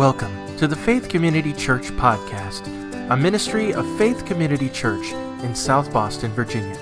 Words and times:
Welcome 0.00 0.56
to 0.56 0.66
the 0.66 0.74
Faith 0.74 1.10
Community 1.10 1.52
Church 1.52 1.88
Podcast, 1.90 2.66
a 3.10 3.16
ministry 3.18 3.74
of 3.74 3.84
Faith 3.98 4.24
Community 4.24 4.70
Church 4.70 5.12
in 5.44 5.54
South 5.54 5.92
Boston, 5.92 6.32
Virginia. 6.32 6.78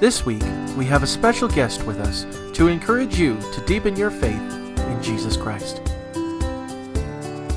This 0.00 0.26
week, 0.26 0.42
we 0.76 0.84
have 0.86 1.04
a 1.04 1.06
special 1.06 1.46
guest 1.46 1.84
with 1.84 2.00
us 2.00 2.26
to 2.56 2.66
encourage 2.66 3.16
you 3.16 3.40
to 3.52 3.64
deepen 3.64 3.94
your 3.94 4.10
faith 4.10 4.42
in 4.76 5.00
Jesus 5.00 5.36
Christ. 5.36 5.80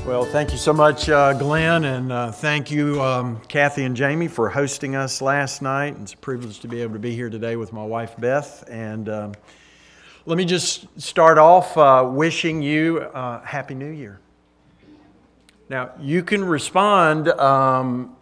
Well, 0.06 0.24
thank 0.24 0.52
you 0.52 0.56
so 0.56 0.72
much, 0.72 1.08
uh, 1.08 1.32
Glenn, 1.32 1.84
and 1.84 2.12
uh, 2.12 2.30
thank 2.30 2.70
you, 2.70 3.02
um, 3.02 3.40
Kathy 3.48 3.82
and 3.82 3.96
Jamie, 3.96 4.28
for 4.28 4.48
hosting 4.50 4.94
us 4.94 5.20
last 5.20 5.62
night. 5.62 5.96
It's 6.00 6.12
a 6.12 6.16
privilege 6.16 6.60
to 6.60 6.68
be 6.68 6.80
able 6.80 6.92
to 6.92 7.00
be 7.00 7.12
here 7.12 7.28
today 7.28 7.56
with 7.56 7.72
my 7.72 7.84
wife, 7.84 8.14
Beth. 8.20 8.62
And 8.70 9.08
um, 9.08 9.32
let 10.26 10.38
me 10.38 10.44
just 10.44 10.86
start 10.96 11.38
off 11.38 11.76
uh, 11.76 12.08
wishing 12.08 12.62
you 12.62 13.00
a 13.00 13.42
Happy 13.44 13.74
New 13.74 13.90
Year. 13.90 14.21
Now, 15.68 15.92
you 16.00 16.22
can 16.22 16.44
respond. 16.44 17.28
Um, 17.28 18.16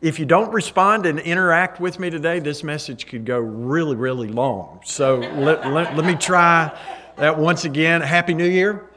if 0.00 0.18
you 0.18 0.26
don't 0.26 0.52
respond 0.52 1.06
and 1.06 1.20
interact 1.20 1.80
with 1.80 2.00
me 2.00 2.10
today, 2.10 2.40
this 2.40 2.64
message 2.64 3.06
could 3.06 3.24
go 3.24 3.38
really, 3.38 3.94
really 3.94 4.28
long. 4.28 4.80
So 4.84 5.16
let, 5.36 5.66
let, 5.70 5.96
let 5.96 6.04
me 6.04 6.16
try 6.16 6.76
that 7.16 7.38
once 7.38 7.64
again. 7.64 8.00
Happy 8.00 8.34
New 8.34 8.48
Year. 8.48 8.90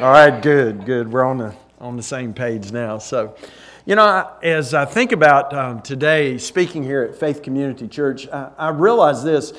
All 0.00 0.10
right, 0.10 0.42
good, 0.42 0.86
good. 0.86 1.12
We're 1.12 1.24
on 1.24 1.38
the 1.38 1.54
on 1.78 1.96
the 1.96 2.02
same 2.02 2.32
page 2.32 2.72
now. 2.72 2.96
So, 2.96 3.36
you 3.84 3.94
know, 3.94 4.32
as 4.42 4.72
I 4.72 4.86
think 4.86 5.12
about 5.12 5.52
um, 5.52 5.82
today 5.82 6.38
speaking 6.38 6.82
here 6.82 7.02
at 7.02 7.14
Faith 7.14 7.42
Community 7.42 7.86
Church, 7.86 8.26
I, 8.28 8.50
I 8.58 8.68
realize 8.70 9.22
this: 9.22 9.52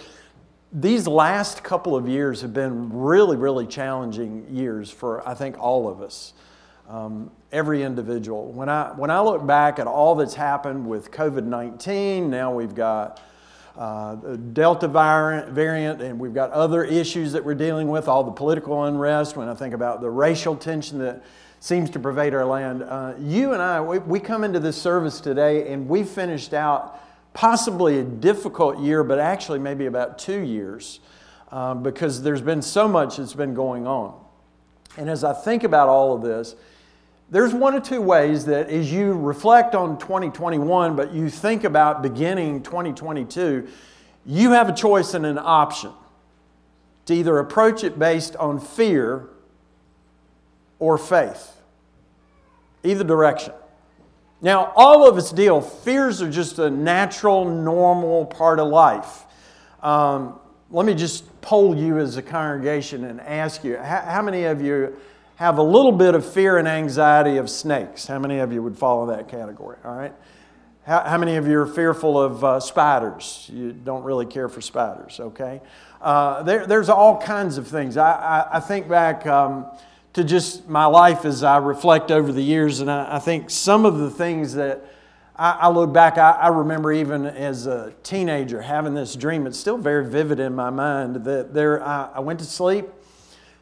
these 0.74 1.08
last 1.08 1.64
couple 1.64 1.96
of 1.96 2.10
years 2.10 2.42
have 2.42 2.54
been 2.54 2.92
really, 2.92 3.38
really 3.38 3.68
challenging 3.68 4.48
years 4.50 4.90
for 4.90 5.26
I 5.28 5.36
think 5.36 5.58
all 5.60 5.88
of 5.88 6.02
us 6.02 6.34
um, 6.90 7.32
every 7.52 7.84
individual. 7.84 8.52
When 8.52 8.70
I, 8.70 8.92
when 8.96 9.10
I 9.10 9.22
look 9.22 9.46
back 9.46 9.80
at 9.80 9.88
all 9.88 10.16
that's 10.16 10.36
happened 10.36 10.88
with 10.88 11.12
COVID 11.12 11.44
19, 11.44 12.30
now 12.30 12.54
we've 12.54 12.76
got 12.76 13.22
uh, 13.78 14.16
the 14.16 14.38
Delta 14.38 14.88
variant, 14.88 15.50
variant, 15.50 16.02
and 16.02 16.20
we've 16.20 16.34
got 16.34 16.52
other 16.52 16.84
issues 16.84 17.34
that 17.34 17.44
we're 17.44 17.56
dealing 17.56 17.90
with, 17.90 18.08
all 18.08 18.24
the 18.24 18.32
political 18.32 18.86
unrest, 18.86 19.36
when 19.36 19.50
I 19.50 19.54
think 19.54 19.74
about 19.74 20.02
the 20.02 20.10
racial 20.10 20.56
tension 20.56 21.00
that 21.00 21.24
seems 21.60 21.90
to 21.90 22.00
pervade 22.00 22.34
our 22.34 22.46
land. 22.46 22.84
Uh, 22.84 23.14
you 23.20 23.54
and 23.54 23.62
I, 23.62 23.82
we, 23.82 24.00
we 24.00 24.20
come 24.20 24.44
into 24.44 24.60
this 24.60 24.80
service 24.82 25.20
today 25.20 25.72
and 25.74 25.90
we 25.90 26.04
finished 26.04 26.54
out 26.54 27.02
possibly 27.34 28.00
a 28.00 28.04
difficult 28.04 28.80
year, 28.80 29.04
but 29.04 29.20
actually 29.20 29.60
maybe 29.60 29.88
about 29.88 30.20
two 30.20 30.40
years 30.40 31.00
uh, 31.52 31.74
because 31.74 32.22
there's 32.22 32.42
been 32.42 32.62
so 32.62 32.88
much 32.88 33.18
that's 33.18 33.34
been 33.34 33.54
going 33.54 33.88
on. 33.88 34.18
And 34.98 35.10
as 35.10 35.24
I 35.24 35.34
think 35.34 35.64
about 35.64 35.90
all 35.90 36.16
of 36.16 36.22
this, 36.22 36.56
there's 37.30 37.54
one 37.54 37.74
or 37.74 37.80
two 37.80 38.02
ways 38.02 38.46
that 38.46 38.70
as 38.70 38.92
you 38.92 39.14
reflect 39.14 39.74
on 39.74 39.98
2021, 39.98 40.96
but 40.96 41.14
you 41.14 41.30
think 41.30 41.64
about 41.64 42.04
beginning 42.04 42.62
2022, 42.62 43.68
you 44.26 44.52
have 44.52 44.70
a 44.70 44.74
choice 44.74 45.14
and 45.14 45.26
an 45.26 45.40
option 45.40 45.92
to 47.06 47.14
either 47.14 47.38
approach 47.40 47.84
it 47.84 47.98
based 47.98 48.36
on 48.36 48.60
fear 48.60 49.30
or 50.80 50.98
faith. 50.98 51.62
Either 52.84 53.04
direction. 53.04 53.54
Now, 54.42 54.74
all 54.76 55.10
of 55.10 55.18
us 55.18 55.32
deal, 55.32 55.62
fears 55.62 56.22
are 56.22 56.30
just 56.30 56.60
a 56.60 56.70
natural, 56.70 57.46
normal 57.46 58.26
part 58.26 58.60
of 58.60 58.68
life. 58.68 59.24
Um, 59.82 60.40
let 60.70 60.86
me 60.86 60.94
just 60.94 61.42
poll 61.42 61.76
you 61.76 61.98
as 62.00 62.18
a 62.18 62.22
congregation 62.22 63.06
and 63.06 63.22
ask 63.22 63.64
you 63.64 63.78
how, 63.78 64.02
how 64.02 64.22
many 64.22 64.44
of 64.44 64.62
you 64.62 64.96
have 65.36 65.58
a 65.58 65.64
little 65.64 65.92
bit 65.92 66.16
of 66.16 66.26
fear 66.26 66.58
and 66.58 66.68
anxiety 66.68 67.38
of 67.38 67.50
snakes. 67.50 68.08
How 68.08 68.20
many 68.20 68.40
of 68.40 68.54
you 68.54 68.64
would 68.64 68.78
fall 68.78 69.10
in 69.10 69.18
that 69.18 69.28
category? 69.28 69.78
All 69.84 69.96
right. 69.96 70.14
How, 70.86 71.02
how 71.02 71.18
many 71.18 71.36
of 71.36 71.48
you 71.48 71.60
are 71.60 71.68
fearful 71.68 72.22
of 72.22 72.44
uh, 72.44 72.60
spiders? 72.60 73.50
You 73.52 73.74
don't 73.74 74.04
really 74.04 74.26
care 74.26 74.48
for 74.48 74.62
spiders, 74.62 75.20
okay? 75.20 75.62
Uh, 76.00 76.44
there, 76.44 76.66
there's 76.66 76.90
all 76.90 77.20
kinds 77.20 77.58
of 77.58 77.68
things. 77.68 77.98
I, 77.98 78.12
I, 78.12 78.58
I 78.58 78.60
think 78.60 78.88
back 78.88 79.26
um, 79.26 79.66
to 80.14 80.24
just 80.24 80.70
my 80.70 80.86
life 80.86 81.26
as 81.26 81.44
I 81.44 81.58
reflect 81.58 82.12
over 82.12 82.32
the 82.32 82.44
years, 82.44 82.80
and 82.80 82.90
I, 82.90 83.16
I 83.16 83.20
think 83.20 83.50
some 83.50 83.86
of 83.86 83.98
the 83.98 84.12
things 84.12 84.54
that 84.54 84.86
I, 85.36 85.52
I 85.52 85.70
look 85.70 85.92
back, 85.92 86.18
I, 86.18 86.48
remember 86.48 86.94
even 86.94 87.26
as 87.26 87.66
a 87.66 87.94
teenager 88.04 88.62
having 88.62 88.94
this 88.94 89.16
dream. 89.16 89.48
It's 89.48 89.60
still 89.60 89.78
very 89.78 90.08
vivid 90.08 90.40
in 90.40 90.56
my 90.56 90.70
mind 90.70 91.26
that 91.26 91.54
there, 91.54 91.84
I 91.84 92.20
went 92.20 92.40
to 92.40 92.46
sleep 92.46 92.88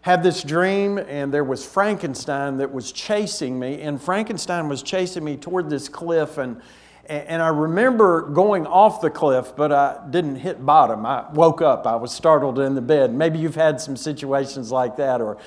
had 0.04 0.22
this 0.22 0.44
dream, 0.44 0.98
and 0.98 1.34
there 1.34 1.46
was 1.46 1.66
Frankenstein 1.66 2.58
that 2.58 2.74
was 2.74 2.92
chasing 2.92 3.58
me, 3.58 3.82
and 3.82 4.02
Frankenstein 4.02 4.68
was 4.68 4.84
chasing 4.84 5.24
me 5.24 5.38
toward 5.38 5.70
this 5.70 5.88
cliff, 5.88 6.38
and 6.38 6.62
and 7.06 7.42
I 7.42 7.50
remember 7.50 8.22
going 8.22 8.66
off 8.66 9.02
the 9.02 9.10
cliff, 9.10 9.54
but 9.58 9.74
I 9.74 10.00
didn't 10.10 10.38
hit 10.38 10.66
bottom. 10.66 11.06
I 11.06 11.30
woke 11.34 11.62
up. 11.62 11.86
I 11.86 11.98
was 11.98 12.14
startled 12.14 12.60
in 12.60 12.76
the 12.76 12.82
bed. 12.82 13.14
Maybe 13.14 13.40
you've 13.40 13.56
had 13.56 13.82
some 13.82 13.98
situations 13.98 14.72
like 14.72 14.96
that, 14.98 15.20
or 15.20 15.38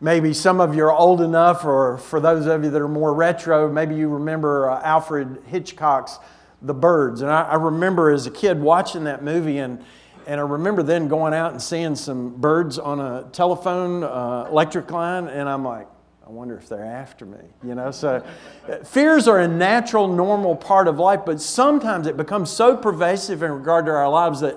maybe 0.00 0.32
some 0.32 0.60
of 0.60 0.74
you 0.74 0.84
are 0.84 0.92
old 0.92 1.20
enough, 1.20 1.64
or 1.64 1.98
for 1.98 2.18
those 2.18 2.46
of 2.46 2.64
you 2.64 2.70
that 2.70 2.80
are 2.80 2.88
more 2.88 3.12
retro, 3.12 3.70
maybe 3.70 3.94
you 3.94 4.08
remember 4.08 4.70
uh, 4.70 4.80
Alfred 4.82 5.42
Hitchcock's 5.46 6.18
The 6.62 6.74
Birds. 6.74 7.20
And 7.20 7.30
I, 7.30 7.42
I 7.42 7.54
remember 7.56 8.10
as 8.10 8.26
a 8.26 8.30
kid 8.30 8.60
watching 8.60 9.04
that 9.04 9.22
movie 9.22 9.58
and 9.58 9.84
and 10.26 10.40
I 10.40 10.44
remember 10.44 10.82
then 10.82 11.08
going 11.08 11.34
out 11.34 11.52
and 11.52 11.62
seeing 11.62 11.94
some 11.94 12.30
birds 12.30 12.78
on 12.78 13.00
a 13.00 13.28
telephone 13.32 14.04
uh, 14.04 14.48
electric 14.50 14.90
line, 14.90 15.28
and 15.28 15.48
I'm 15.48 15.64
like, 15.64 15.86
I 16.26 16.30
wonder 16.30 16.56
if 16.56 16.68
they're 16.68 16.84
after 16.84 17.26
me, 17.26 17.38
you 17.64 17.74
know? 17.74 17.90
So 17.90 18.24
uh, 18.68 18.76
fears 18.84 19.28
are 19.28 19.40
a 19.40 19.48
natural, 19.48 20.08
normal 20.08 20.54
part 20.54 20.88
of 20.88 20.98
life, 20.98 21.20
but 21.26 21.40
sometimes 21.40 22.06
it 22.06 22.16
becomes 22.16 22.50
so 22.50 22.76
pervasive 22.76 23.42
in 23.42 23.50
regard 23.50 23.86
to 23.86 23.92
our 23.92 24.08
lives 24.08 24.40
that, 24.40 24.56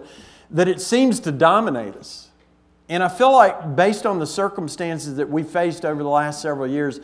that 0.51 0.67
it 0.67 0.79
seems 0.79 1.19
to 1.21 1.31
dominate 1.31 1.95
us. 1.95 2.29
And 2.87 3.01
I 3.01 3.07
feel 3.07 3.31
like, 3.31 3.75
based 3.75 4.05
on 4.05 4.19
the 4.19 4.27
circumstances 4.27 5.15
that 5.15 5.27
we 5.29 5.41
faced 5.41 5.85
over 5.85 6.03
the 6.03 6.09
last 6.09 6.41
several 6.41 6.67
years, 6.67 6.99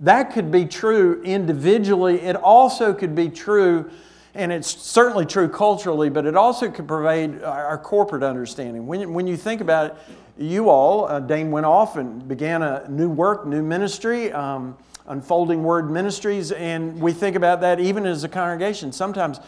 that 0.00 0.32
could 0.32 0.50
be 0.50 0.64
true 0.64 1.22
individually. 1.22 2.22
It 2.22 2.36
also 2.36 2.94
could 2.94 3.14
be 3.14 3.28
true 3.28 3.90
and 4.34 4.52
it's 4.52 4.68
certainly 4.68 5.26
true 5.26 5.48
culturally, 5.48 6.08
but 6.08 6.26
it 6.26 6.36
also 6.36 6.70
could 6.70 6.86
pervade 6.86 7.42
our 7.42 7.78
corporate 7.78 8.22
understanding. 8.22 8.86
When, 8.86 9.12
when 9.12 9.26
you 9.26 9.36
think 9.36 9.60
about 9.60 9.86
it, 9.86 9.96
you 10.38 10.70
all, 10.70 11.06
uh, 11.06 11.20
Dane 11.20 11.50
went 11.50 11.66
off 11.66 11.96
and 11.96 12.26
began 12.26 12.62
a 12.62 12.88
new 12.88 13.08
work, 13.08 13.46
new 13.46 13.62
ministry, 13.62 14.32
um, 14.32 14.76
Unfolding 15.06 15.64
Word 15.64 15.90
Ministries, 15.90 16.52
and 16.52 17.00
we 17.00 17.12
think 17.12 17.34
about 17.34 17.60
that 17.62 17.80
even 17.80 18.06
as 18.06 18.22
a 18.22 18.28
congregation. 18.28 18.92
Sometimes 18.92 19.40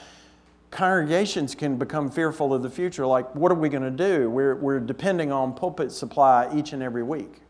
congregations 0.71 1.55
can 1.55 1.77
become 1.77 2.11
fearful 2.11 2.53
of 2.53 2.63
the 2.63 2.71
future, 2.71 3.07
like, 3.07 3.33
what 3.35 3.53
are 3.53 3.57
we 3.57 3.69
going 3.69 3.85
to 3.85 3.91
do? 3.91 4.29
We're, 4.29 4.57
we're 4.57 4.81
depending 4.81 5.31
on 5.31 5.55
pulpit 5.55 5.93
supply 5.93 6.51
each 6.55 6.73
and 6.73 6.83
every 6.83 7.05
week. 7.05 7.43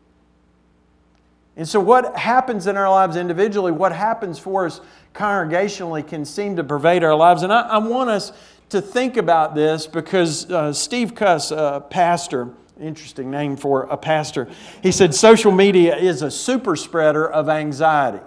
And 1.55 1.67
so, 1.67 1.79
what 1.79 2.17
happens 2.17 2.67
in 2.67 2.77
our 2.77 2.89
lives 2.89 3.15
individually, 3.15 3.71
what 3.71 3.91
happens 3.91 4.39
for 4.39 4.65
us 4.65 4.81
congregationally, 5.13 6.07
can 6.07 6.25
seem 6.25 6.55
to 6.55 6.63
pervade 6.63 7.03
our 7.03 7.15
lives. 7.15 7.43
And 7.43 7.53
I, 7.53 7.61
I 7.61 7.77
want 7.77 8.09
us 8.09 8.31
to 8.69 8.81
think 8.81 9.17
about 9.17 9.55
this 9.55 9.85
because 9.85 10.49
uh, 10.49 10.73
Steve 10.73 11.13
Cuss, 11.13 11.51
a 11.51 11.83
pastor, 11.89 12.49
interesting 12.79 13.29
name 13.29 13.55
for 13.55 13.83
a 13.83 13.97
pastor, 13.97 14.49
he 14.81 14.91
said 14.91 15.13
social 15.13 15.51
media 15.51 15.95
is 15.95 16.21
a 16.21 16.31
super 16.31 16.75
spreader 16.75 17.29
of 17.29 17.49
anxiety. 17.49 18.23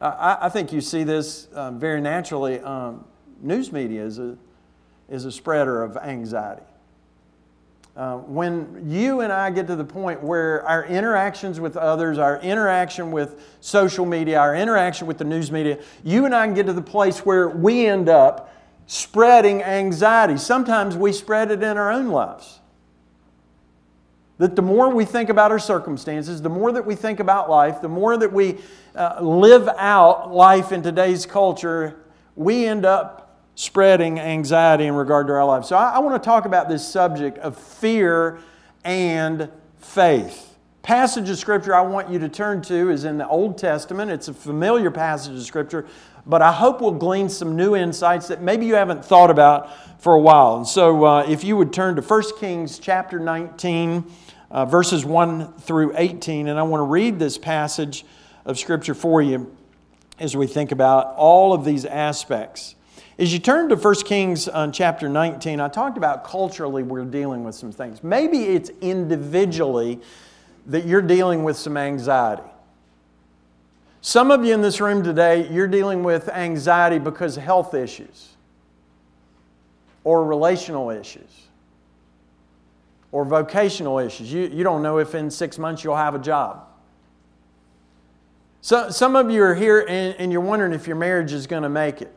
I, 0.00 0.38
I 0.42 0.48
think 0.48 0.72
you 0.72 0.80
see 0.80 1.04
this 1.04 1.46
uh, 1.54 1.70
very 1.70 2.00
naturally. 2.00 2.60
Um, 2.60 3.04
news 3.40 3.72
media 3.72 4.04
is 4.04 4.18
a, 4.18 4.36
is 5.08 5.24
a 5.24 5.32
spreader 5.32 5.82
of 5.82 5.96
anxiety. 5.96 6.62
Uh, 7.96 8.18
when 8.18 8.84
you 8.90 9.22
and 9.22 9.32
I 9.32 9.48
get 9.48 9.66
to 9.68 9.76
the 9.76 9.84
point 9.84 10.22
where 10.22 10.62
our 10.68 10.84
interactions 10.84 11.58
with 11.58 11.78
others, 11.78 12.18
our 12.18 12.38
interaction 12.40 13.10
with 13.10 13.40
social 13.62 14.04
media, 14.04 14.38
our 14.38 14.54
interaction 14.54 15.06
with 15.06 15.16
the 15.16 15.24
news 15.24 15.50
media, 15.50 15.78
you 16.04 16.26
and 16.26 16.34
I 16.34 16.44
can 16.44 16.54
get 16.54 16.66
to 16.66 16.74
the 16.74 16.82
place 16.82 17.20
where 17.20 17.48
we 17.48 17.86
end 17.86 18.10
up 18.10 18.52
spreading 18.86 19.62
anxiety. 19.62 20.36
Sometimes 20.36 20.94
we 20.94 21.10
spread 21.10 21.50
it 21.50 21.62
in 21.62 21.78
our 21.78 21.90
own 21.90 22.08
lives. 22.08 22.60
That 24.36 24.56
the 24.56 24.62
more 24.62 24.90
we 24.90 25.06
think 25.06 25.30
about 25.30 25.50
our 25.50 25.58
circumstances, 25.58 26.42
the 26.42 26.50
more 26.50 26.72
that 26.72 26.84
we 26.84 26.96
think 26.96 27.18
about 27.18 27.48
life, 27.48 27.80
the 27.80 27.88
more 27.88 28.18
that 28.18 28.30
we 28.30 28.58
uh, 28.94 29.20
live 29.22 29.68
out 29.68 30.34
life 30.34 30.70
in 30.70 30.82
today's 30.82 31.24
culture, 31.24 31.96
we 32.34 32.66
end 32.66 32.84
up 32.84 33.25
spreading 33.56 34.20
anxiety 34.20 34.84
in 34.84 34.94
regard 34.94 35.26
to 35.26 35.32
our 35.32 35.44
lives. 35.44 35.68
So 35.68 35.76
I, 35.76 35.96
I 35.96 35.98
want 35.98 36.22
to 36.22 36.24
talk 36.24 36.44
about 36.44 36.68
this 36.68 36.86
subject 36.86 37.38
of 37.38 37.58
fear 37.58 38.38
and 38.84 39.50
faith. 39.78 40.56
Passage 40.82 41.28
of 41.28 41.36
scripture 41.36 41.74
I 41.74 41.80
want 41.80 42.08
you 42.08 42.20
to 42.20 42.28
turn 42.28 42.62
to 42.62 42.90
is 42.90 43.04
in 43.04 43.18
the 43.18 43.26
Old 43.26 43.58
Testament. 43.58 44.12
It's 44.12 44.28
a 44.28 44.34
familiar 44.34 44.92
passage 44.92 45.36
of 45.36 45.42
scripture, 45.42 45.86
but 46.24 46.42
I 46.42 46.52
hope 46.52 46.80
we'll 46.80 46.92
glean 46.92 47.28
some 47.28 47.56
new 47.56 47.74
insights 47.74 48.28
that 48.28 48.40
maybe 48.40 48.66
you 48.66 48.76
haven't 48.76 49.04
thought 49.04 49.30
about 49.30 50.00
for 50.00 50.14
a 50.14 50.20
while. 50.20 50.58
And 50.58 50.66
so 50.66 51.04
uh, 51.04 51.26
if 51.28 51.42
you 51.42 51.56
would 51.56 51.72
turn 51.72 51.96
to 51.96 52.02
1 52.02 52.22
Kings 52.38 52.78
chapter 52.78 53.18
19, 53.18 54.04
uh, 54.50 54.64
verses 54.64 55.04
1 55.04 55.54
through 55.54 55.94
18. 55.96 56.48
And 56.48 56.58
I 56.58 56.62
want 56.62 56.80
to 56.80 56.84
read 56.84 57.18
this 57.18 57.38
passage 57.38 58.04
of 58.44 58.58
Scripture 58.58 58.94
for 58.94 59.20
you 59.20 59.54
as 60.18 60.36
we 60.36 60.46
think 60.46 60.72
about 60.72 61.14
all 61.16 61.52
of 61.52 61.64
these 61.64 61.84
aspects. 61.84 62.74
As 63.18 63.32
you 63.32 63.38
turn 63.38 63.70
to 63.70 63.76
1 63.76 63.94
Kings 64.04 64.46
uh, 64.46 64.70
chapter 64.70 65.08
19, 65.08 65.58
I 65.58 65.68
talked 65.68 65.96
about 65.96 66.22
culturally 66.22 66.82
we're 66.82 67.04
dealing 67.04 67.44
with 67.44 67.54
some 67.54 67.72
things. 67.72 68.04
Maybe 68.04 68.44
it's 68.44 68.70
individually 68.82 70.00
that 70.66 70.84
you're 70.84 71.00
dealing 71.00 71.42
with 71.42 71.56
some 71.56 71.78
anxiety. 71.78 72.42
Some 74.02 74.30
of 74.30 74.44
you 74.44 74.52
in 74.52 74.60
this 74.60 74.82
room 74.82 75.02
today, 75.02 75.48
you're 75.50 75.66
dealing 75.66 76.02
with 76.02 76.28
anxiety 76.28 76.98
because 76.98 77.38
of 77.38 77.42
health 77.42 77.72
issues 77.72 78.36
or 80.04 80.22
relational 80.22 80.90
issues 80.90 81.46
or 83.12 83.24
vocational 83.24 83.98
issues. 83.98 84.30
You, 84.30 84.42
you 84.42 84.62
don't 84.62 84.82
know 84.82 84.98
if 84.98 85.14
in 85.14 85.30
six 85.30 85.58
months 85.58 85.82
you'll 85.82 85.96
have 85.96 86.14
a 86.14 86.18
job. 86.18 86.66
So, 88.60 88.90
some 88.90 89.16
of 89.16 89.30
you 89.30 89.42
are 89.42 89.54
here 89.54 89.86
and, 89.88 90.14
and 90.18 90.30
you're 90.30 90.40
wondering 90.42 90.74
if 90.74 90.86
your 90.86 90.96
marriage 90.96 91.32
is 91.32 91.46
going 91.46 91.62
to 91.62 91.68
make 91.68 92.02
it 92.02 92.12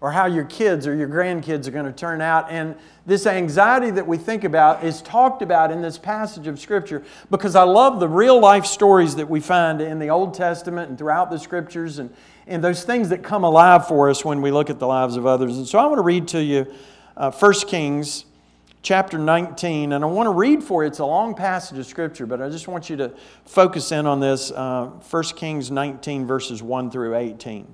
or 0.00 0.12
how 0.12 0.26
your 0.26 0.44
kids 0.44 0.86
or 0.86 0.94
your 0.94 1.08
grandkids 1.08 1.66
are 1.66 1.70
going 1.70 1.86
to 1.86 1.92
turn 1.92 2.20
out. 2.20 2.50
And 2.50 2.74
this 3.06 3.26
anxiety 3.26 3.90
that 3.92 4.06
we 4.06 4.18
think 4.18 4.44
about 4.44 4.84
is 4.84 5.00
talked 5.00 5.40
about 5.40 5.70
in 5.70 5.80
this 5.80 5.96
passage 5.96 6.46
of 6.46 6.60
Scripture 6.60 7.02
because 7.30 7.56
I 7.56 7.62
love 7.62 7.98
the 7.98 8.08
real 8.08 8.38
life 8.38 8.66
stories 8.66 9.16
that 9.16 9.28
we 9.28 9.40
find 9.40 9.80
in 9.80 9.98
the 9.98 10.10
Old 10.10 10.34
Testament 10.34 10.90
and 10.90 10.98
throughout 10.98 11.30
the 11.30 11.38
Scriptures 11.38 11.98
and, 11.98 12.14
and 12.46 12.62
those 12.62 12.84
things 12.84 13.08
that 13.08 13.22
come 13.22 13.42
alive 13.42 13.88
for 13.88 14.10
us 14.10 14.24
when 14.24 14.42
we 14.42 14.50
look 14.50 14.68
at 14.68 14.78
the 14.78 14.86
lives 14.86 15.16
of 15.16 15.24
others. 15.24 15.56
And 15.56 15.66
so 15.66 15.78
I 15.78 15.86
want 15.86 15.98
to 15.98 16.02
read 16.02 16.28
to 16.28 16.42
you 16.42 16.66
uh, 17.16 17.30
1 17.30 17.52
Kings 17.66 18.26
chapter 18.82 19.18
19, 19.18 19.94
and 19.94 20.04
I 20.04 20.06
want 20.06 20.26
to 20.26 20.32
read 20.32 20.62
for 20.62 20.84
you. 20.84 20.88
It's 20.88 20.98
a 20.98 21.06
long 21.06 21.34
passage 21.34 21.78
of 21.78 21.86
Scripture, 21.86 22.26
but 22.26 22.42
I 22.42 22.50
just 22.50 22.68
want 22.68 22.90
you 22.90 22.96
to 22.98 23.14
focus 23.46 23.90
in 23.90 24.06
on 24.06 24.20
this 24.20 24.50
uh, 24.50 24.86
1 25.10 25.22
Kings 25.36 25.70
19, 25.70 26.26
verses 26.26 26.62
1 26.62 26.90
through 26.90 27.16
18. 27.16 27.66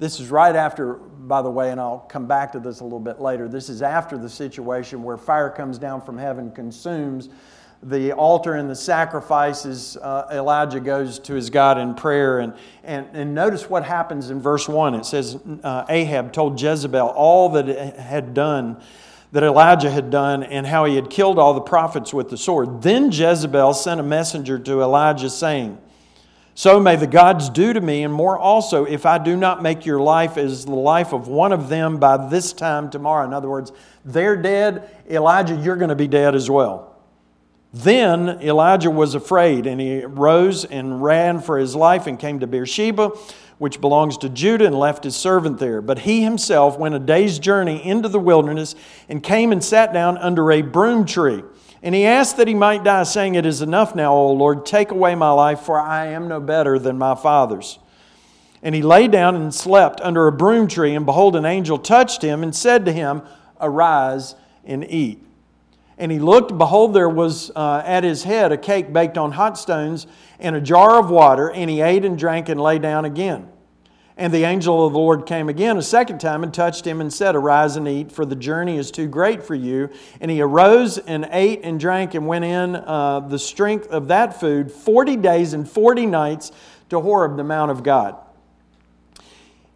This 0.00 0.18
is 0.18 0.30
right 0.30 0.56
after, 0.56 0.94
by 0.94 1.42
the 1.42 1.50
way, 1.50 1.70
and 1.70 1.78
I'll 1.78 1.98
come 1.98 2.26
back 2.26 2.52
to 2.52 2.58
this 2.58 2.80
a 2.80 2.84
little 2.84 2.98
bit 2.98 3.20
later. 3.20 3.48
This 3.48 3.68
is 3.68 3.82
after 3.82 4.16
the 4.16 4.30
situation 4.30 5.02
where 5.02 5.18
fire 5.18 5.50
comes 5.50 5.76
down 5.76 6.00
from 6.00 6.16
heaven, 6.16 6.50
consumes 6.52 7.28
the 7.82 8.12
altar 8.12 8.54
and 8.54 8.70
the 8.70 8.74
sacrifices. 8.74 9.98
Uh, 9.98 10.26
Elijah 10.32 10.80
goes 10.80 11.18
to 11.18 11.34
his 11.34 11.50
God 11.50 11.76
in 11.76 11.94
prayer. 11.94 12.38
And, 12.38 12.54
and, 12.82 13.08
and 13.12 13.34
notice 13.34 13.68
what 13.68 13.84
happens 13.84 14.30
in 14.30 14.40
verse 14.40 14.66
1. 14.66 14.94
It 14.94 15.04
says, 15.04 15.38
uh, 15.62 15.84
Ahab 15.90 16.32
told 16.32 16.58
Jezebel 16.58 17.08
all 17.08 17.50
that 17.50 17.66
had 17.98 18.32
done 18.32 18.82
that 19.32 19.42
Elijah 19.42 19.90
had 19.90 20.08
done 20.08 20.42
and 20.42 20.66
how 20.66 20.86
he 20.86 20.96
had 20.96 21.10
killed 21.10 21.38
all 21.38 21.52
the 21.52 21.60
prophets 21.60 22.14
with 22.14 22.30
the 22.30 22.38
sword. 22.38 22.80
Then 22.80 23.12
Jezebel 23.12 23.74
sent 23.74 24.00
a 24.00 24.02
messenger 24.02 24.58
to 24.58 24.80
Elijah 24.80 25.28
saying, 25.28 25.78
so 26.54 26.80
may 26.80 26.96
the 26.96 27.06
gods 27.06 27.48
do 27.48 27.72
to 27.72 27.80
me, 27.80 28.02
and 28.02 28.12
more 28.12 28.38
also, 28.38 28.84
if 28.84 29.06
I 29.06 29.18
do 29.18 29.36
not 29.36 29.62
make 29.62 29.86
your 29.86 30.00
life 30.00 30.36
as 30.36 30.64
the 30.64 30.74
life 30.74 31.12
of 31.12 31.28
one 31.28 31.52
of 31.52 31.68
them 31.68 31.98
by 31.98 32.28
this 32.28 32.52
time 32.52 32.90
tomorrow. 32.90 33.26
In 33.26 33.32
other 33.32 33.48
words, 33.48 33.72
they're 34.04 34.36
dead. 34.36 34.90
Elijah, 35.08 35.54
you're 35.56 35.76
going 35.76 35.90
to 35.90 35.94
be 35.94 36.08
dead 36.08 36.34
as 36.34 36.50
well. 36.50 36.90
Then 37.72 38.40
Elijah 38.42 38.90
was 38.90 39.14
afraid, 39.14 39.66
and 39.66 39.80
he 39.80 40.04
rose 40.04 40.64
and 40.64 41.02
ran 41.02 41.40
for 41.40 41.58
his 41.58 41.76
life 41.76 42.06
and 42.06 42.18
came 42.18 42.40
to 42.40 42.46
Beersheba, 42.46 43.10
which 43.58 43.80
belongs 43.80 44.18
to 44.18 44.28
Judah, 44.28 44.66
and 44.66 44.76
left 44.76 45.04
his 45.04 45.14
servant 45.14 45.58
there. 45.58 45.80
But 45.80 46.00
he 46.00 46.22
himself 46.22 46.78
went 46.78 46.96
a 46.96 46.98
day's 46.98 47.38
journey 47.38 47.84
into 47.84 48.08
the 48.08 48.18
wilderness 48.18 48.74
and 49.08 49.22
came 49.22 49.52
and 49.52 49.62
sat 49.62 49.92
down 49.92 50.18
under 50.18 50.50
a 50.50 50.62
broom 50.62 51.04
tree. 51.04 51.44
And 51.82 51.94
he 51.94 52.04
asked 52.04 52.36
that 52.36 52.48
he 52.48 52.54
might 52.54 52.84
die, 52.84 53.04
saying, 53.04 53.34
It 53.34 53.46
is 53.46 53.62
enough 53.62 53.94
now, 53.94 54.12
O 54.14 54.32
Lord, 54.32 54.66
take 54.66 54.90
away 54.90 55.14
my 55.14 55.30
life, 55.30 55.60
for 55.60 55.80
I 55.80 56.08
am 56.08 56.28
no 56.28 56.40
better 56.40 56.78
than 56.78 56.98
my 56.98 57.14
fathers. 57.14 57.78
And 58.62 58.74
he 58.74 58.82
lay 58.82 59.08
down 59.08 59.34
and 59.34 59.54
slept 59.54 60.00
under 60.02 60.26
a 60.26 60.32
broom 60.32 60.68
tree, 60.68 60.94
and 60.94 61.06
behold, 61.06 61.36
an 61.36 61.46
angel 61.46 61.78
touched 61.78 62.20
him 62.20 62.42
and 62.42 62.54
said 62.54 62.84
to 62.84 62.92
him, 62.92 63.22
Arise 63.58 64.34
and 64.64 64.84
eat. 64.90 65.24
And 65.96 66.12
he 66.12 66.18
looked, 66.18 66.56
behold, 66.56 66.94
there 66.94 67.08
was 67.08 67.50
uh, 67.56 67.82
at 67.84 68.04
his 68.04 68.24
head 68.24 68.52
a 68.52 68.58
cake 68.58 68.92
baked 68.92 69.16
on 69.16 69.32
hot 69.32 69.58
stones 69.58 70.06
and 70.38 70.56
a 70.56 70.60
jar 70.60 70.98
of 70.98 71.10
water, 71.10 71.50
and 71.50 71.70
he 71.70 71.80
ate 71.80 72.04
and 72.04 72.18
drank 72.18 72.48
and 72.48 72.60
lay 72.60 72.78
down 72.78 73.04
again. 73.04 73.48
And 74.20 74.34
the 74.34 74.44
angel 74.44 74.86
of 74.86 74.92
the 74.92 74.98
Lord 74.98 75.24
came 75.24 75.48
again 75.48 75.78
a 75.78 75.82
second 75.82 76.18
time 76.18 76.42
and 76.42 76.52
touched 76.52 76.86
him 76.86 77.00
and 77.00 77.10
said, 77.10 77.34
Arise 77.34 77.76
and 77.76 77.88
eat, 77.88 78.12
for 78.12 78.26
the 78.26 78.36
journey 78.36 78.76
is 78.76 78.90
too 78.90 79.08
great 79.08 79.42
for 79.42 79.54
you. 79.54 79.88
And 80.20 80.30
he 80.30 80.42
arose 80.42 80.98
and 80.98 81.26
ate 81.32 81.60
and 81.64 81.80
drank 81.80 82.12
and 82.12 82.26
went 82.26 82.44
in 82.44 82.76
uh, 82.76 83.20
the 83.20 83.38
strength 83.38 83.86
of 83.86 84.08
that 84.08 84.38
food 84.38 84.70
40 84.70 85.16
days 85.16 85.54
and 85.54 85.66
40 85.66 86.04
nights 86.04 86.52
to 86.90 87.00
Horeb, 87.00 87.38
the 87.38 87.44
Mount 87.44 87.70
of 87.70 87.82
God. 87.82 88.14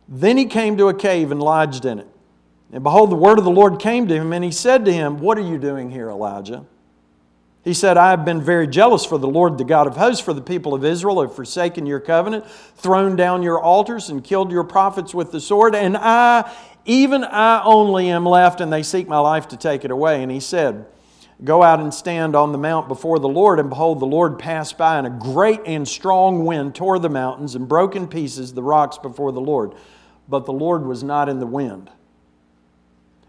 Then 0.08 0.36
he 0.36 0.44
came 0.44 0.76
to 0.76 0.88
a 0.88 0.94
cave 0.94 1.32
and 1.32 1.42
lodged 1.42 1.86
in 1.86 2.00
it. 2.00 2.08
And 2.70 2.82
behold, 2.82 3.10
the 3.10 3.16
word 3.16 3.38
of 3.38 3.44
the 3.44 3.50
Lord 3.50 3.80
came 3.80 4.06
to 4.08 4.14
him, 4.14 4.34
and 4.34 4.44
he 4.44 4.50
said 4.50 4.84
to 4.84 4.92
him, 4.92 5.20
What 5.20 5.38
are 5.38 5.48
you 5.48 5.56
doing 5.56 5.90
here, 5.90 6.10
Elijah? 6.10 6.66
He 7.64 7.72
said, 7.72 7.96
I 7.96 8.10
have 8.10 8.26
been 8.26 8.42
very 8.42 8.66
jealous 8.66 9.06
for 9.06 9.16
the 9.16 9.26
Lord, 9.26 9.56
the 9.56 9.64
God 9.64 9.86
of 9.86 9.96
hosts, 9.96 10.22
for 10.22 10.34
the 10.34 10.42
people 10.42 10.74
of 10.74 10.84
Israel 10.84 11.22
have 11.22 11.34
forsaken 11.34 11.86
your 11.86 11.98
covenant, 11.98 12.46
thrown 12.76 13.16
down 13.16 13.42
your 13.42 13.58
altars, 13.58 14.10
and 14.10 14.22
killed 14.22 14.52
your 14.52 14.64
prophets 14.64 15.14
with 15.14 15.32
the 15.32 15.40
sword. 15.40 15.74
And 15.74 15.96
I, 15.96 16.52
even 16.84 17.24
I 17.24 17.62
only, 17.64 18.10
am 18.10 18.26
left, 18.26 18.60
and 18.60 18.70
they 18.70 18.82
seek 18.82 19.08
my 19.08 19.18
life 19.18 19.48
to 19.48 19.56
take 19.56 19.82
it 19.86 19.90
away. 19.90 20.22
And 20.22 20.30
he 20.30 20.40
said, 20.40 20.84
Go 21.42 21.62
out 21.62 21.80
and 21.80 21.92
stand 21.92 22.36
on 22.36 22.52
the 22.52 22.58
mount 22.58 22.86
before 22.86 23.18
the 23.18 23.28
Lord. 23.28 23.58
And 23.58 23.70
behold, 23.70 23.98
the 23.98 24.06
Lord 24.06 24.38
passed 24.38 24.76
by, 24.76 24.98
and 24.98 25.06
a 25.06 25.10
great 25.10 25.60
and 25.64 25.88
strong 25.88 26.44
wind 26.44 26.74
tore 26.74 26.98
the 26.98 27.08
mountains 27.08 27.54
and 27.54 27.66
broke 27.66 27.96
in 27.96 28.06
pieces 28.06 28.52
the 28.52 28.62
rocks 28.62 28.98
before 28.98 29.32
the 29.32 29.40
Lord. 29.40 29.72
But 30.28 30.44
the 30.44 30.52
Lord 30.52 30.84
was 30.84 31.02
not 31.02 31.30
in 31.30 31.40
the 31.40 31.46
wind. 31.46 31.90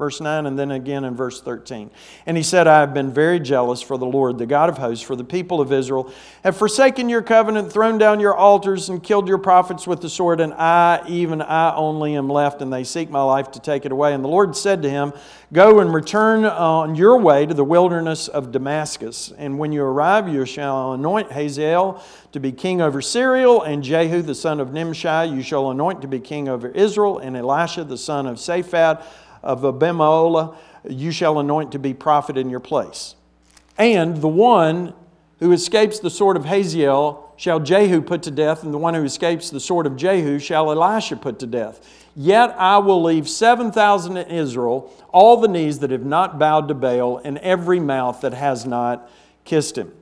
verse 0.00 0.20
9, 0.20 0.46
and 0.46 0.58
then 0.58 0.70
again 0.70 1.04
in 1.04 1.14
verse 1.14 1.42
13. 1.42 1.90
And 2.24 2.36
he 2.36 2.42
said, 2.42 2.66
I 2.66 2.80
have 2.80 2.94
been 2.94 3.12
very 3.12 3.38
jealous 3.38 3.82
for 3.82 3.98
the 3.98 4.06
Lord, 4.06 4.38
the 4.38 4.46
God 4.46 4.70
of 4.70 4.78
hosts, 4.78 5.04
for 5.04 5.14
the 5.14 5.22
people 5.22 5.60
of 5.60 5.72
Israel, 5.72 6.10
have 6.42 6.56
forsaken 6.56 7.10
your 7.10 7.20
covenant, 7.20 7.70
thrown 7.70 7.98
down 7.98 8.18
your 8.18 8.34
altars, 8.34 8.88
and 8.88 9.02
killed 9.02 9.28
your 9.28 9.36
prophets 9.36 9.86
with 9.86 10.00
the 10.00 10.08
sword, 10.08 10.40
and 10.40 10.54
I, 10.54 11.02
even 11.06 11.42
I 11.42 11.76
only, 11.76 12.16
am 12.16 12.30
left, 12.30 12.62
and 12.62 12.72
they 12.72 12.82
seek 12.82 13.10
my 13.10 13.22
life 13.22 13.50
to 13.52 13.60
take 13.60 13.84
it 13.84 13.92
away. 13.92 14.14
And 14.14 14.24
the 14.24 14.28
Lord 14.28 14.56
said 14.56 14.80
to 14.82 14.90
him, 14.90 15.12
Go 15.52 15.80
and 15.80 15.92
return 15.92 16.44
uh, 16.44 16.50
on 16.50 16.94
your 16.94 17.18
way 17.18 17.44
to 17.44 17.52
the 17.52 17.64
wilderness 17.64 18.28
of 18.28 18.52
Damascus. 18.52 19.32
And 19.36 19.58
when 19.58 19.72
you 19.72 19.82
arrive, 19.82 20.28
you 20.28 20.46
shall 20.46 20.92
anoint 20.92 21.32
Hazael 21.32 22.02
to 22.32 22.40
be 22.40 22.52
king 22.52 22.80
over 22.80 23.02
Syria, 23.02 23.50
and 23.58 23.82
Jehu 23.82 24.22
the 24.22 24.34
son 24.34 24.60
of 24.60 24.72
Nimshi 24.72 25.34
you 25.34 25.42
shall 25.42 25.70
anoint 25.70 26.00
to 26.02 26.08
be 26.08 26.20
king 26.20 26.48
over 26.48 26.68
Israel, 26.68 27.18
and 27.18 27.36
Elisha 27.36 27.84
the 27.84 27.98
son 27.98 28.26
of 28.26 28.36
Shaphat 28.36 29.04
of 29.42 29.64
Abel-meholah 29.64 30.56
you 30.88 31.10
shall 31.10 31.38
anoint 31.38 31.72
to 31.72 31.78
be 31.78 31.92
prophet 31.94 32.36
in 32.36 32.50
your 32.50 32.60
place. 32.60 33.14
And 33.76 34.16
the 34.18 34.28
one 34.28 34.94
who 35.38 35.52
escapes 35.52 35.98
the 35.98 36.10
sword 36.10 36.36
of 36.36 36.44
Hazael 36.44 37.32
shall 37.36 37.60
Jehu 37.60 38.02
put 38.02 38.22
to 38.24 38.30
death, 38.30 38.62
and 38.62 38.72
the 38.74 38.78
one 38.78 38.94
who 38.94 39.04
escapes 39.04 39.48
the 39.50 39.60
sword 39.60 39.86
of 39.86 39.96
Jehu 39.96 40.38
shall 40.38 40.70
Elisha 40.70 41.16
put 41.16 41.38
to 41.38 41.46
death. 41.46 41.80
Yet 42.14 42.54
I 42.58 42.78
will 42.78 43.02
leave 43.02 43.28
7,000 43.28 44.16
in 44.16 44.28
Israel, 44.28 44.92
all 45.12 45.38
the 45.38 45.48
knees 45.48 45.78
that 45.78 45.90
have 45.90 46.04
not 46.04 46.38
bowed 46.38 46.68
to 46.68 46.74
Baal, 46.74 47.18
and 47.18 47.38
every 47.38 47.80
mouth 47.80 48.20
that 48.20 48.34
has 48.34 48.66
not 48.66 49.08
kissed 49.44 49.78
him. 49.78 49.92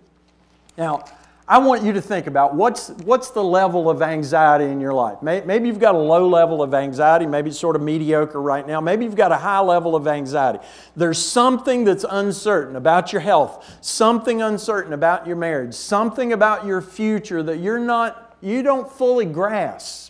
Now, 0.77 1.05
I 1.51 1.57
want 1.57 1.83
you 1.83 1.95
to 1.95 2.03
think 2.03 2.27
about 2.27 2.55
what's, 2.55 2.91
what's 3.05 3.31
the 3.31 3.43
level 3.43 3.89
of 3.89 4.03
anxiety 4.03 4.67
in 4.67 4.81
your 4.81 4.93
life. 4.93 5.23
Maybe 5.23 5.67
you've 5.67 5.81
got 5.81 5.95
a 5.95 5.99
low 5.99 6.29
level 6.29 6.63
of 6.63 6.75
anxiety. 6.75 7.25
Maybe 7.25 7.49
it's 7.49 7.59
sort 7.59 7.75
of 7.75 7.81
mediocre 7.81 8.43
right 8.43 8.67
now. 8.67 8.83
Maybe 8.83 9.07
you've 9.07 9.17
got 9.17 9.33
a 9.33 9.39
high 9.39 9.61
level 9.61 9.97
of 9.97 10.07
anxiety. 10.07 10.59
There's 10.95 11.19
something 11.19 11.85
that's 11.85 12.05
uncertain 12.09 12.77
about 12.77 13.15
your 13.15 13.23
health, 13.23 13.79
something 13.81 14.43
uncertain 14.43 14.93
about 14.93 15.27
your 15.27 15.37
marriage, 15.37 15.73
something 15.73 16.35
about 16.35 16.67
your 16.67 16.83
future 16.83 17.43
that 17.43 17.61
you're 17.61 17.79
not, 17.79 18.37
you 18.43 18.63
don't 18.63 18.93
fully 18.93 19.25
grasp. 19.25 20.08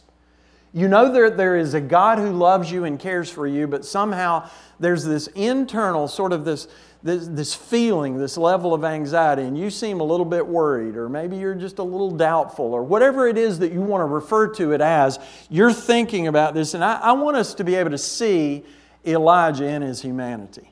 You 0.72 0.86
know 0.86 1.10
that 1.10 1.36
there 1.36 1.56
is 1.56 1.74
a 1.74 1.80
God 1.80 2.18
who 2.18 2.30
loves 2.30 2.70
you 2.70 2.84
and 2.84 2.98
cares 2.98 3.30
for 3.30 3.46
you, 3.46 3.66
but 3.66 3.84
somehow 3.84 4.48
there's 4.78 5.04
this 5.04 5.26
internal 5.28 6.08
sort 6.08 6.32
of 6.32 6.44
this, 6.44 6.68
this, 7.02 7.26
this 7.28 7.54
feeling, 7.54 8.18
this 8.18 8.36
level 8.36 8.74
of 8.74 8.84
anxiety, 8.84 9.42
and 9.42 9.56
you 9.56 9.70
seem 9.70 10.00
a 10.00 10.04
little 10.04 10.26
bit 10.26 10.46
worried, 10.46 10.96
or 10.96 11.08
maybe 11.08 11.36
you're 11.36 11.54
just 11.54 11.78
a 11.78 11.82
little 11.82 12.10
doubtful, 12.10 12.66
or 12.66 12.82
whatever 12.82 13.26
it 13.26 13.38
is 13.38 13.58
that 13.60 13.72
you 13.72 13.80
want 13.80 14.02
to 14.02 14.06
refer 14.06 14.46
to 14.54 14.72
it 14.72 14.80
as, 14.80 15.18
you're 15.48 15.72
thinking 15.72 16.26
about 16.26 16.52
this. 16.52 16.74
And 16.74 16.84
I, 16.84 17.00
I 17.00 17.12
want 17.12 17.36
us 17.36 17.54
to 17.54 17.64
be 17.64 17.74
able 17.74 17.90
to 17.90 17.98
see 17.98 18.64
Elijah 19.06 19.66
in 19.66 19.82
his 19.82 20.02
humanity. 20.02 20.70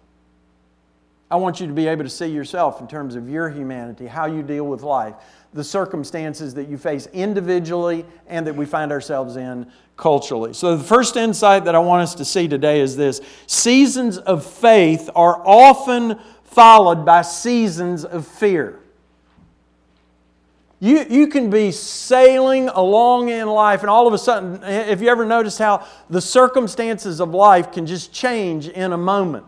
I 1.31 1.37
want 1.37 1.59
you 1.59 1.67
to 1.67 1.73
be 1.73 1.89
able 1.89 2.05
to 2.05 2.11
see 2.11 2.27
yourself 2.27 2.81
in 2.81 2.87
terms 2.87 3.17
of 3.17 3.29
your 3.29 3.49
humanity, 3.51 4.07
how 4.07 4.27
you 4.27 4.43
deal 4.43 4.65
with 4.65 4.83
life, 4.83 5.15
the 5.53 5.65
circumstances 5.65 6.55
that 6.55 6.69
you 6.69 6.79
face 6.79 7.09
individually 7.13 8.05
and 8.29 8.47
that 8.47 8.55
we 8.55 8.65
find 8.65 8.93
ourselves 8.93 9.37
in 9.37 9.71
culturally. 9.97 10.53
So, 10.53 10.77
the 10.77 10.85
first 10.85 11.17
insight 11.17 11.65
that 11.65 11.75
I 11.75 11.81
want 11.81 12.03
us 12.03 12.15
to 12.17 12.25
see 12.25 12.47
today 12.47 12.81
is 12.81 12.97
this 12.97 13.21
seasons 13.47 14.19
of 14.19 14.47
faith 14.47 15.11
are 15.17 15.43
often 15.45 16.19
followed 16.45 17.05
by 17.05 17.23
seasons 17.23 18.05
of 18.05 18.27
fear. 18.27 18.81
You, 20.79 21.07
you 21.09 21.27
can 21.27 21.51
be 21.51 21.73
sailing 21.73 22.69
along 22.69 23.31
in 23.31 23.49
life, 23.49 23.81
and 23.81 23.91
all 23.91 24.07
of 24.07 24.13
a 24.13 24.19
sudden, 24.19 24.63
if 24.63 25.01
you 25.01 25.09
ever 25.09 25.25
notice 25.25 25.59
how 25.59 25.87
the 26.09 26.21
circumstances 26.21 27.19
of 27.19 27.31
life 27.31 27.73
can 27.73 27.87
just 27.87 28.13
change 28.13 28.69
in 28.69 28.93
a 28.93 28.99
moment? 28.99 29.47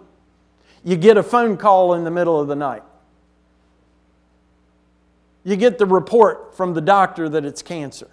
You 0.85 0.97
get 0.97 1.17
a 1.17 1.23
phone 1.23 1.57
call 1.57 1.95
in 1.95 2.05
the 2.05 2.11
middle 2.11 2.41
of 2.41 2.49
the 2.49 2.57
night. 2.57 2.83
You 5.45 5.57
get 5.57 5.79
the 5.79 5.87
report 5.87 6.57
from 6.57 6.75
the 6.75 6.81
doctor 6.81 7.29
that 7.29 7.45
it's 7.45 7.63
cancer. 7.63 8.11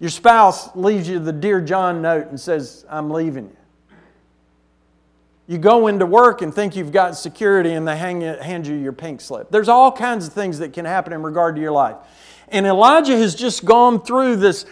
Your 0.00 0.10
spouse 0.10 0.74
leaves 0.76 1.08
you 1.08 1.18
the 1.18 1.32
Dear 1.32 1.60
John 1.60 2.00
note 2.00 2.28
and 2.28 2.38
says, 2.38 2.84
I'm 2.88 3.10
leaving 3.10 3.46
you. 3.46 3.56
You 5.48 5.58
go 5.58 5.86
into 5.86 6.04
work 6.04 6.42
and 6.42 6.54
think 6.54 6.76
you've 6.76 6.92
got 6.92 7.16
security 7.16 7.72
and 7.72 7.88
they 7.88 7.96
hand 7.96 8.66
you 8.66 8.74
your 8.74 8.92
pink 8.92 9.20
slip. 9.20 9.50
There's 9.50 9.68
all 9.68 9.90
kinds 9.90 10.26
of 10.26 10.34
things 10.34 10.58
that 10.58 10.74
can 10.74 10.84
happen 10.84 11.12
in 11.12 11.22
regard 11.22 11.56
to 11.56 11.60
your 11.60 11.72
life. 11.72 11.96
And 12.48 12.66
Elijah 12.66 13.16
has 13.16 13.34
just 13.34 13.64
gone 13.64 14.02
through 14.02 14.36
this 14.36 14.66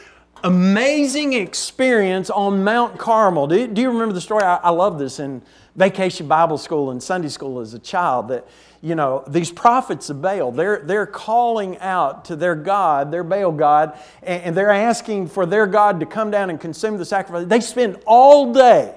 amazing 0.45 1.33
experience 1.33 2.29
on 2.29 2.63
Mount 2.63 2.99
Carmel. 2.99 3.47
Do 3.47 3.57
you, 3.59 3.91
remember 3.91 4.13
the 4.13 4.21
story? 4.21 4.45
I, 4.45 4.69
love 4.69 4.99
this 4.99 5.19
in 5.19 5.43
vacation 5.77 6.27
Bible 6.27 6.59
school 6.59 6.91
and 6.91 7.03
Sunday 7.03 7.29
school 7.29 7.61
as 7.61 7.75
a 7.75 7.79
child 7.79 8.29
that 8.29 8.47
you 8.83 8.95
know, 8.95 9.25
these 9.27 9.51
prophets 9.51 10.11
of 10.11 10.23
Baal, 10.23 10.53
they're, 10.53 10.79
they're 10.85 11.07
calling 11.07 11.79
out 11.79 12.27
to 12.27 12.37
their 12.37 12.55
God, 12.55 13.11
their 13.11 13.25
Baal 13.25 13.51
God, 13.53 13.99
and, 14.23 14.43
and 14.45 14.57
they're 14.57 14.71
asking 14.71 15.29
for 15.29 15.47
their 15.47 15.67
God 15.67 16.01
to 16.01 16.07
come 16.07 16.31
down 16.31 16.51
and 16.51 16.61
consume 16.61 16.97
the 16.97 17.05
sacrifice. 17.05 17.47
They 17.47 17.61
spend 17.61 17.99
all 18.07 18.53
day 18.53 18.95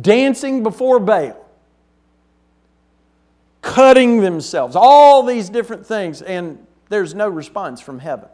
dancing 0.00 0.62
before 0.62 1.00
Baal, 1.00 1.44
cutting 3.62 4.20
themselves, 4.20 4.76
all 4.76 5.24
these 5.24 5.48
different 5.48 5.86
things, 5.86 6.22
and 6.22 6.64
there's 6.88 7.14
no 7.14 7.28
response 7.28 7.80
from 7.80 7.98
heaven. 7.98 8.28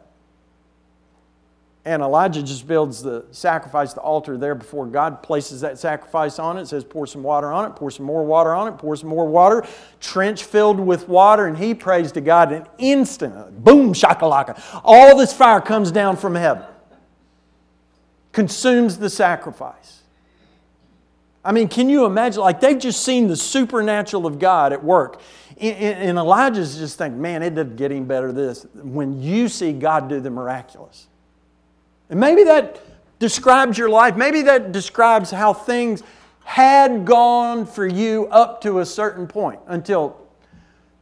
And 1.85 2.01
Elijah 2.03 2.43
just 2.43 2.67
builds 2.67 3.01
the 3.01 3.25
sacrifice, 3.31 3.93
the 3.93 4.01
altar 4.01 4.37
there 4.37 4.53
before 4.53 4.85
God, 4.85 5.23
places 5.23 5.61
that 5.61 5.79
sacrifice 5.79 6.37
on 6.37 6.57
it, 6.57 6.67
says, 6.67 6.83
pour 6.83 7.07
some 7.07 7.23
water 7.23 7.51
on 7.51 7.71
it, 7.71 7.75
pour 7.75 7.89
some 7.89 8.05
more 8.05 8.25
water 8.25 8.53
on 8.53 8.67
it, 8.67 8.77
pour 8.77 8.97
some 8.97 9.07
more 9.09 9.25
water, 9.25 9.65
trench 10.01 10.43
filled 10.43 10.79
with 10.79 11.07
water, 11.07 11.47
and 11.47 11.57
he 11.57 11.73
prays 11.73 12.11
to 12.11 12.21
God. 12.21 12.51
An 12.51 12.67
instant, 12.77 13.63
boom, 13.63 13.93
shakalaka. 13.93 14.61
All 14.83 15.17
this 15.17 15.31
fire 15.31 15.61
comes 15.61 15.89
down 15.89 16.17
from 16.17 16.35
heaven, 16.35 16.63
consumes 18.33 18.97
the 18.97 19.09
sacrifice. 19.09 20.01
I 21.43 21.53
mean, 21.53 21.69
can 21.69 21.89
you 21.89 22.05
imagine? 22.05 22.41
Like 22.41 22.59
they've 22.59 22.77
just 22.77 23.03
seen 23.03 23.27
the 23.27 23.37
supernatural 23.37 24.27
of 24.27 24.37
God 24.37 24.73
at 24.73 24.83
work. 24.83 25.21
And 25.59 26.17
Elijah's 26.17 26.77
just 26.77 26.97
thinking, 26.97 27.21
man, 27.21 27.43
it 27.43 27.55
doesn't 27.55 27.77
get 27.77 27.91
any 27.91 28.01
better 28.01 28.31
this. 28.31 28.65
When 28.75 29.21
you 29.21 29.49
see 29.49 29.73
God 29.73 30.07
do 30.07 30.19
the 30.19 30.29
miraculous. 30.29 31.07
And 32.09 32.19
maybe 32.19 32.43
that 32.45 32.81
describes 33.19 33.77
your 33.77 33.89
life. 33.89 34.15
Maybe 34.15 34.41
that 34.43 34.71
describes 34.71 35.31
how 35.31 35.53
things 35.53 36.03
had 36.43 37.05
gone 37.05 37.65
for 37.65 37.85
you 37.85 38.27
up 38.27 38.61
to 38.61 38.79
a 38.79 38.85
certain 38.85 39.27
point 39.27 39.59
until 39.67 40.17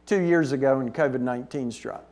two 0.04 0.20
years 0.20 0.52
ago 0.52 0.78
when 0.78 0.92
COVID 0.92 1.20
19 1.20 1.72
struck. 1.72 2.04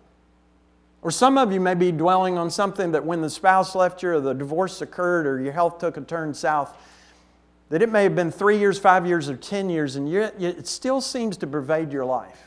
Or 1.03 1.11
some 1.11 1.39
of 1.39 1.53
you 1.53 1.61
may 1.61 1.75
be 1.75 1.93
dwelling 1.93 2.39
on 2.39 2.51
something 2.51 2.93
that 2.93 3.05
when 3.05 3.21
the 3.21 3.31
spouse 3.31 3.75
left 3.75 4.03
you, 4.03 4.11
or 4.11 4.21
the 4.21 4.33
divorce 4.33 4.81
occurred, 4.81 5.27
or 5.27 5.41
your 5.41 5.53
health 5.53 5.79
took 5.79 5.97
a 5.97 6.01
turn 6.01 6.35
south, 6.35 6.77
that 7.69 7.83
it 7.83 7.91
may 7.91 8.03
have 8.05 8.17
been 8.17 8.31
three 8.31 8.59
years, 8.59 8.79
five 8.79 9.07
years, 9.07 9.29
or 9.29 9.37
10 9.37 9.69
years, 9.69 9.97
and 9.97 10.11
yet 10.11 10.35
it 10.41 10.67
still 10.67 11.01
seems 11.01 11.37
to 11.37 11.47
pervade 11.47 11.93
your 11.93 12.05
life. 12.05 12.46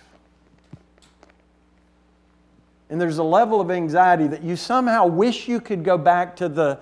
And 2.89 3.00
there's 3.00 3.19
a 3.19 3.24
level 3.24 3.62
of 3.62 3.69
anxiety 3.69 4.27
that 4.27 4.43
you 4.43 4.55
somehow 4.55 5.05
wish 5.05 5.48
you 5.48 5.62
could 5.62 5.84
go 5.84 5.98
back 5.98 6.36
to 6.38 6.50
the 6.50 6.79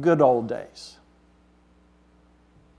good 0.00 0.22
old 0.22 0.48
days. 0.48 0.96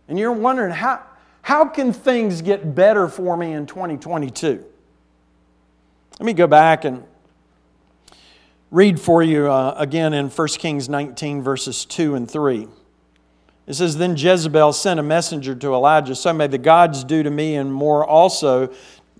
And 0.07 0.17
you're 0.17 0.31
wondering, 0.31 0.71
how, 0.71 1.03
how 1.41 1.65
can 1.65 1.93
things 1.93 2.41
get 2.41 2.73
better 2.73 3.07
for 3.07 3.35
me 3.35 3.53
in 3.53 3.65
2022? 3.65 4.65
Let 6.19 6.25
me 6.25 6.33
go 6.33 6.47
back 6.47 6.85
and 6.85 7.03
read 8.71 8.99
for 8.99 9.23
you 9.23 9.49
uh, 9.49 9.73
again 9.77 10.13
in 10.13 10.29
1 10.29 10.47
Kings 10.49 10.89
19, 10.89 11.41
verses 11.41 11.85
2 11.85 12.15
and 12.15 12.29
3. 12.29 12.67
It 13.67 13.75
says, 13.75 13.97
Then 13.97 14.17
Jezebel 14.17 14.73
sent 14.73 14.99
a 14.99 15.03
messenger 15.03 15.55
to 15.55 15.73
Elijah, 15.73 16.15
So 16.15 16.33
may 16.33 16.47
the 16.47 16.57
gods 16.57 17.03
do 17.03 17.23
to 17.23 17.29
me 17.29 17.55
and 17.55 17.71
more 17.71 18.05
also 18.05 18.73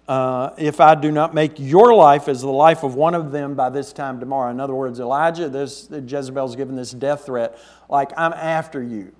uh, 0.09 0.55
if 0.57 0.81
I 0.81 0.95
do 0.95 1.11
not 1.11 1.35
make 1.35 1.59
your 1.59 1.93
life 1.93 2.27
as 2.27 2.41
the 2.41 2.49
life 2.49 2.81
of 2.81 2.95
one 2.95 3.13
of 3.13 3.31
them 3.31 3.53
by 3.53 3.69
this 3.69 3.93
time 3.93 4.19
tomorrow. 4.19 4.49
In 4.49 4.59
other 4.59 4.73
words, 4.73 4.99
Elijah, 4.99 5.49
this, 5.49 5.87
Jezebel's 5.91 6.55
given 6.55 6.75
this 6.75 6.89
death 6.89 7.27
threat, 7.27 7.59
like, 7.89 8.11
I'm 8.17 8.33
after 8.33 8.81
you. 8.81 9.13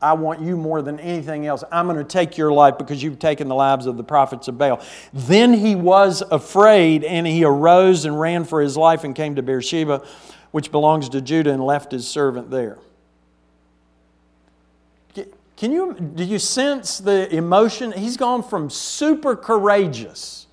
I 0.00 0.12
want 0.12 0.40
you 0.40 0.56
more 0.56 0.80
than 0.80 1.00
anything 1.00 1.44
else. 1.46 1.64
I'm 1.72 1.86
going 1.86 1.98
to 1.98 2.04
take 2.04 2.38
your 2.38 2.52
life 2.52 2.78
because 2.78 3.02
you've 3.02 3.18
taken 3.18 3.48
the 3.48 3.56
lives 3.56 3.86
of 3.86 3.96
the 3.96 4.04
prophets 4.04 4.46
of 4.46 4.58
Baal. 4.58 4.80
Then 5.12 5.54
he 5.54 5.74
was 5.74 6.22
afraid 6.30 7.02
and 7.02 7.26
he 7.26 7.44
arose 7.44 8.04
and 8.04 8.18
ran 8.18 8.44
for 8.44 8.60
his 8.60 8.76
life 8.76 9.02
and 9.02 9.16
came 9.16 9.34
to 9.34 9.42
Beersheba, 9.42 10.06
which 10.52 10.70
belongs 10.70 11.08
to 11.08 11.20
Judah, 11.20 11.52
and 11.52 11.64
left 11.66 11.90
his 11.90 12.06
servant 12.06 12.48
there. 12.48 12.78
Can 15.62 15.70
you, 15.70 15.94
do 15.94 16.24
you 16.24 16.40
sense 16.40 16.98
the 16.98 17.32
emotion? 17.32 17.92
He's 17.92 18.16
gone 18.16 18.42
from 18.42 18.68
super 18.68 19.36
courageous, 19.36 20.48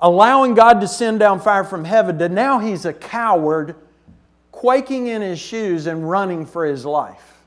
allowing 0.00 0.52
God 0.52 0.82
to 0.82 0.86
send 0.86 1.18
down 1.18 1.40
fire 1.40 1.64
from 1.64 1.82
heaven, 1.82 2.18
to 2.18 2.28
now 2.28 2.58
he's 2.58 2.84
a 2.84 2.92
coward, 2.92 3.74
quaking 4.52 5.06
in 5.06 5.22
his 5.22 5.40
shoes 5.40 5.86
and 5.86 6.10
running 6.10 6.44
for 6.44 6.66
his 6.66 6.84
life. 6.84 7.38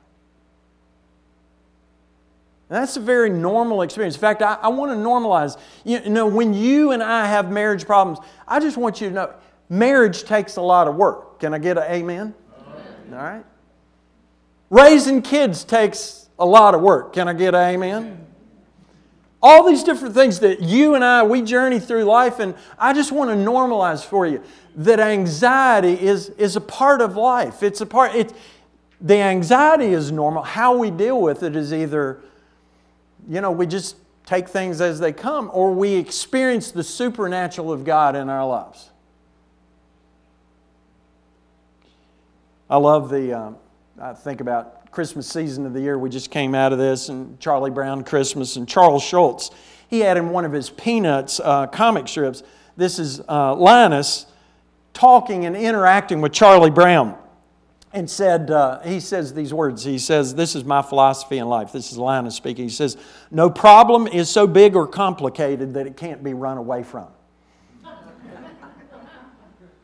And 2.71 2.81
that's 2.81 2.97
a 2.97 2.99
very 2.99 3.29
normal 3.29 3.83
experience. 3.83 4.15
In 4.15 4.21
fact, 4.21 4.41
I, 4.41 4.55
I 4.55 4.69
want 4.69 4.91
to 4.91 4.97
normalize. 4.97 5.59
You 5.83 6.09
know, 6.09 6.25
when 6.25 6.51
you 6.51 6.93
and 6.93 7.03
I 7.03 7.27
have 7.27 7.51
marriage 7.51 7.85
problems, 7.85 8.17
I 8.47 8.59
just 8.59 8.75
want 8.75 8.99
you 8.99 9.09
to 9.09 9.13
know 9.13 9.33
marriage 9.69 10.23
takes 10.23 10.55
a 10.55 10.61
lot 10.63 10.87
of 10.87 10.95
work. 10.95 11.41
Can 11.41 11.53
I 11.53 11.59
get 11.59 11.77
an 11.77 11.83
amen? 11.83 12.33
amen. 12.57 13.13
All 13.13 13.23
right. 13.23 13.45
Raising 14.71 15.21
kids 15.21 15.63
takes 15.63 16.20
a 16.41 16.45
lot 16.45 16.73
of 16.73 16.81
work. 16.81 17.13
Can 17.13 17.27
I 17.27 17.33
get 17.33 17.53
amen? 17.53 18.17
All 19.43 19.63
these 19.63 19.83
different 19.83 20.13
things 20.13 20.39
that 20.39 20.61
you 20.61 20.95
and 20.95 21.03
I, 21.03 21.23
we 21.23 21.41
journey 21.41 21.79
through 21.79 22.03
life, 22.03 22.39
and 22.39 22.55
I 22.77 22.93
just 22.93 23.11
want 23.11 23.29
to 23.29 23.35
normalize 23.35 24.03
for 24.03 24.27
you 24.27 24.43
that 24.75 24.99
anxiety 24.99 25.93
is, 25.93 26.29
is 26.29 26.55
a 26.55 26.61
part 26.61 27.01
of 27.01 27.15
life. 27.15 27.63
It's 27.63 27.81
a 27.81 27.85
part, 27.85 28.15
it, 28.15 28.33
the 28.99 29.15
anxiety 29.15 29.93
is 29.93 30.11
normal. 30.11 30.43
How 30.43 30.77
we 30.77 30.91
deal 30.91 31.21
with 31.21 31.43
it 31.43 31.55
is 31.55 31.73
either, 31.73 32.21
you 33.27 33.41
know, 33.41 33.51
we 33.51 33.65
just 33.67 33.97
take 34.25 34.47
things 34.47 34.81
as 34.81 34.99
they 34.99 35.13
come, 35.13 35.49
or 35.53 35.73
we 35.73 35.93
experience 35.93 36.71
the 36.71 36.83
supernatural 36.83 37.71
of 37.71 37.83
God 37.83 38.15
in 38.15 38.29
our 38.29 38.47
lives. 38.47 38.89
I 42.69 42.77
love 42.77 43.09
the, 43.09 43.33
um, 43.33 43.57
I 43.99 44.13
think 44.13 44.39
about 44.39 44.80
Christmas 44.91 45.25
season 45.25 45.65
of 45.65 45.73
the 45.73 45.79
year. 45.79 45.97
We 45.97 46.09
just 46.09 46.31
came 46.31 46.53
out 46.53 46.73
of 46.73 46.77
this, 46.77 47.07
and 47.07 47.39
Charlie 47.39 47.71
Brown 47.71 48.03
Christmas, 48.03 48.57
and 48.57 48.67
Charles 48.67 49.01
Schulz. 49.01 49.49
He 49.87 50.01
had 50.01 50.17
in 50.17 50.29
one 50.29 50.43
of 50.43 50.51
his 50.51 50.69
Peanuts 50.69 51.39
uh, 51.39 51.67
comic 51.67 52.09
strips, 52.09 52.43
this 52.75 52.99
is 52.99 53.21
uh, 53.29 53.55
Linus 53.55 54.25
talking 54.93 55.45
and 55.45 55.55
interacting 55.55 56.19
with 56.19 56.33
Charlie 56.33 56.71
Brown. 56.71 57.17
And 57.93 58.09
said, 58.09 58.51
uh, 58.51 58.79
he 58.81 59.01
says 59.01 59.33
these 59.33 59.53
words. 59.53 59.83
He 59.83 59.99
says, 59.99 60.33
This 60.33 60.55
is 60.55 60.63
my 60.63 60.81
philosophy 60.81 61.39
in 61.39 61.47
life. 61.47 61.73
This 61.73 61.91
is 61.91 61.97
Linus 61.97 62.35
speaking. 62.35 62.63
He 62.63 62.69
says, 62.69 62.95
No 63.31 63.49
problem 63.49 64.07
is 64.07 64.29
so 64.29 64.47
big 64.47 64.77
or 64.77 64.87
complicated 64.87 65.73
that 65.73 65.87
it 65.87 65.97
can't 65.97 66.23
be 66.23 66.33
run 66.33 66.57
away 66.57 66.83
from. 66.83 67.07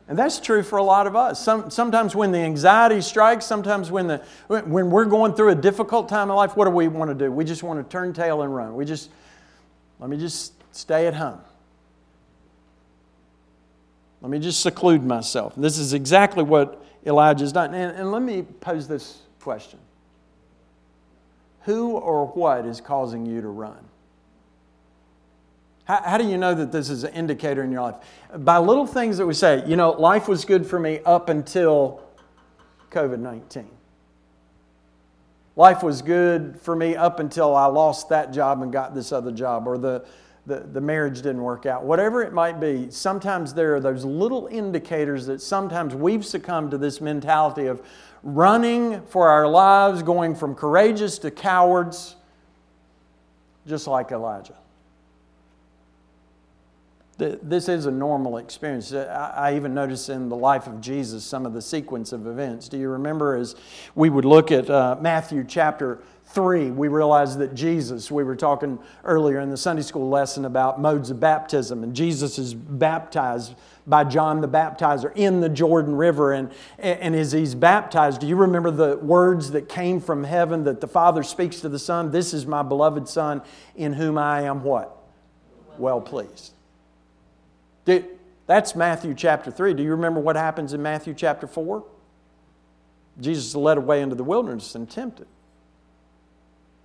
And 0.09 0.17
that's 0.17 0.39
true 0.39 0.63
for 0.63 0.77
a 0.77 0.83
lot 0.83 1.05
of 1.05 1.15
us. 1.15 1.43
Some, 1.43 1.69
sometimes 1.69 2.15
when 2.15 2.31
the 2.31 2.39
anxiety 2.39 3.01
strikes, 3.01 3.45
sometimes 3.45 3.91
when, 3.91 4.07
the, 4.07 4.17
when 4.47 4.89
we're 4.89 5.05
going 5.05 5.33
through 5.33 5.49
a 5.49 5.55
difficult 5.55 6.07
time 6.07 6.29
in 6.29 6.35
life, 6.35 6.55
what 6.55 6.65
do 6.65 6.71
we 6.71 6.87
want 6.87 7.09
to 7.09 7.15
do? 7.15 7.29
We 7.31 7.43
just 7.43 7.61
want 7.61 7.83
to 7.83 7.91
turn 7.91 8.13
tail 8.13 8.41
and 8.41 8.55
run. 8.55 8.75
We 8.75 8.85
just, 8.85 9.09
Let 9.99 10.09
me 10.09 10.17
just 10.17 10.53
stay 10.73 11.07
at 11.07 11.13
home. 11.13 11.41
Let 14.21 14.31
me 14.31 14.39
just 14.39 14.61
seclude 14.61 15.03
myself. 15.03 15.53
This 15.57 15.77
is 15.77 15.93
exactly 15.93 16.43
what 16.43 16.83
Elijah's 17.05 17.51
done. 17.51 17.73
And, 17.73 17.95
and 17.95 18.11
let 18.11 18.21
me 18.21 18.43
pose 18.43 18.87
this 18.87 19.21
question 19.41 19.79
Who 21.63 21.91
or 21.91 22.27
what 22.27 22.65
is 22.65 22.79
causing 22.79 23.25
you 23.25 23.41
to 23.41 23.47
run? 23.47 23.86
How, 25.87 26.01
how, 26.03 26.17
do 26.17 26.27
you 26.27 26.37
know 26.37 26.53
that 26.53 26.73
this 26.73 26.89
is 26.89 27.05
an 27.05 27.13
indicator 27.13 27.63
in 27.63 27.71
your 27.71 27.81
life? 27.81 27.95
By 28.35 28.57
little 28.57 28.85
things 28.85 29.17
that 29.19 29.25
we 29.25 29.33
say, 29.33 29.63
you 29.65 29.77
know, 29.77 29.91
life 29.91 30.27
was 30.27 30.43
good 30.43 30.65
for 30.65 30.77
me 30.77 30.99
up 31.05 31.29
until 31.29 32.03
COVID 32.91 33.19
19. 33.19 33.69
Life 35.55 35.83
was 35.83 36.01
good 36.01 36.59
for 36.59 36.75
me 36.75 36.97
up 36.97 37.21
until 37.21 37.55
I 37.55 37.67
lost 37.67 38.09
that 38.09 38.33
job 38.33 38.61
and 38.61 38.71
got 38.71 38.93
this 38.93 39.13
other 39.13 39.31
job, 39.31 39.65
or 39.65 39.77
the, 39.77 40.05
the, 40.45 40.59
the 40.59 40.81
marriage 40.81 41.21
didn't 41.21 41.41
work 41.41 41.65
out. 41.65 41.85
Whatever 41.85 42.21
it 42.21 42.33
might 42.33 42.59
be, 42.59 42.91
sometimes 42.91 43.53
there 43.53 43.73
are 43.73 43.79
those 43.79 44.03
little 44.03 44.47
indicators 44.47 45.25
that 45.27 45.41
sometimes 45.41 45.95
we've 45.95 46.25
succumbed 46.25 46.71
to 46.71 46.77
this 46.77 46.99
mentality 46.99 47.67
of 47.67 47.81
running 48.23 49.01
for 49.03 49.29
our 49.29 49.47
lives, 49.47 50.03
going 50.03 50.35
from 50.35 50.53
courageous 50.53 51.17
to 51.19 51.31
cowards, 51.31 52.17
just 53.65 53.87
like 53.87 54.11
Elijah 54.11 54.53
this 57.17 57.67
is 57.67 57.87
a 57.87 57.91
normal 57.91 58.37
experience. 58.37 58.93
I 58.93 59.55
even 59.55 59.73
notice 59.73 60.09
in 60.09 60.29
the 60.29 60.35
life 60.35 60.67
of 60.67 60.79
Jesus 60.79 61.23
some 61.23 61.45
of 61.45 61.53
the 61.53 61.61
sequence 61.61 62.11
of 62.11 62.27
events. 62.27 62.69
Do 62.69 62.77
you 62.77 62.89
remember 62.89 63.35
as 63.35 63.55
we 63.95 64.09
would 64.09 64.25
look 64.25 64.51
at 64.51 64.69
uh, 64.69 64.97
Matthew 65.01 65.43
chapter 65.43 65.99
3, 66.27 66.71
we 66.71 66.89
realized 66.89 67.39
that 67.39 67.55
Jesus, 67.55 68.11
we 68.11 68.23
were 68.23 68.35
talking 68.35 68.77
earlier 69.03 69.39
in 69.39 69.49
the 69.49 69.57
Sunday 69.57 69.81
school 69.81 70.09
lesson 70.09 70.45
about 70.45 70.79
modes 70.79 71.09
of 71.09 71.19
baptism, 71.19 71.83
and 71.83 71.95
Jesus 71.95 72.37
is 72.37 72.53
baptized 72.53 73.55
by 73.87 74.03
John 74.03 74.41
the 74.41 74.47
Baptizer 74.47 75.11
in 75.15 75.39
the 75.39 75.49
Jordan 75.49 75.95
River. 75.95 76.33
And, 76.33 76.51
and 76.77 77.15
as 77.15 77.31
he's 77.31 77.55
baptized, 77.55 78.21
do 78.21 78.27
you 78.27 78.35
remember 78.35 78.69
the 78.69 78.97
words 78.97 79.51
that 79.51 79.69
came 79.69 80.01
from 80.01 80.25
heaven 80.25 80.65
that 80.65 80.81
the 80.81 80.87
Father 80.87 81.23
speaks 81.23 81.61
to 81.61 81.69
the 81.69 81.79
Son? 81.79 82.11
This 82.11 82.33
is 82.33 82.45
my 82.45 82.61
beloved 82.61 83.07
Son 83.07 83.41
in 83.75 83.93
whom 83.93 84.17
I 84.17 84.41
am 84.41 84.63
what? 84.63 84.95
Well 85.77 86.01
pleased. 86.01 86.56
That's 88.47 88.75
Matthew 88.75 89.13
chapter 89.13 89.51
3. 89.51 89.73
Do 89.73 89.83
you 89.83 89.91
remember 89.91 90.19
what 90.19 90.35
happens 90.35 90.73
in 90.73 90.81
Matthew 90.81 91.13
chapter 91.13 91.47
4? 91.47 91.83
Jesus 93.19 93.47
is 93.47 93.55
led 93.55 93.77
away 93.77 94.01
into 94.01 94.15
the 94.15 94.23
wilderness 94.23 94.75
and 94.75 94.89
tempted. 94.89 95.27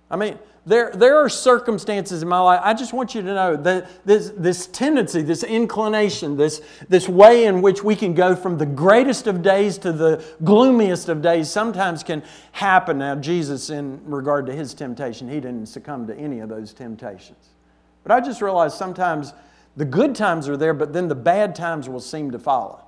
I 0.09 0.15
mean, 0.15 0.37
there, 0.65 0.91
there 0.91 1.17
are 1.17 1.27
circumstances 1.27 2.21
in 2.21 2.29
my 2.29 2.39
life. 2.39 2.61
I 2.63 2.73
just 2.73 2.93
want 2.93 3.15
you 3.15 3.21
to 3.21 3.33
know 3.33 3.55
that 3.57 4.05
this, 4.05 4.31
this 4.37 4.67
tendency, 4.67 5.21
this 5.21 5.43
inclination, 5.43 6.37
this, 6.37 6.61
this 6.87 7.09
way 7.09 7.45
in 7.45 7.61
which 7.61 7.83
we 7.83 7.95
can 7.95 8.13
go 8.13 8.35
from 8.35 8.57
the 8.57 8.65
greatest 8.65 9.27
of 9.27 9.41
days 9.41 9.77
to 9.79 9.91
the 9.91 10.23
gloomiest 10.43 11.09
of 11.09 11.21
days 11.21 11.49
sometimes 11.49 12.03
can 12.03 12.23
happen. 12.53 12.99
Now, 12.99 13.15
Jesus, 13.15 13.69
in 13.69 13.99
regard 14.05 14.45
to 14.45 14.53
his 14.53 14.73
temptation, 14.73 15.27
he 15.27 15.35
didn't 15.35 15.65
succumb 15.65 16.07
to 16.07 16.15
any 16.15 16.39
of 16.39 16.49
those 16.49 16.73
temptations. 16.73 17.49
But 18.03 18.13
I 18.13 18.21
just 18.21 18.41
realized 18.41 18.77
sometimes 18.77 19.33
the 19.75 19.85
good 19.85 20.15
times 20.15 20.47
are 20.47 20.57
there, 20.57 20.73
but 20.73 20.93
then 20.93 21.07
the 21.07 21.15
bad 21.15 21.55
times 21.55 21.89
will 21.89 21.99
seem 21.99 22.31
to 22.31 22.39
follow. 22.39 22.83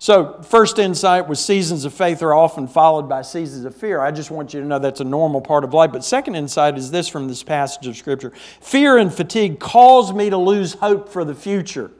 So, 0.00 0.40
first 0.42 0.78
insight 0.78 1.28
was 1.28 1.44
seasons 1.44 1.84
of 1.84 1.92
faith 1.92 2.22
are 2.22 2.32
often 2.32 2.66
followed 2.66 3.06
by 3.06 3.20
seasons 3.20 3.66
of 3.66 3.76
fear. 3.76 4.00
I 4.00 4.10
just 4.10 4.30
want 4.30 4.54
you 4.54 4.60
to 4.60 4.66
know 4.66 4.78
that's 4.78 5.00
a 5.00 5.04
normal 5.04 5.42
part 5.42 5.62
of 5.62 5.74
life. 5.74 5.92
But, 5.92 6.04
second 6.04 6.36
insight 6.36 6.78
is 6.78 6.90
this 6.90 7.06
from 7.06 7.28
this 7.28 7.42
passage 7.42 7.86
of 7.86 7.96
Scripture 7.96 8.32
Fear 8.62 8.96
and 8.96 9.12
fatigue 9.12 9.60
cause 9.60 10.10
me 10.14 10.30
to 10.30 10.38
lose 10.38 10.72
hope 10.72 11.10
for 11.10 11.22
the 11.22 11.34
future. 11.34 11.90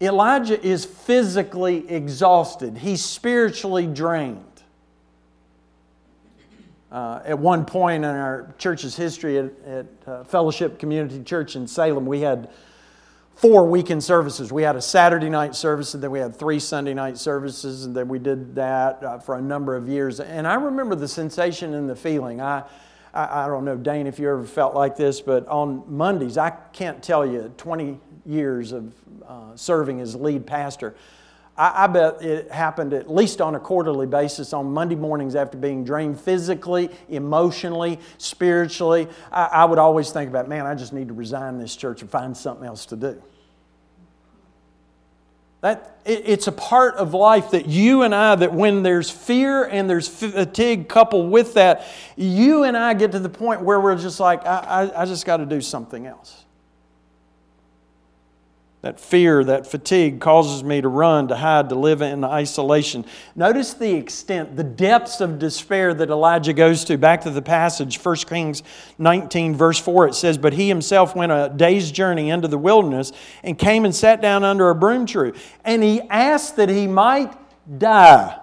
Elijah 0.00 0.60
is 0.66 0.86
physically 0.86 1.88
exhausted, 1.90 2.78
he's 2.78 3.04
spiritually 3.04 3.86
drained. 3.86 4.53
Uh, 6.94 7.20
at 7.24 7.36
one 7.36 7.64
point 7.64 8.04
in 8.04 8.10
our 8.10 8.54
church's 8.56 8.94
history 8.94 9.36
at, 9.36 9.50
at 9.66 9.86
uh, 10.06 10.22
Fellowship 10.22 10.78
Community 10.78 11.20
Church 11.24 11.56
in 11.56 11.66
Salem, 11.66 12.06
we 12.06 12.20
had 12.20 12.48
four 13.34 13.66
weekend 13.66 14.04
services. 14.04 14.52
We 14.52 14.62
had 14.62 14.76
a 14.76 14.80
Saturday 14.80 15.28
night 15.28 15.56
service, 15.56 15.94
and 15.94 16.02
then 16.04 16.12
we 16.12 16.20
had 16.20 16.36
three 16.36 16.60
Sunday 16.60 16.94
night 16.94 17.18
services, 17.18 17.84
and 17.84 17.96
then 17.96 18.06
we 18.06 18.20
did 18.20 18.54
that 18.54 19.02
uh, 19.02 19.18
for 19.18 19.34
a 19.34 19.42
number 19.42 19.74
of 19.74 19.88
years. 19.88 20.20
And 20.20 20.46
I 20.46 20.54
remember 20.54 20.94
the 20.94 21.08
sensation 21.08 21.74
and 21.74 21.90
the 21.90 21.96
feeling. 21.96 22.40
I, 22.40 22.62
I, 23.12 23.44
I, 23.44 23.46
don't 23.48 23.64
know, 23.64 23.76
Dane, 23.76 24.06
if 24.06 24.20
you 24.20 24.30
ever 24.30 24.44
felt 24.44 24.76
like 24.76 24.96
this, 24.96 25.20
but 25.20 25.48
on 25.48 25.82
Mondays, 25.88 26.38
I 26.38 26.50
can't 26.72 27.02
tell 27.02 27.26
you 27.26 27.52
20 27.56 27.98
years 28.24 28.70
of 28.70 28.94
uh, 29.26 29.56
serving 29.56 30.00
as 30.00 30.14
lead 30.14 30.46
pastor. 30.46 30.94
I, 31.56 31.84
I, 31.84 31.86
bet 31.86 32.22
it 32.22 32.50
happened 32.50 32.92
at 32.92 33.10
least 33.10 33.40
on 33.40 33.54
a 33.54 33.60
quarterly 33.60 34.06
basis 34.06 34.52
on 34.52 34.72
Monday 34.72 34.96
mornings 34.96 35.36
after 35.36 35.56
being 35.56 35.84
drained 35.84 36.20
physically, 36.20 36.90
emotionally, 37.08 38.00
spiritually. 38.18 39.08
I, 39.30 39.44
I 39.44 39.64
would 39.64 39.78
always 39.78 40.10
think 40.10 40.28
about, 40.28 40.48
man, 40.48 40.66
I 40.66 40.74
just 40.74 40.92
need 40.92 41.08
to 41.08 41.14
resign 41.14 41.58
this 41.58 41.76
church 41.76 42.02
and 42.02 42.10
find 42.10 42.36
something 42.36 42.66
else 42.66 42.86
to 42.86 42.96
do. 42.96 43.22
That, 45.60 45.98
it, 46.04 46.24
it's 46.26 46.46
a 46.46 46.52
part 46.52 46.96
of 46.96 47.14
life 47.14 47.52
that 47.52 47.66
you 47.66 48.02
and 48.02 48.14
I, 48.14 48.34
that 48.34 48.52
when 48.52 48.82
there's 48.82 49.10
fear 49.10 49.64
and 49.64 49.88
there's 49.88 50.08
fatigue 50.08 50.88
coupled 50.88 51.30
with 51.30 51.54
that, 51.54 51.86
you 52.16 52.64
and 52.64 52.76
I 52.76 52.94
get 52.94 53.12
to 53.12 53.18
the 53.18 53.30
point 53.30 53.62
where 53.62 53.80
we're 53.80 53.96
just 53.96 54.20
like, 54.20 54.44
I, 54.44 54.90
I, 54.92 55.02
I 55.02 55.04
just 55.06 55.24
got 55.24 55.38
to 55.38 55.46
do 55.46 55.60
something 55.60 56.04
else. 56.04 56.43
That 58.84 59.00
fear, 59.00 59.42
that 59.44 59.66
fatigue 59.66 60.20
causes 60.20 60.62
me 60.62 60.82
to 60.82 60.88
run, 60.88 61.28
to 61.28 61.36
hide, 61.36 61.70
to 61.70 61.74
live 61.74 62.02
in 62.02 62.22
isolation. 62.22 63.06
Notice 63.34 63.72
the 63.72 63.94
extent, 63.94 64.58
the 64.58 64.62
depths 64.62 65.22
of 65.22 65.38
despair 65.38 65.94
that 65.94 66.10
Elijah 66.10 66.52
goes 66.52 66.84
to. 66.84 66.98
Back 66.98 67.22
to 67.22 67.30
the 67.30 67.40
passage, 67.40 67.96
1 67.98 68.16
Kings 68.16 68.62
19, 68.98 69.54
verse 69.54 69.78
4, 69.78 70.08
it 70.08 70.14
says, 70.14 70.36
But 70.36 70.52
he 70.52 70.68
himself 70.68 71.16
went 71.16 71.32
a 71.32 71.50
day's 71.56 71.90
journey 71.90 72.28
into 72.28 72.46
the 72.46 72.58
wilderness 72.58 73.10
and 73.42 73.58
came 73.58 73.86
and 73.86 73.94
sat 73.94 74.20
down 74.20 74.44
under 74.44 74.68
a 74.68 74.74
broom 74.74 75.06
tree. 75.06 75.32
And 75.64 75.82
he 75.82 76.02
asked 76.02 76.56
that 76.56 76.68
he 76.68 76.86
might 76.86 77.32
die, 77.78 78.38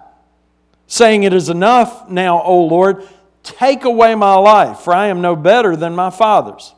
saying, 0.88 1.22
It 1.22 1.34
is 1.34 1.50
enough 1.50 2.10
now, 2.10 2.42
O 2.42 2.64
Lord, 2.64 3.06
take 3.44 3.84
away 3.84 4.16
my 4.16 4.34
life, 4.34 4.80
for 4.80 4.92
I 4.92 5.06
am 5.06 5.20
no 5.20 5.36
better 5.36 5.76
than 5.76 5.94
my 5.94 6.10
fathers. 6.10 6.74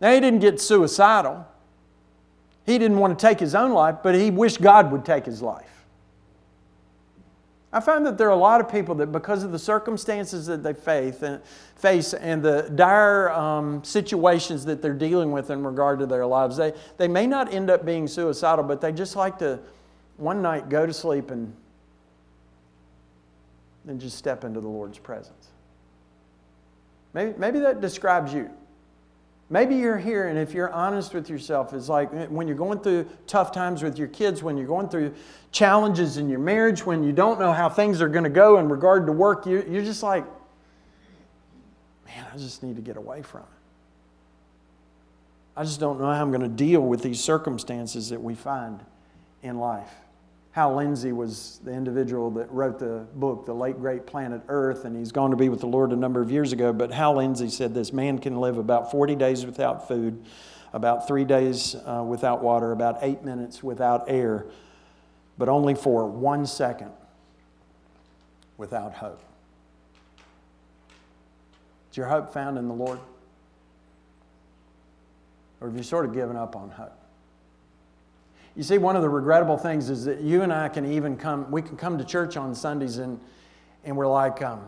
Now, 0.00 0.14
he 0.14 0.20
didn't 0.20 0.40
get 0.40 0.62
suicidal. 0.62 1.46
He 2.66 2.78
didn't 2.78 2.98
want 2.98 3.18
to 3.18 3.26
take 3.26 3.40
his 3.40 3.54
own 3.54 3.72
life, 3.72 3.96
but 4.02 4.14
he 4.14 4.30
wished 4.30 4.60
God 4.60 4.92
would 4.92 5.04
take 5.04 5.26
his 5.26 5.42
life. 5.42 5.66
I 7.72 7.78
find 7.78 8.04
that 8.06 8.18
there 8.18 8.26
are 8.26 8.32
a 8.32 8.36
lot 8.36 8.60
of 8.60 8.68
people 8.68 8.96
that, 8.96 9.12
because 9.12 9.44
of 9.44 9.52
the 9.52 9.58
circumstances 9.58 10.46
that 10.46 10.62
they 10.62 10.72
face 10.72 11.22
and, 11.22 11.40
face 11.76 12.14
and 12.14 12.42
the 12.42 12.62
dire 12.74 13.30
um, 13.30 13.84
situations 13.84 14.64
that 14.64 14.82
they're 14.82 14.92
dealing 14.92 15.30
with 15.30 15.50
in 15.50 15.64
regard 15.64 16.00
to 16.00 16.06
their 16.06 16.26
lives, 16.26 16.56
they, 16.56 16.72
they 16.96 17.06
may 17.06 17.28
not 17.28 17.54
end 17.54 17.70
up 17.70 17.86
being 17.86 18.08
suicidal, 18.08 18.64
but 18.64 18.80
they 18.80 18.90
just 18.90 19.14
like 19.14 19.38
to 19.38 19.60
one 20.16 20.42
night 20.42 20.68
go 20.68 20.84
to 20.84 20.92
sleep 20.92 21.30
and 21.30 21.54
then 23.84 24.00
just 24.00 24.18
step 24.18 24.42
into 24.42 24.60
the 24.60 24.68
Lord's 24.68 24.98
presence. 24.98 25.48
Maybe, 27.14 27.34
maybe 27.38 27.60
that 27.60 27.80
describes 27.80 28.34
you. 28.34 28.50
Maybe 29.52 29.74
you're 29.74 29.98
here, 29.98 30.28
and 30.28 30.38
if 30.38 30.54
you're 30.54 30.72
honest 30.72 31.12
with 31.12 31.28
yourself, 31.28 31.74
it's 31.74 31.88
like 31.88 32.14
eh, 32.14 32.26
when 32.26 32.46
you're 32.46 32.56
going 32.56 32.78
through 32.78 33.08
tough 33.26 33.50
times 33.50 33.82
with 33.82 33.98
your 33.98 34.06
kids, 34.06 34.44
when 34.44 34.56
you're 34.56 34.66
going 34.66 34.88
through 34.88 35.12
challenges 35.50 36.18
in 36.18 36.28
your 36.28 36.38
marriage, 36.38 36.86
when 36.86 37.02
you 37.02 37.12
don't 37.12 37.40
know 37.40 37.52
how 37.52 37.68
things 37.68 38.00
are 38.00 38.08
going 38.08 38.24
to 38.24 38.30
go 38.30 38.58
in 38.58 38.68
regard 38.68 39.06
to 39.06 39.12
work, 39.12 39.46
you're 39.46 39.82
just 39.82 40.04
like, 40.04 40.24
man, 42.06 42.24
I 42.32 42.36
just 42.36 42.62
need 42.62 42.76
to 42.76 42.82
get 42.82 42.96
away 42.96 43.22
from 43.22 43.40
it. 43.40 43.46
I 45.56 45.64
just 45.64 45.80
don't 45.80 45.98
know 45.98 46.06
how 46.06 46.22
I'm 46.22 46.30
going 46.30 46.42
to 46.42 46.48
deal 46.48 46.80
with 46.80 47.02
these 47.02 47.20
circumstances 47.20 48.10
that 48.10 48.22
we 48.22 48.36
find 48.36 48.80
in 49.42 49.58
life. 49.58 49.92
Hal 50.60 50.74
Lindsey 50.74 51.12
was 51.12 51.58
the 51.64 51.72
individual 51.72 52.30
that 52.32 52.52
wrote 52.52 52.78
the 52.78 53.06
book, 53.14 53.46
The 53.46 53.54
Late 53.54 53.78
Great 53.78 54.04
Planet 54.04 54.42
Earth, 54.48 54.84
and 54.84 54.94
he's 54.94 55.10
gone 55.10 55.30
to 55.30 55.36
be 55.36 55.48
with 55.48 55.60
the 55.60 55.66
Lord 55.66 55.90
a 55.90 55.96
number 55.96 56.20
of 56.20 56.30
years 56.30 56.52
ago. 56.52 56.70
But 56.70 56.92
Hal 56.92 57.16
Lindsey 57.16 57.48
said 57.48 57.72
this 57.72 57.94
man 57.94 58.18
can 58.18 58.36
live 58.36 58.58
about 58.58 58.90
40 58.90 59.14
days 59.14 59.46
without 59.46 59.88
food, 59.88 60.22
about 60.74 61.08
three 61.08 61.24
days 61.24 61.76
uh, 61.86 62.04
without 62.06 62.42
water, 62.42 62.72
about 62.72 62.98
eight 63.00 63.24
minutes 63.24 63.62
without 63.62 64.04
air, 64.10 64.48
but 65.38 65.48
only 65.48 65.74
for 65.74 66.06
one 66.06 66.44
second 66.44 66.90
without 68.58 68.92
hope. 68.92 69.22
Is 71.90 71.96
your 71.96 72.08
hope 72.08 72.34
found 72.34 72.58
in 72.58 72.68
the 72.68 72.74
Lord? 72.74 73.00
Or 75.62 75.68
have 75.68 75.76
you 75.78 75.82
sort 75.82 76.04
of 76.04 76.12
given 76.12 76.36
up 76.36 76.54
on 76.54 76.68
hope? 76.68 76.99
You 78.60 78.64
see, 78.64 78.76
one 78.76 78.94
of 78.94 79.00
the 79.00 79.08
regrettable 79.08 79.56
things 79.56 79.88
is 79.88 80.04
that 80.04 80.20
you 80.20 80.42
and 80.42 80.52
I 80.52 80.68
can 80.68 80.84
even 80.84 81.16
come, 81.16 81.50
we 81.50 81.62
can 81.62 81.78
come 81.78 81.96
to 81.96 82.04
church 82.04 82.36
on 82.36 82.54
Sundays 82.54 82.98
and, 82.98 83.18
and 83.84 83.96
we're 83.96 84.06
like, 84.06 84.42
um, 84.42 84.60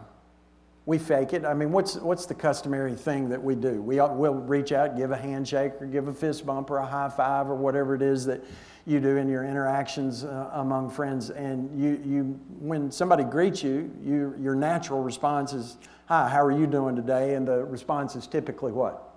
we 0.86 0.96
fake 0.96 1.34
it. 1.34 1.44
I 1.44 1.52
mean, 1.52 1.72
what's, 1.72 1.96
what's 1.96 2.24
the 2.24 2.32
customary 2.32 2.94
thing 2.94 3.28
that 3.28 3.44
we 3.44 3.54
do? 3.54 3.82
We, 3.82 3.96
we'll 3.96 4.32
reach 4.32 4.72
out, 4.72 4.96
give 4.96 5.10
a 5.10 5.16
handshake, 5.18 5.72
or 5.78 5.84
give 5.84 6.08
a 6.08 6.12
fist 6.14 6.46
bump, 6.46 6.70
or 6.70 6.78
a 6.78 6.86
high 6.86 7.10
five, 7.10 7.50
or 7.50 7.54
whatever 7.54 7.94
it 7.94 8.00
is 8.00 8.24
that 8.24 8.42
you 8.86 8.98
do 8.98 9.18
in 9.18 9.28
your 9.28 9.44
interactions 9.44 10.24
uh, 10.24 10.48
among 10.54 10.88
friends. 10.88 11.28
And 11.28 11.78
you, 11.78 12.00
you, 12.02 12.22
when 12.60 12.90
somebody 12.90 13.24
greets 13.24 13.62
you, 13.62 13.94
you, 14.02 14.34
your 14.40 14.54
natural 14.54 15.02
response 15.02 15.52
is, 15.52 15.76
Hi, 16.06 16.30
how 16.30 16.42
are 16.42 16.50
you 16.50 16.66
doing 16.66 16.96
today? 16.96 17.34
And 17.34 17.46
the 17.46 17.62
response 17.62 18.16
is 18.16 18.26
typically 18.26 18.72
what? 18.72 19.14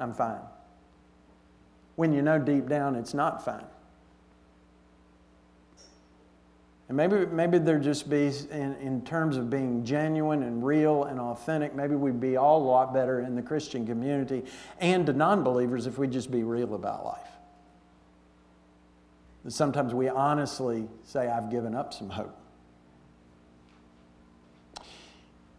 I'm 0.00 0.12
fine. 0.12 0.40
When 1.94 2.12
you 2.12 2.22
know 2.22 2.40
deep 2.40 2.68
down 2.68 2.96
it's 2.96 3.14
not 3.14 3.44
fine. 3.44 3.66
And 6.88 6.96
maybe, 6.96 7.24
maybe 7.26 7.58
there 7.58 7.78
just 7.78 8.10
be, 8.10 8.30
in, 8.50 8.74
in 8.74 9.02
terms 9.04 9.36
of 9.36 9.48
being 9.48 9.84
genuine 9.84 10.42
and 10.42 10.64
real 10.64 11.04
and 11.04 11.18
authentic, 11.18 11.74
maybe 11.74 11.94
we'd 11.94 12.20
be 12.20 12.36
all 12.36 12.62
a 12.62 12.66
lot 12.66 12.92
better 12.92 13.20
in 13.20 13.34
the 13.34 13.42
Christian 13.42 13.86
community 13.86 14.44
and 14.80 15.06
to 15.06 15.14
non 15.14 15.42
believers 15.42 15.86
if 15.86 15.96
we 15.96 16.06
just 16.06 16.30
be 16.30 16.42
real 16.42 16.74
about 16.74 17.04
life. 17.04 17.28
Sometimes 19.48 19.92
we 19.92 20.08
honestly 20.08 20.88
say, 21.04 21.28
I've 21.28 21.50
given 21.50 21.74
up 21.74 21.92
some 21.92 22.10
hope. 22.10 22.38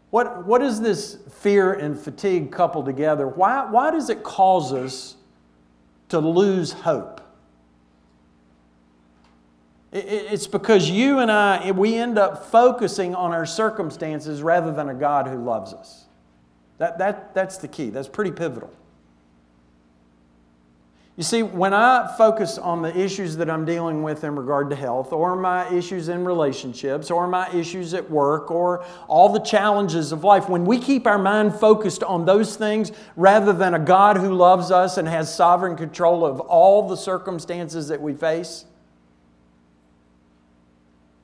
What, 0.10 0.46
what 0.46 0.62
is 0.62 0.80
this 0.80 1.18
fear 1.40 1.74
and 1.74 2.00
fatigue 2.00 2.52
coupled 2.52 2.86
together? 2.86 3.28
Why, 3.28 3.70
why 3.70 3.92
does 3.92 4.10
it 4.10 4.24
cause 4.24 4.74
us 4.74 5.16
to 6.10 6.20
lose 6.20 6.72
hope? 6.72 7.22
It's 9.92 10.48
because 10.48 10.90
you 10.90 11.20
and 11.20 11.32
I, 11.32 11.72
we 11.72 11.96
end 11.96 12.18
up 12.18 12.52
focusing 12.52 13.16
on 13.16 13.32
our 13.32 13.46
circumstances 13.46 14.42
rather 14.42 14.74
than 14.74 14.90
a 14.90 14.94
God 14.94 15.28
who 15.28 15.38
loves 15.38 15.74
us. 15.74 16.06
That, 16.78 16.98
that, 16.98 17.34
that's 17.34 17.58
the 17.58 17.68
key. 17.68 17.90
That's 17.90 18.10
pretty 18.10 18.32
pivotal. 18.32 18.72
You 21.18 21.24
see, 21.24 21.44
when 21.44 21.74
I 21.74 22.14
focus 22.18 22.58
on 22.58 22.82
the 22.82 22.98
issues 22.98 23.38
that 23.38 23.50
I'm 23.50 23.64
dealing 23.64 24.04
with 24.04 24.26
in 24.26 24.36
regard 24.36 24.70
to 24.72 24.76
health, 24.76 25.14
or 25.14 25.38
my 25.38 25.74
issues 25.74 26.10
in 26.10 26.26
relationships, 26.26 27.10
or 27.10 27.26
my 27.26 27.50
issues 27.54 27.94
at 27.94 28.12
work, 28.12 28.52
or 28.52 28.84
all 29.08 29.30
the 29.30 29.40
challenges 29.40 30.12
of 30.12 30.26
life, 30.26 30.50
when 30.50 30.66
we 30.66 30.78
keep 30.78 31.08
our 31.08 31.18
mind 31.18 31.56
focused 31.56 32.04
on 32.04 32.26
those 32.26 32.58
things 32.58 32.92
rather 33.16 33.54
than 33.54 33.74
a 33.74 33.80
God 33.80 34.18
who 34.18 34.34
loves 34.34 34.72
us 34.72 34.98
and 34.98 35.08
has 35.08 35.34
sovereign 35.34 35.78
control 35.78 36.26
of 36.26 36.42
all 36.42 36.90
the 36.90 36.98
circumstances 36.98 37.88
that 37.88 38.02
we 38.02 38.14
face, 38.14 38.66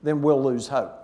then 0.04 0.22
we'll 0.22 0.42
lose 0.42 0.68
hope. 0.68 0.98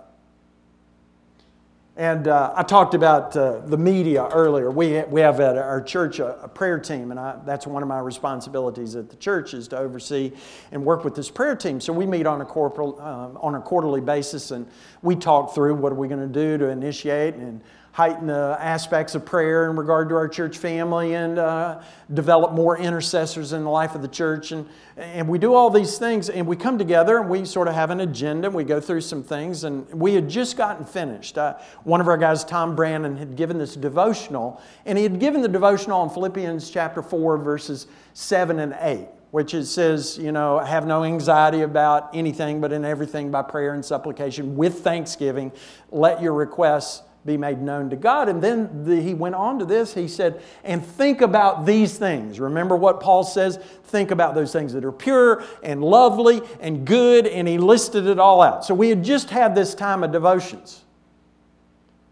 And 1.98 2.28
uh, 2.28 2.52
I 2.54 2.62
talked 2.62 2.94
about 2.94 3.36
uh, 3.36 3.58
the 3.58 3.76
media 3.76 4.28
earlier. 4.28 4.70
We, 4.70 5.02
we 5.02 5.20
have 5.20 5.40
at 5.40 5.58
our 5.58 5.82
church 5.82 6.20
a, 6.20 6.40
a 6.42 6.48
prayer 6.48 6.78
team, 6.78 7.10
and 7.10 7.18
I, 7.18 7.40
that's 7.44 7.66
one 7.66 7.82
of 7.82 7.88
my 7.88 7.98
responsibilities 7.98 8.94
at 8.94 9.10
the 9.10 9.16
church 9.16 9.52
is 9.52 9.66
to 9.68 9.78
oversee 9.78 10.30
and 10.70 10.84
work 10.84 11.02
with 11.02 11.16
this 11.16 11.28
prayer 11.28 11.56
team. 11.56 11.80
So 11.80 11.92
we 11.92 12.06
meet 12.06 12.24
on 12.24 12.40
a, 12.40 12.44
corporal, 12.44 13.00
uh, 13.00 13.36
on 13.44 13.56
a 13.56 13.60
quarterly 13.60 14.00
basis, 14.00 14.52
and 14.52 14.68
we 15.02 15.16
talk 15.16 15.56
through 15.56 15.74
what 15.74 15.90
are 15.90 15.96
we 15.96 16.06
going 16.06 16.20
to 16.20 16.32
do 16.32 16.56
to 16.58 16.68
initiate 16.68 17.34
and 17.34 17.60
heighten 17.98 18.28
the 18.28 18.56
aspects 18.60 19.16
of 19.16 19.26
prayer 19.26 19.68
in 19.68 19.74
regard 19.74 20.08
to 20.08 20.14
our 20.14 20.28
church 20.28 20.58
family 20.58 21.14
and 21.14 21.36
uh, 21.36 21.80
develop 22.14 22.52
more 22.52 22.78
intercessors 22.78 23.52
in 23.52 23.64
the 23.64 23.68
life 23.68 23.96
of 23.96 24.02
the 24.02 24.06
church. 24.06 24.52
And, 24.52 24.68
and 24.96 25.28
we 25.28 25.36
do 25.36 25.52
all 25.52 25.68
these 25.68 25.98
things, 25.98 26.30
and 26.30 26.46
we 26.46 26.54
come 26.54 26.78
together 26.78 27.18
and 27.18 27.28
we 27.28 27.44
sort 27.44 27.66
of 27.66 27.74
have 27.74 27.90
an 27.90 27.98
agenda. 27.98 28.50
We 28.50 28.62
go 28.62 28.80
through 28.80 29.00
some 29.00 29.24
things, 29.24 29.64
and 29.64 29.84
we 29.92 30.14
had 30.14 30.28
just 30.28 30.56
gotten 30.56 30.84
finished. 30.84 31.38
Uh, 31.38 31.56
one 31.82 32.00
of 32.00 32.06
our 32.06 32.16
guys, 32.16 32.44
Tom 32.44 32.76
Brandon, 32.76 33.16
had 33.16 33.34
given 33.34 33.58
this 33.58 33.74
devotional, 33.74 34.62
and 34.86 34.96
he 34.96 35.02
had 35.02 35.18
given 35.18 35.42
the 35.42 35.48
devotional 35.48 36.00
on 36.00 36.08
Philippians 36.08 36.70
chapter 36.70 37.02
4, 37.02 37.38
verses 37.38 37.88
7 38.14 38.60
and 38.60 38.76
8 38.78 39.08
which 39.30 39.52
it 39.52 39.66
says, 39.66 40.16
you 40.16 40.32
know, 40.32 40.58
have 40.58 40.86
no 40.86 41.04
anxiety 41.04 41.60
about 41.60 42.08
anything, 42.14 42.62
but 42.62 42.72
in 42.72 42.82
everything 42.82 43.30
by 43.30 43.42
prayer 43.42 43.74
and 43.74 43.84
supplication 43.84 44.56
with 44.56 44.80
thanksgiving, 44.80 45.52
let 45.90 46.22
your 46.22 46.32
requests 46.32 47.02
be 47.28 47.36
made 47.36 47.60
known 47.60 47.90
to 47.90 47.96
God. 47.96 48.28
And 48.28 48.42
then 48.42 48.84
the, 48.84 49.00
he 49.00 49.14
went 49.14 49.36
on 49.36 49.60
to 49.60 49.64
this. 49.64 49.94
He 49.94 50.08
said, 50.08 50.42
and 50.64 50.84
think 50.84 51.20
about 51.20 51.64
these 51.64 51.96
things. 51.96 52.40
Remember 52.40 52.74
what 52.74 53.00
Paul 53.00 53.22
says? 53.22 53.58
Think 53.84 54.10
about 54.10 54.34
those 54.34 54.52
things 54.52 54.72
that 54.72 54.84
are 54.84 54.92
pure 54.92 55.44
and 55.62 55.84
lovely 55.84 56.40
and 56.60 56.84
good. 56.84 57.26
And 57.26 57.46
he 57.46 57.58
listed 57.58 58.06
it 58.06 58.18
all 58.18 58.42
out. 58.42 58.64
So 58.64 58.74
we 58.74 58.88
had 58.88 59.04
just 59.04 59.30
had 59.30 59.54
this 59.54 59.74
time 59.74 60.02
of 60.02 60.10
devotions. 60.10 60.82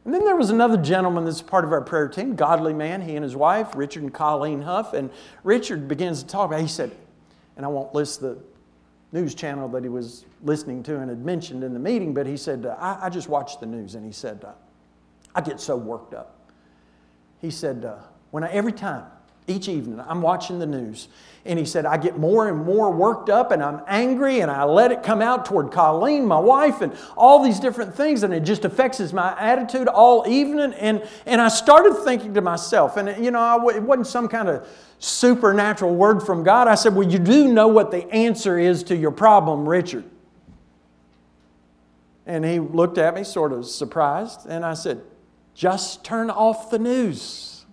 And 0.04 0.14
then 0.14 0.24
there 0.24 0.36
was 0.36 0.50
another 0.50 0.76
gentleman 0.76 1.24
that's 1.24 1.42
part 1.42 1.64
of 1.64 1.72
our 1.72 1.80
prayer 1.80 2.06
team, 2.06 2.36
godly 2.36 2.72
man, 2.72 3.00
he 3.00 3.16
and 3.16 3.24
his 3.24 3.34
wife, 3.34 3.74
Richard 3.74 4.04
and 4.04 4.14
Colleen 4.14 4.62
Huff. 4.62 4.94
And 4.94 5.10
Richard 5.42 5.88
begins 5.88 6.22
to 6.22 6.28
talk 6.28 6.46
about, 6.46 6.60
he 6.60 6.68
said, 6.68 6.92
and 7.56 7.66
I 7.66 7.68
won't 7.68 7.92
list 7.92 8.20
the 8.20 8.38
news 9.10 9.34
channel 9.34 9.68
that 9.70 9.82
he 9.82 9.88
was 9.88 10.24
listening 10.42 10.82
to 10.84 10.98
and 10.98 11.08
had 11.08 11.24
mentioned 11.24 11.64
in 11.64 11.72
the 11.72 11.80
meeting, 11.80 12.14
but 12.14 12.26
he 12.26 12.36
said, 12.36 12.66
I, 12.66 12.98
I 13.02 13.10
just 13.10 13.28
watched 13.28 13.60
the 13.60 13.66
news. 13.66 13.94
And 13.96 14.04
he 14.04 14.12
said, 14.12 14.44
I 15.36 15.42
get 15.42 15.60
so 15.60 15.76
worked 15.76 16.14
up. 16.14 16.34
He 17.42 17.50
said, 17.50 17.84
uh, 17.84 17.96
when 18.30 18.42
I, 18.42 18.50
every 18.50 18.72
time, 18.72 19.04
each 19.46 19.68
evening, 19.68 20.02
I'm 20.08 20.22
watching 20.22 20.58
the 20.58 20.66
news, 20.66 21.08
and 21.44 21.58
he 21.58 21.64
said, 21.64 21.86
I 21.86 21.98
get 21.98 22.18
more 22.18 22.48
and 22.48 22.64
more 22.64 22.90
worked 22.90 23.28
up, 23.28 23.52
and 23.52 23.62
I'm 23.62 23.80
angry, 23.86 24.40
and 24.40 24.50
I 24.50 24.64
let 24.64 24.90
it 24.90 25.02
come 25.02 25.22
out 25.22 25.44
toward 25.44 25.70
Colleen, 25.70 26.26
my 26.26 26.38
wife, 26.38 26.80
and 26.80 26.92
all 27.16 27.44
these 27.44 27.60
different 27.60 27.94
things, 27.94 28.22
and 28.22 28.34
it 28.34 28.40
just 28.40 28.64
affects 28.64 29.12
my 29.12 29.38
attitude 29.38 29.86
all 29.86 30.26
evening. 30.26 30.72
And, 30.72 31.06
and 31.26 31.40
I 31.40 31.48
started 31.48 31.94
thinking 32.02 32.34
to 32.34 32.40
myself, 32.40 32.96
and 32.96 33.22
you 33.22 33.30
know, 33.30 33.68
it 33.68 33.82
wasn't 33.82 34.08
some 34.08 34.26
kind 34.26 34.48
of 34.48 34.66
supernatural 34.98 35.94
word 35.94 36.22
from 36.22 36.42
God. 36.42 36.66
I 36.66 36.74
said, 36.74 36.94
Well, 36.94 37.08
you 37.08 37.18
do 37.18 37.52
know 37.52 37.68
what 37.68 37.90
the 37.90 38.10
answer 38.12 38.58
is 38.58 38.82
to 38.84 38.96
your 38.96 39.12
problem, 39.12 39.68
Richard. 39.68 40.04
And 42.24 42.44
he 42.44 42.58
looked 42.58 42.98
at 42.98 43.14
me, 43.14 43.22
sort 43.22 43.52
of 43.52 43.66
surprised, 43.66 44.46
and 44.48 44.64
I 44.64 44.74
said, 44.74 45.02
just 45.56 46.04
turn 46.04 46.28
off 46.28 46.70
the 46.70 46.78
news. 46.78 47.64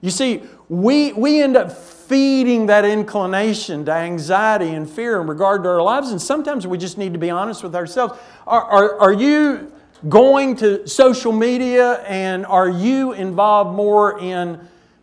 You 0.00 0.10
see, 0.10 0.42
we, 0.68 1.12
we 1.12 1.42
end 1.42 1.56
up 1.56 1.72
feeding 1.72 2.66
that 2.66 2.84
inclination 2.84 3.84
to 3.86 3.92
anxiety 3.92 4.68
and 4.68 4.88
fear 4.88 5.20
in 5.20 5.26
regard 5.26 5.64
to 5.64 5.68
our 5.68 5.82
lives, 5.82 6.12
and 6.12 6.22
sometimes 6.22 6.66
we 6.66 6.78
just 6.78 6.96
need 6.96 7.12
to 7.12 7.18
be 7.18 7.30
honest 7.30 7.64
with 7.64 7.74
ourselves. 7.74 8.16
Are, 8.46 8.62
are, 8.62 9.00
are 9.00 9.12
you 9.12 9.72
going 10.08 10.54
to 10.56 10.86
social 10.86 11.32
media 11.32 12.04
and 12.04 12.46
are 12.46 12.68
you 12.68 13.12
involved 13.12 13.74
more 13.74 14.20
in 14.20 14.60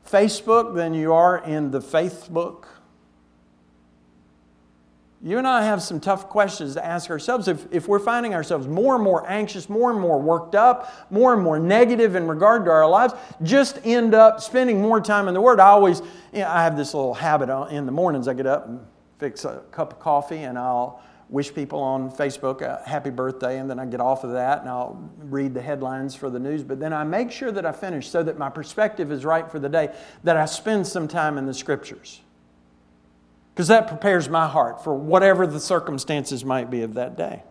Facebook 0.09 0.73
than 0.73 0.93
you 0.93 1.11
are 1.11 1.39
in 1.39 1.71
the 1.71 1.81
Facebook? 1.81 2.63
You 5.25 5.39
and 5.39 5.47
I 5.47 5.63
have 5.63 5.81
some 5.81 5.99
tough 5.99 6.29
questions 6.29 6.75
to 6.75 6.85
ask 6.85 7.09
ourselves. 7.09 7.47
If, 7.47 7.65
if 7.71 7.88
we're 7.88 7.97
finding 7.97 8.35
ourselves 8.35 8.67
more 8.67 8.93
and 8.93 9.03
more 9.03 9.27
anxious, 9.27 9.67
more 9.67 9.89
and 9.89 9.99
more 9.99 10.21
worked 10.21 10.53
up, 10.53 10.93
more 11.09 11.33
and 11.33 11.41
more 11.41 11.57
negative 11.57 12.13
in 12.13 12.27
regard 12.27 12.63
to 12.65 12.71
our 12.71 12.88
lives, 12.88 13.15
just 13.41 13.79
end 13.83 14.13
up 14.13 14.39
spending 14.39 14.79
more 14.79 15.01
time 15.01 15.27
in 15.27 15.33
the 15.33 15.41
Word. 15.41 15.59
I 15.59 15.69
always, 15.69 16.03
you 16.31 16.41
know, 16.41 16.47
I 16.47 16.61
have 16.61 16.77
this 16.77 16.93
little 16.93 17.15
habit 17.15 17.49
in 17.71 17.88
the 17.88 17.91
mornings. 17.91 18.27
I 18.27 18.35
get 18.35 18.45
up 18.45 18.67
and 18.67 18.79
fix 19.17 19.45
a 19.45 19.63
cup 19.71 19.93
of 19.93 19.99
coffee 19.99 20.43
and 20.43 20.59
I'll 20.59 21.01
wish 21.27 21.51
people 21.51 21.79
on 21.79 22.11
Facebook 22.11 22.61
a 22.61 22.88
happy 22.88 23.09
birthday, 23.09 23.57
and 23.57 23.67
then 23.67 23.79
I 23.79 23.88
get 23.88 23.99
off 23.99 24.23
of 24.23 24.33
that 24.33 24.59
and 24.59 24.69
I'll 24.69 25.09
read 25.23 25.55
the 25.55 25.61
headlines 25.61 26.13
for 26.13 26.29
the 26.29 26.38
news. 26.38 26.61
But 26.61 26.79
then 26.79 26.93
I 26.93 27.03
make 27.03 27.31
sure 27.31 27.51
that 27.51 27.65
I 27.65 27.71
finish 27.71 28.07
so 28.07 28.21
that 28.21 28.38
my 28.38 28.51
perspective 28.51 29.11
is 29.11 29.25
right 29.25 29.49
for 29.49 29.57
the 29.57 29.69
day, 29.69 29.91
that 30.23 30.38
I 30.38 30.45
spend 30.45 30.85
some 30.85 31.07
time 31.07 31.39
in 31.39 31.47
the 31.47 31.53
Scriptures 31.55 32.21
because 33.55 33.69
that 33.69 33.87
prepares 33.87 34.27
my 34.27 34.49
heart 34.49 34.83
for 34.83 34.93
whatever 34.93 35.47
the 35.47 35.61
circumstances 35.61 36.43
might 36.43 36.69
be 36.69 36.81
of 36.81 36.95
that 36.95 37.15
day. 37.15 37.41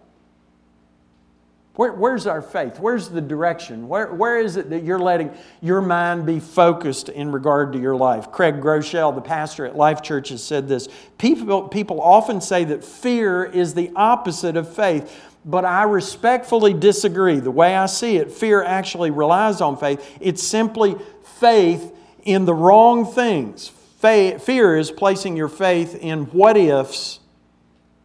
Where, 1.76 1.94
where's 1.94 2.26
our 2.26 2.42
faith? 2.42 2.78
Where's 2.78 3.08
the 3.08 3.22
direction? 3.22 3.88
Where, 3.88 4.12
where 4.12 4.38
is 4.38 4.58
it 4.58 4.68
that 4.68 4.84
you're 4.84 4.98
letting 4.98 5.32
your 5.62 5.80
mind 5.80 6.26
be 6.26 6.40
focused 6.40 7.08
in 7.08 7.32
regard 7.32 7.72
to 7.72 7.80
your 7.80 7.96
life? 7.96 8.30
Craig 8.30 8.60
Groeschel, 8.60 9.14
the 9.14 9.22
pastor 9.22 9.64
at 9.64 9.76
Life 9.76 10.02
Church, 10.02 10.28
has 10.28 10.44
said 10.44 10.68
this 10.68 10.88
people, 11.16 11.68
people 11.68 12.02
often 12.02 12.42
say 12.42 12.64
that 12.64 12.84
fear 12.84 13.42
is 13.42 13.72
the 13.72 13.90
opposite 13.96 14.58
of 14.58 14.72
faith, 14.72 15.32
but 15.46 15.64
I 15.64 15.84
respectfully 15.84 16.74
disagree. 16.74 17.40
The 17.40 17.50
way 17.50 17.74
I 17.74 17.86
see 17.86 18.18
it, 18.18 18.30
fear 18.30 18.62
actually 18.62 19.10
relies 19.10 19.62
on 19.62 19.78
faith. 19.78 20.18
It's 20.20 20.42
simply 20.42 20.96
faith 21.40 21.96
in 22.24 22.44
the 22.44 22.54
wrong 22.54 23.06
things 23.06 23.72
fear 24.04 24.76
is 24.76 24.90
placing 24.90 25.36
your 25.36 25.48
faith 25.48 25.94
in 25.94 26.24
what 26.26 26.56
ifs 26.56 27.20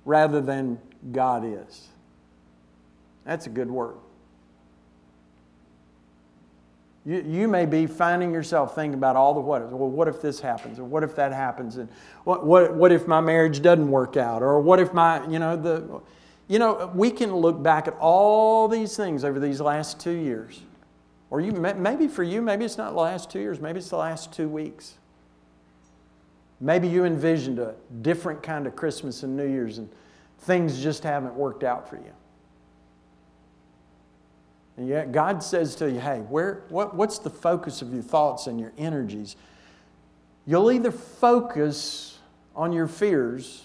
rather 0.06 0.42
than 0.42 0.80
God 1.12 1.44
is. 1.46 1.88
That's 3.26 3.46
a 3.46 3.50
good 3.50 3.70
word. 3.70 3.98
You, 7.06 7.24
you 7.28 7.48
may 7.48 7.66
be 7.66 7.86
finding 7.86 8.34
yourself 8.34 8.76
thinking 8.76 8.94
about 8.94 9.16
all 9.16 9.34
the 9.34 9.40
what 9.40 9.62
ifs. 9.62 9.72
Well, 9.72 9.90
what 9.90 10.08
if 10.08 10.22
this 10.22 10.40
happens? 10.40 10.80
Or 10.80 10.84
what 10.84 11.04
if 11.04 11.16
that 11.16 11.32
happens? 11.32 11.78
And 11.78 11.90
what, 12.24 12.46
what, 12.46 12.74
what 12.74 12.92
if 12.92 13.08
my 13.08 13.22
marriage 13.22 13.62
doesn't 13.62 13.90
work 13.90 14.18
out? 14.18 14.42
Or 14.42 14.60
what 14.60 14.80
if 14.80 14.94
my, 14.94 15.26
you 15.28 15.40
know, 15.40 15.56
the. 15.56 16.02
You 16.48 16.58
know, 16.58 16.92
we 16.96 17.12
can 17.12 17.36
look 17.36 17.62
back 17.62 17.88
at 17.88 17.94
all 18.00 18.68
these 18.68 18.98
things 18.98 19.24
over 19.24 19.40
these 19.40 19.62
last 19.62 20.00
two 20.00 20.16
years. 20.16 20.60
Or 21.30 21.40
you, 21.42 21.52
maybe 21.52 22.08
for 22.08 22.24
you, 22.24 22.42
maybe 22.42 22.66
it's 22.66 22.76
not 22.78 22.94
the 22.94 23.00
last 23.00 23.30
two 23.30 23.40
years, 23.40 23.62
maybe 23.62 23.78
it's 23.78 23.90
the 23.90 23.98
last 23.98 24.34
two 24.34 24.50
weeks. 24.50 24.96
Maybe 26.62 26.88
you 26.88 27.06
envisioned 27.06 27.60
a 27.60 27.76
different 28.02 28.44
kind 28.44 28.68
of 28.68 28.76
Christmas 28.76 29.24
and 29.24 29.38
New 29.38 29.48
Year's 29.48 29.78
and 29.78 29.90
things 30.40 30.82
just 30.82 31.04
haven't 31.04 31.36
worked 31.36 31.64
out 31.64 31.90
for 31.90 31.96
you. 31.96 32.14
And 34.78 34.88
yet 34.88 35.12
God 35.12 35.44
says 35.44 35.76
to 35.76 35.92
you, 35.92 36.00
hey, 36.00 36.20
where, 36.30 36.64
what, 36.70 36.96
what's 36.96 37.20
the 37.20 37.30
focus 37.30 37.82
of 37.82 37.94
your 37.94 38.04
thoughts 38.04 38.48
and 38.48 38.60
your 38.60 38.72
energies? 38.78 39.36
You'll 40.46 40.72
either 40.72 40.92
focus 40.92 42.18
on 42.56 42.72
your 42.72 42.88
fears 42.88 43.64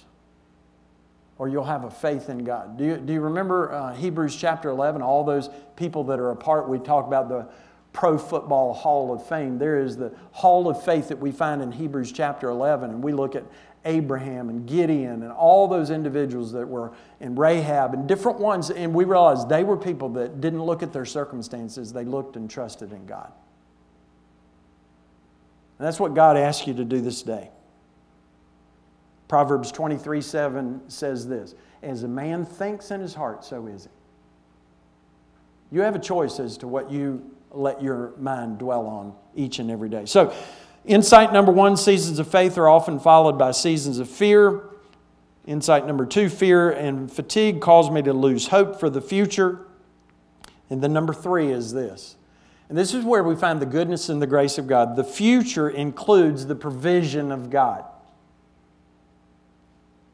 or 1.38 1.48
you'll 1.48 1.64
have 1.64 1.84
a 1.84 1.90
faith 1.90 2.28
in 2.28 2.44
God. 2.44 2.76
Do 2.76 2.84
you, 2.84 2.96
do 2.96 3.12
you 3.12 3.20
remember 3.20 3.72
uh, 3.72 3.94
Hebrews 3.94 4.36
chapter 4.36 4.68
11? 4.70 5.02
All 5.02 5.24
those 5.24 5.50
people 5.76 6.04
that 6.04 6.18
are 6.18 6.30
a 6.30 6.36
part, 6.36 6.68
we 6.68 6.78
talk 6.78 7.06
about 7.06 7.28
the 7.28 7.48
Pro 7.94 8.18
Football 8.18 8.74
Hall 8.74 9.14
of 9.14 9.26
Fame. 9.26 9.56
There 9.56 9.80
is 9.80 9.96
the 9.96 10.12
Hall 10.32 10.68
of 10.68 10.84
Faith 10.84 11.08
that 11.08 11.18
we 11.18 11.32
find 11.32 11.62
in 11.62 11.72
Hebrews 11.72 12.12
chapter 12.12 12.50
11, 12.50 12.90
and 12.90 13.02
we 13.02 13.12
look 13.12 13.36
at 13.36 13.44
Abraham 13.84 14.48
and 14.50 14.66
Gideon 14.66 15.22
and 15.22 15.30
all 15.30 15.68
those 15.68 15.90
individuals 15.90 16.52
that 16.52 16.66
were 16.68 16.92
in 17.20 17.36
Rahab 17.36 17.94
and 17.94 18.08
different 18.08 18.40
ones, 18.40 18.70
and 18.70 18.92
we 18.92 19.04
realize 19.04 19.46
they 19.46 19.62
were 19.62 19.76
people 19.76 20.08
that 20.10 20.40
didn't 20.40 20.62
look 20.62 20.82
at 20.82 20.92
their 20.92 21.04
circumstances, 21.04 21.92
they 21.92 22.04
looked 22.04 22.34
and 22.36 22.50
trusted 22.50 22.92
in 22.92 23.06
God. 23.06 23.32
And 25.78 25.86
that's 25.86 26.00
what 26.00 26.14
God 26.14 26.36
asks 26.36 26.66
you 26.66 26.74
to 26.74 26.84
do 26.84 27.00
this 27.00 27.22
day. 27.22 27.50
Proverbs 29.28 29.70
23 29.70 30.20
7 30.20 30.90
says 30.90 31.28
this 31.28 31.54
As 31.82 32.02
a 32.02 32.08
man 32.08 32.44
thinks 32.44 32.90
in 32.90 33.00
his 33.00 33.14
heart, 33.14 33.44
so 33.44 33.66
is 33.68 33.84
he. 33.84 33.90
You 35.76 35.82
have 35.82 35.94
a 35.94 36.00
choice 36.00 36.40
as 36.40 36.58
to 36.58 36.66
what 36.66 36.90
you 36.90 37.33
let 37.54 37.82
your 37.82 38.12
mind 38.18 38.58
dwell 38.58 38.86
on 38.86 39.14
each 39.34 39.58
and 39.58 39.70
every 39.70 39.88
day. 39.88 40.06
So, 40.06 40.34
insight 40.84 41.32
number 41.32 41.52
one 41.52 41.76
seasons 41.76 42.18
of 42.18 42.28
faith 42.28 42.58
are 42.58 42.68
often 42.68 42.98
followed 42.98 43.38
by 43.38 43.52
seasons 43.52 43.98
of 43.98 44.08
fear. 44.08 44.62
Insight 45.46 45.86
number 45.86 46.06
two 46.06 46.28
fear 46.28 46.70
and 46.70 47.12
fatigue 47.12 47.60
cause 47.60 47.90
me 47.90 48.02
to 48.02 48.12
lose 48.12 48.48
hope 48.48 48.80
for 48.80 48.88
the 48.88 49.00
future. 49.00 49.66
And 50.70 50.82
then 50.82 50.92
number 50.92 51.12
three 51.12 51.52
is 51.52 51.72
this. 51.72 52.16
And 52.68 52.78
this 52.78 52.94
is 52.94 53.04
where 53.04 53.22
we 53.22 53.36
find 53.36 53.60
the 53.60 53.66
goodness 53.66 54.08
and 54.08 54.22
the 54.22 54.26
grace 54.26 54.56
of 54.56 54.66
God. 54.66 54.96
The 54.96 55.04
future 55.04 55.68
includes 55.68 56.46
the 56.46 56.54
provision 56.54 57.30
of 57.30 57.50
God. 57.50 57.84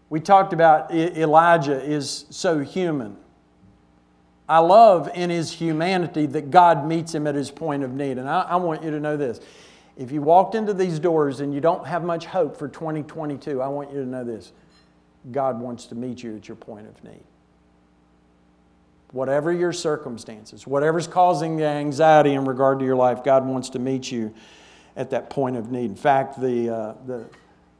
We 0.09 0.18
talked 0.18 0.53
about 0.53 0.92
Elijah 0.92 1.81
is 1.81 2.26
so 2.31 2.59
human. 2.59 3.16
I 4.50 4.58
love 4.58 5.08
in 5.14 5.30
his 5.30 5.52
humanity 5.52 6.26
that 6.26 6.50
God 6.50 6.84
meets 6.84 7.14
him 7.14 7.28
at 7.28 7.36
his 7.36 7.52
point 7.52 7.84
of 7.84 7.94
need. 7.94 8.18
And 8.18 8.28
I, 8.28 8.40
I, 8.40 8.56
want 8.56 8.82
you 8.82 8.90
to 8.90 8.98
know 8.98 9.16
this. 9.16 9.38
If 9.96 10.10
you 10.10 10.20
walked 10.22 10.56
into 10.56 10.74
these 10.74 10.98
doors 10.98 11.38
and 11.38 11.54
you 11.54 11.60
don't 11.60 11.86
have 11.86 12.02
much 12.02 12.26
hope 12.26 12.56
for 12.56 12.66
2022, 12.66 13.62
I 13.62 13.68
want 13.68 13.92
you 13.92 14.00
to 14.00 14.06
know 14.06 14.24
this. 14.24 14.50
God 15.30 15.60
wants 15.60 15.86
to 15.86 15.94
meet 15.94 16.24
you 16.24 16.34
at 16.34 16.48
your 16.48 16.56
point 16.56 16.88
of 16.88 17.04
need. 17.04 17.22
Whatever 19.12 19.52
your 19.52 19.72
circumstances, 19.72 20.66
whatever's 20.66 21.06
causing 21.06 21.56
the 21.56 21.66
anxiety 21.66 22.32
in 22.32 22.44
regard 22.44 22.80
to 22.80 22.84
your 22.84 22.96
life, 22.96 23.22
God 23.22 23.46
wants 23.46 23.70
to 23.70 23.78
meet 23.78 24.10
you 24.10 24.34
at 24.96 25.10
that 25.10 25.30
point 25.30 25.56
of 25.58 25.70
need. 25.70 25.90
In 25.90 25.96
fact, 25.96 26.40
the, 26.40 26.74
uh, 26.74 26.94
the 27.06 27.24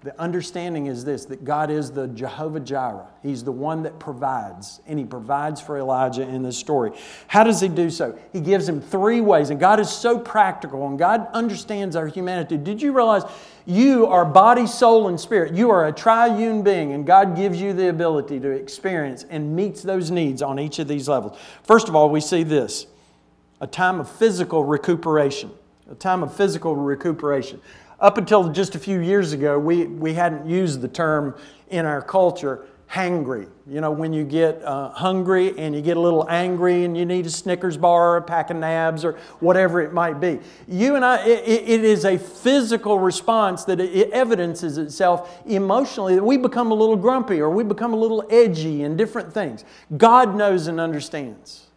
the 0.03 0.19
understanding 0.19 0.87
is 0.87 1.05
this 1.05 1.27
that 1.27 1.45
God 1.45 1.71
is 1.71 1.91
the 1.91 2.09
Jehovah 2.09 2.61
Jireh. 2.61 3.07
He's 3.23 3.45
the 3.45 3.53
one 3.53 3.83
that 3.83 3.99
provides, 3.99 4.81
and 4.87 4.99
He 4.99 5.05
provides 5.05 5.61
for 5.61 5.79
Elijah 5.79 6.23
in 6.23 6.43
this 6.43 6.57
story. 6.57 6.93
How 7.27 7.45
does 7.45 7.61
He 7.61 7.69
do 7.69 7.91
so? 7.91 8.19
He 8.33 8.41
gives 8.41 8.67
him 8.67 8.81
three 8.81 9.21
ways, 9.21 9.51
and 9.51 9.61
God 9.61 9.79
is 9.79 9.91
so 9.91 10.19
practical, 10.19 10.87
and 10.87 10.99
God 10.99 11.29
understands 11.35 11.97
our 11.97 12.07
humanity. 12.07 12.57
Did 12.57 12.81
you 12.81 12.93
realize 12.93 13.25
you 13.67 14.07
are 14.07 14.25
body, 14.25 14.67
soul, 14.67 15.09
and 15.09 15.21
spirit? 15.21 15.55
You 15.55 15.71
are 15.71 15.87
a 15.87 15.93
triune 15.93 16.63
being, 16.63 16.93
and 16.93 17.07
God 17.07 17.37
gives 17.37 17.61
you 17.61 17.75
the 17.75 17.91
ability 17.91 18.41
to 18.41 18.51
experience 18.51 19.27
and 19.29 19.55
meets 19.55 19.83
those 19.83 20.11
needs 20.11 20.41
on 20.41 20.59
each 20.59 20.79
of 20.79 20.89
these 20.89 21.09
levels. 21.09 21.39
First 21.63 21.91
of 21.91 21.95
all, 21.95 22.09
we 22.09 22.23
see 22.23 22.43
this 22.43 22.87
a 23.61 23.67
time 23.67 24.01
of 24.01 24.11
physical 24.11 24.65
recuperation. 24.65 25.51
A 25.91 25.95
time 25.95 26.23
of 26.23 26.33
physical 26.35 26.77
recuperation 26.77 27.61
up 28.01 28.19
until 28.19 28.49
just 28.49 28.75
a 28.75 28.79
few 28.79 29.01
years 29.01 29.33
ago, 29.33 29.59
we, 29.59 29.87
we 29.87 30.15
hadn't 30.15 30.49
used 30.49 30.81
the 30.81 30.89
term 30.89 31.37
in 31.69 31.85
our 31.85 32.03
culture 32.03 32.67
hangry. 32.91 33.49
You 33.69 33.81
know, 33.81 33.93
when 33.93 34.13
you 34.13 34.25
get 34.25 34.61
uh, 34.65 34.91
hungry 34.91 35.57
and 35.57 35.75
you 35.75 35.81
get 35.81 35.97
a 35.97 36.01
little 36.01 36.29
angry 36.29 36.85
and 36.85 36.97
you 36.97 37.07
need 37.07 37.25
a 37.25 37.31
Snickers 37.31 37.77
bar 37.77 38.15
or 38.15 38.17
a 38.17 38.23
pack 38.23 38.51
of 38.51 38.57
nabs 38.57 39.05
or 39.05 39.13
whatever 39.39 39.81
it 39.81 39.93
might 39.93 40.19
be. 40.19 40.41
You 40.67 40.97
and 40.97 41.05
I, 41.05 41.25
it, 41.25 41.69
it 41.69 41.85
is 41.85 42.05
a 42.05 42.19
physical 42.19 42.99
response 42.99 43.65
that 43.65 43.81
it 43.81 44.11
evidences 44.11 44.77
itself 44.77 45.41
emotionally 45.47 46.17
that 46.17 46.25
we 46.25 46.37
become 46.37 46.73
a 46.73 46.75
little 46.75 46.97
grumpy 46.97 47.41
or 47.41 47.49
we 47.49 47.63
become 47.63 47.93
a 47.93 47.97
little 47.97 48.27
edgy 48.29 48.83
and 48.83 48.99
different 48.99 49.33
things. 49.33 49.65
God 49.97 50.35
knows 50.35 50.67
and 50.67 50.81
understands 50.81 51.69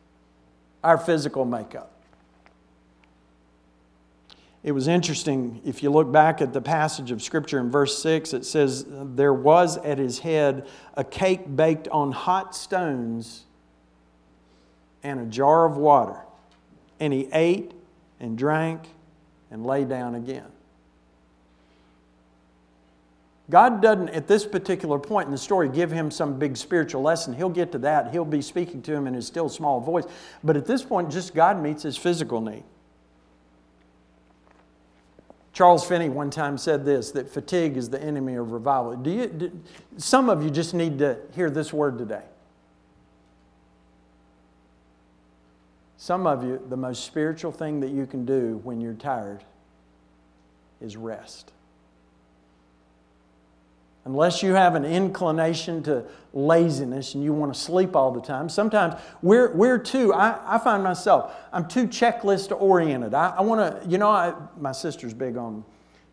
our 0.83 0.97
physical 0.97 1.45
makeup. 1.45 1.92
It 4.63 4.71
was 4.71 4.87
interesting, 4.87 5.61
if 5.65 5.83
you 5.83 5.89
look 5.89 6.09
back 6.09 6.41
at 6.41 6.53
the 6.53 6.61
passage 6.61 7.11
of 7.11 7.21
Scripture 7.21 7.59
in 7.59 7.69
verse 7.69 8.01
6, 8.01 8.33
it 8.33 8.45
says, 8.45 8.85
There 8.87 9.33
was 9.33 9.77
at 9.77 9.97
his 9.97 10.19
head 10.19 10.67
a 10.95 11.03
cake 11.03 11.53
baked 11.53 11.89
on 11.89 12.13
hot 12.13 12.55
stones 12.55 13.43
and 15.03 15.19
a 15.19 15.25
jar 15.25 15.65
of 15.65 15.75
water. 15.75 16.17
And 17.01 17.11
he 17.11 17.27
ate 17.33 17.73
and 18.21 18.37
drank 18.37 18.83
and 19.51 19.65
lay 19.65 19.83
down 19.83 20.15
again. 20.15 20.47
God 23.49 23.81
doesn't, 23.81 24.09
at 24.09 24.29
this 24.29 24.45
particular 24.45 24.97
point 24.97 25.25
in 25.25 25.31
the 25.33 25.37
story, 25.37 25.67
give 25.67 25.91
him 25.91 26.09
some 26.09 26.39
big 26.39 26.55
spiritual 26.55 27.01
lesson. 27.01 27.33
He'll 27.33 27.49
get 27.49 27.73
to 27.73 27.77
that. 27.79 28.11
He'll 28.11 28.23
be 28.23 28.41
speaking 28.41 28.81
to 28.83 28.93
him 28.93 29.07
in 29.07 29.13
his 29.13 29.27
still 29.27 29.49
small 29.49 29.81
voice. 29.81 30.05
But 30.41 30.55
at 30.55 30.65
this 30.65 30.83
point, 30.83 31.11
just 31.11 31.35
God 31.35 31.61
meets 31.61 31.83
his 31.83 31.97
physical 31.97 32.39
need. 32.39 32.63
Charles 35.53 35.85
Finney 35.85 36.09
one 36.09 36.31
time 36.31 36.57
said 36.57 36.83
this 36.83 37.11
that 37.11 37.29
fatigue 37.29 37.77
is 37.77 37.89
the 37.89 38.01
enemy 38.01 38.35
of 38.35 38.51
revival. 38.51 38.95
Do 38.95 39.11
you, 39.11 39.27
do, 39.27 39.61
some 39.97 40.29
of 40.29 40.43
you 40.43 40.49
just 40.49 40.73
need 40.73 40.97
to 40.99 41.17
hear 41.35 41.49
this 41.49 41.71
word 41.71 41.97
today. 41.97 42.23
Some 45.97 46.27
of 46.27 46.43
you, 46.43 46.61
the 46.67 46.75
most 46.75 47.05
spiritual 47.05 47.51
thing 47.51 47.79
that 47.79 47.91
you 47.91 48.05
can 48.05 48.25
do 48.25 48.59
when 48.63 48.81
you're 48.81 48.93
tired 48.93 49.43
is 50.81 50.97
rest 50.97 51.53
unless 54.05 54.43
you 54.43 54.53
have 54.53 54.75
an 54.75 54.83
inclination 54.83 55.81
to 55.83 56.03
laziness 56.33 57.15
and 57.15 57.23
you 57.23 57.31
want 57.33 57.53
to 57.53 57.59
sleep 57.59 57.95
all 57.95 58.11
the 58.11 58.21
time. 58.21 58.49
Sometimes 58.49 58.95
we're, 59.21 59.53
we're 59.53 59.77
too, 59.77 60.13
I, 60.13 60.55
I 60.55 60.57
find 60.57 60.83
myself, 60.83 61.33
I'm 61.53 61.67
too 61.67 61.87
checklist 61.87 62.55
oriented. 62.59 63.13
I, 63.13 63.35
I 63.37 63.41
want 63.41 63.81
to, 63.81 63.89
you 63.89 63.97
know, 63.97 64.09
I, 64.09 64.33
my 64.57 64.71
sister's 64.71 65.13
big 65.13 65.37
on 65.37 65.63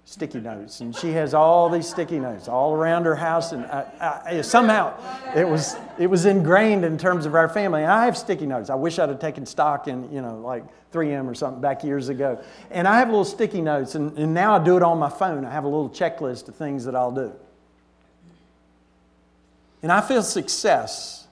sticky 0.05 0.41
notes 0.41 0.81
and 0.81 0.97
she 0.97 1.13
has 1.13 1.35
all 1.35 1.69
these 1.69 1.89
sticky 1.89 2.19
notes 2.19 2.49
all 2.49 2.75
around 2.75 3.05
her 3.05 3.15
house 3.15 3.53
and 3.53 3.65
I, 3.67 4.21
I, 4.27 4.41
somehow 4.41 4.95
it 5.37 5.47
was, 5.47 5.77
it 5.99 6.07
was 6.09 6.27
ingrained 6.27 6.85
in 6.85 6.97
terms 6.97 7.27
of 7.27 7.35
our 7.35 7.49
family. 7.49 7.83
And 7.83 7.93
I 7.93 8.05
have 8.05 8.17
sticky 8.17 8.47
notes. 8.47 8.71
I 8.71 8.75
wish 8.77 8.99
I'd 8.99 9.09
have 9.09 9.21
taken 9.21 9.47
stock 9.47 9.89
in, 9.89 10.11
you 10.13 10.21
know, 10.21 10.39
like 10.39 10.65
3M 10.93 11.29
or 11.29 11.35
something 11.35 11.61
back 11.61 11.83
years 11.83 12.09
ago. 12.09 12.43
And 12.71 12.87
I 12.87 12.99
have 12.99 13.09
little 13.09 13.25
sticky 13.25 13.63
notes 13.63 13.95
and, 13.97 14.17
and 14.17 14.33
now 14.33 14.55
I 14.57 14.63
do 14.63 14.77
it 14.77 14.83
on 14.83 14.99
my 14.99 15.11
phone. 15.11 15.45
I 15.45 15.51
have 15.51 15.65
a 15.65 15.69
little 15.69 15.91
checklist 15.91 16.49
of 16.49 16.57
things 16.57 16.85
that 16.85 16.95
I'll 16.95 17.13
do. 17.13 17.33
And 19.83 19.91
I 19.91 20.01
feel 20.01 20.23
success 20.23 21.27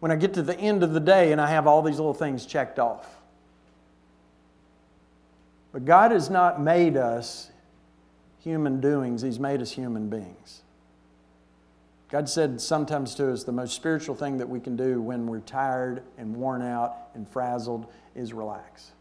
when 0.00 0.10
I 0.10 0.16
get 0.16 0.34
to 0.34 0.42
the 0.42 0.58
end 0.58 0.82
of 0.82 0.92
the 0.92 1.00
day 1.00 1.32
and 1.32 1.40
I 1.40 1.48
have 1.48 1.66
all 1.66 1.82
these 1.82 1.96
little 1.96 2.14
things 2.14 2.46
checked 2.46 2.78
off. 2.78 3.06
But 5.72 5.84
God 5.84 6.10
has 6.10 6.30
not 6.30 6.60
made 6.60 6.96
us 6.96 7.50
human 8.40 8.80
doings, 8.80 9.22
He's 9.22 9.38
made 9.38 9.60
us 9.60 9.72
human 9.72 10.08
beings. 10.08 10.62
God 12.08 12.28
said 12.28 12.60
sometimes 12.60 13.14
to 13.16 13.32
us 13.32 13.42
the 13.42 13.52
most 13.52 13.74
spiritual 13.74 14.14
thing 14.14 14.38
that 14.38 14.48
we 14.48 14.60
can 14.60 14.76
do 14.76 15.00
when 15.02 15.26
we're 15.26 15.40
tired 15.40 16.02
and 16.16 16.36
worn 16.36 16.62
out 16.62 17.08
and 17.14 17.28
frazzled 17.28 17.86
is 18.14 18.32
relax. 18.32 18.92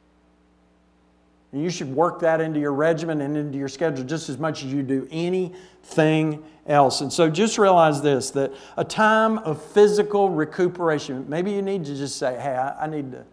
And 1.55 1.63
you 1.63 1.69
should 1.69 1.95
work 1.95 2.19
that 2.19 2.41
into 2.41 2.59
your 2.59 2.73
regimen 2.73 3.21
and 3.21 3.37
into 3.37 3.57
your 3.57 3.69
schedule 3.69 4.03
just 4.03 4.27
as 4.27 4.37
much 4.37 4.65
as 4.65 4.73
you 4.73 4.83
do 4.83 5.07
anything 5.09 6.43
else. 6.67 6.99
And 6.99 7.13
so 7.13 7.29
just 7.29 7.57
realize 7.57 8.01
this 8.01 8.29
that 8.31 8.51
a 8.75 8.83
time 8.83 9.37
of 9.37 9.63
physical 9.63 10.29
recuperation, 10.29 11.23
maybe 11.29 11.53
you 11.53 11.61
need 11.61 11.85
to 11.85 11.95
just 11.95 12.17
say, 12.17 12.37
hey, 12.41 12.57
I, 12.57 12.83
I 12.83 12.87
need, 12.87 13.13
to, 13.13 13.23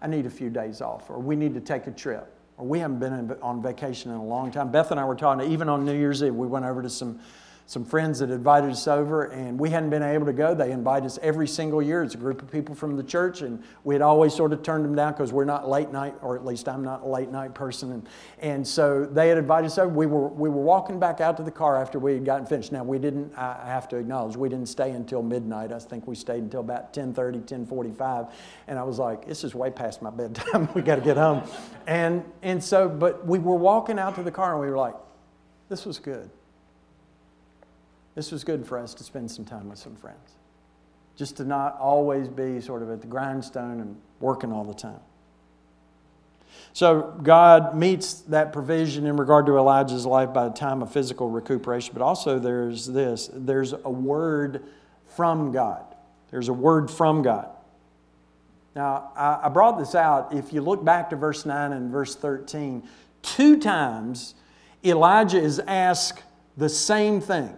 I 0.00 0.06
need 0.06 0.24
a 0.24 0.30
few 0.30 0.48
days 0.48 0.80
off, 0.80 1.10
or 1.10 1.18
we 1.18 1.36
need 1.36 1.52
to 1.52 1.60
take 1.60 1.86
a 1.86 1.90
trip, 1.90 2.34
or 2.56 2.66
we 2.66 2.78
haven't 2.78 2.98
been 2.98 3.36
on 3.42 3.60
vacation 3.60 4.10
in 4.10 4.16
a 4.16 4.24
long 4.24 4.50
time. 4.50 4.72
Beth 4.72 4.90
and 4.90 4.98
I 4.98 5.04
were 5.04 5.14
talking, 5.14 5.52
even 5.52 5.68
on 5.68 5.84
New 5.84 5.98
Year's 5.98 6.22
Eve, 6.22 6.34
we 6.34 6.46
went 6.46 6.64
over 6.64 6.80
to 6.80 6.88
some 6.88 7.20
some 7.68 7.84
friends 7.84 8.20
that 8.20 8.30
invited 8.30 8.70
us 8.70 8.86
over, 8.86 9.24
and 9.24 9.58
we 9.58 9.70
hadn't 9.70 9.90
been 9.90 10.02
able 10.02 10.24
to 10.24 10.32
go. 10.32 10.54
They 10.54 10.70
invite 10.70 11.02
us 11.02 11.18
every 11.20 11.48
single 11.48 11.82
year. 11.82 12.04
It's 12.04 12.14
a 12.14 12.18
group 12.18 12.40
of 12.40 12.48
people 12.48 12.76
from 12.76 12.96
the 12.96 13.02
church, 13.02 13.42
and 13.42 13.60
we 13.82 13.92
had 13.92 14.02
always 14.02 14.32
sort 14.32 14.52
of 14.52 14.62
turned 14.62 14.84
them 14.84 14.94
down 14.94 15.12
because 15.12 15.32
we're 15.32 15.44
not 15.44 15.68
late 15.68 15.90
night, 15.90 16.14
or 16.22 16.36
at 16.36 16.44
least 16.44 16.68
I'm 16.68 16.84
not 16.84 17.02
a 17.02 17.08
late 17.08 17.28
night 17.28 17.54
person. 17.54 17.90
And, 17.90 18.08
and 18.38 18.66
so 18.66 19.04
they 19.04 19.28
had 19.28 19.36
invited 19.36 19.66
us 19.66 19.78
over. 19.78 19.92
We 19.92 20.06
were, 20.06 20.28
we 20.28 20.48
were 20.48 20.62
walking 20.62 21.00
back 21.00 21.20
out 21.20 21.36
to 21.38 21.42
the 21.42 21.50
car 21.50 21.76
after 21.76 21.98
we 21.98 22.12
had 22.12 22.24
gotten 22.24 22.46
finished. 22.46 22.70
Now, 22.70 22.84
we 22.84 23.00
didn't, 23.00 23.36
I 23.36 23.66
have 23.66 23.88
to 23.88 23.96
acknowledge, 23.96 24.36
we 24.36 24.48
didn't 24.48 24.68
stay 24.68 24.92
until 24.92 25.20
midnight. 25.20 25.72
I 25.72 25.80
think 25.80 26.06
we 26.06 26.14
stayed 26.14 26.44
until 26.44 26.60
about 26.60 26.92
10.30, 26.92 27.48
10.45. 27.66 28.30
And 28.68 28.78
I 28.78 28.84
was 28.84 29.00
like, 29.00 29.26
this 29.26 29.42
is 29.42 29.56
way 29.56 29.70
past 29.70 30.02
my 30.02 30.10
bedtime. 30.10 30.68
we 30.74 30.82
got 30.82 30.96
to 30.96 31.02
get 31.02 31.16
home. 31.16 31.42
And, 31.88 32.24
and 32.42 32.62
so, 32.62 32.88
but 32.88 33.26
we 33.26 33.40
were 33.40 33.56
walking 33.56 33.98
out 33.98 34.14
to 34.14 34.22
the 34.22 34.30
car, 34.30 34.52
and 34.52 34.60
we 34.60 34.70
were 34.70 34.78
like, 34.78 34.94
this 35.68 35.84
was 35.84 35.98
good 35.98 36.30
this 38.16 38.32
was 38.32 38.42
good 38.42 38.66
for 38.66 38.78
us 38.78 38.94
to 38.94 39.04
spend 39.04 39.30
some 39.30 39.44
time 39.44 39.68
with 39.68 39.78
some 39.78 39.94
friends. 39.94 40.34
Just 41.14 41.36
to 41.36 41.44
not 41.44 41.78
always 41.78 42.26
be 42.28 42.60
sort 42.60 42.82
of 42.82 42.90
at 42.90 43.00
the 43.00 43.06
grindstone 43.06 43.80
and 43.80 43.96
working 44.18 44.52
all 44.52 44.64
the 44.64 44.74
time. 44.74 45.00
So, 46.72 47.14
God 47.22 47.76
meets 47.76 48.14
that 48.22 48.52
provision 48.52 49.06
in 49.06 49.16
regard 49.16 49.46
to 49.46 49.56
Elijah's 49.56 50.06
life 50.06 50.32
by 50.32 50.46
a 50.46 50.50
time 50.50 50.82
of 50.82 50.90
physical 50.90 51.28
recuperation, 51.28 51.92
but 51.92 52.02
also 52.02 52.38
there's 52.38 52.86
this 52.86 53.30
there's 53.32 53.72
a 53.72 53.90
word 53.90 54.64
from 55.14 55.52
God. 55.52 55.84
There's 56.30 56.48
a 56.48 56.54
word 56.54 56.90
from 56.90 57.22
God. 57.22 57.50
Now, 58.74 59.10
I 59.16 59.48
brought 59.48 59.78
this 59.78 59.94
out. 59.94 60.34
If 60.34 60.52
you 60.52 60.60
look 60.60 60.84
back 60.84 61.08
to 61.10 61.16
verse 61.16 61.46
9 61.46 61.72
and 61.72 61.90
verse 61.90 62.14
13, 62.14 62.86
two 63.22 63.58
times 63.58 64.34
Elijah 64.84 65.40
is 65.40 65.60
asked 65.60 66.22
the 66.58 66.68
same 66.68 67.20
thing. 67.22 67.54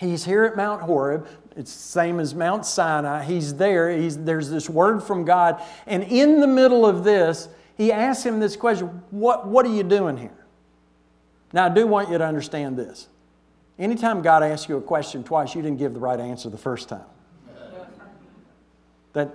He's 0.00 0.24
here 0.24 0.44
at 0.44 0.56
Mount 0.56 0.80
Horeb. 0.80 1.28
It's 1.56 1.74
the 1.74 1.82
same 1.82 2.20
as 2.20 2.34
Mount 2.34 2.64
Sinai. 2.64 3.22
He's 3.22 3.54
there. 3.56 3.90
He's, 3.90 4.16
there's 4.16 4.48
this 4.48 4.70
word 4.70 5.02
from 5.02 5.26
God. 5.26 5.62
And 5.86 6.02
in 6.04 6.40
the 6.40 6.46
middle 6.46 6.86
of 6.86 7.04
this, 7.04 7.48
he 7.76 7.92
asks 7.92 8.24
him 8.24 8.40
this 8.40 8.56
question 8.56 8.86
what, 9.10 9.46
what 9.46 9.66
are 9.66 9.74
you 9.74 9.82
doing 9.82 10.16
here? 10.16 10.30
Now, 11.52 11.66
I 11.66 11.68
do 11.68 11.86
want 11.86 12.08
you 12.08 12.16
to 12.16 12.24
understand 12.24 12.78
this. 12.78 13.08
Anytime 13.78 14.22
God 14.22 14.42
asks 14.42 14.70
you 14.70 14.78
a 14.78 14.80
question 14.80 15.22
twice, 15.22 15.54
you 15.54 15.60
didn't 15.60 15.78
give 15.78 15.92
the 15.92 16.00
right 16.00 16.18
answer 16.18 16.48
the 16.48 16.56
first 16.56 16.88
time. 16.88 17.04
That 19.12 19.30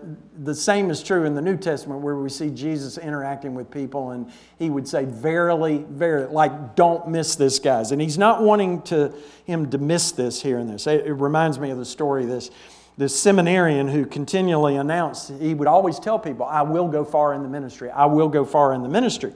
the 0.46 0.56
same 0.56 0.90
is 0.90 1.04
true 1.04 1.26
in 1.26 1.36
the 1.36 1.42
New 1.42 1.58
Testament 1.58 2.00
where 2.00 2.16
we 2.16 2.30
see 2.30 2.50
Jesus 2.50 2.98
interacting 2.98 3.56
with 3.56 3.70
people 3.70 4.12
and 4.12 4.32
he 4.58 4.70
would 4.70 4.88
say, 4.88 5.04
Verily, 5.04 5.86
verily, 5.90 6.32
like, 6.32 6.76
don't 6.76 7.10
miss 7.10 7.36
this, 7.36 7.60
guys. 7.60 7.92
And 7.92 8.02
he's 8.02 8.18
not 8.18 8.42
wanting 8.42 8.84
to, 8.84 9.14
him 9.44 9.70
to 9.72 9.78
miss 9.78 10.14
this 10.14 10.42
here 10.42 10.60
and 10.60 10.70
this. 10.70 10.88
It, 10.88 11.10
reminds 11.10 11.60
me 11.60 11.72
of 11.72 11.78
the 11.78 11.86
story 11.86 12.26
this, 12.26 12.52
this 12.98 13.20
seminarian 13.20 13.90
who 13.90 14.06
continually 14.06 14.78
announced, 14.78 15.34
he 15.42 15.54
would 15.54 15.68
always 15.68 16.00
tell 16.00 16.20
people, 16.20 16.46
I 16.46 16.62
will 16.62 16.88
go 16.88 17.04
far 17.04 17.34
in 17.34 17.44
the 17.44 17.50
ministry. 17.50 17.90
I 17.92 18.06
will 18.06 18.30
go 18.30 18.46
far 18.46 18.74
in 18.74 18.82
the 18.82 18.90
ministry. 18.90 19.34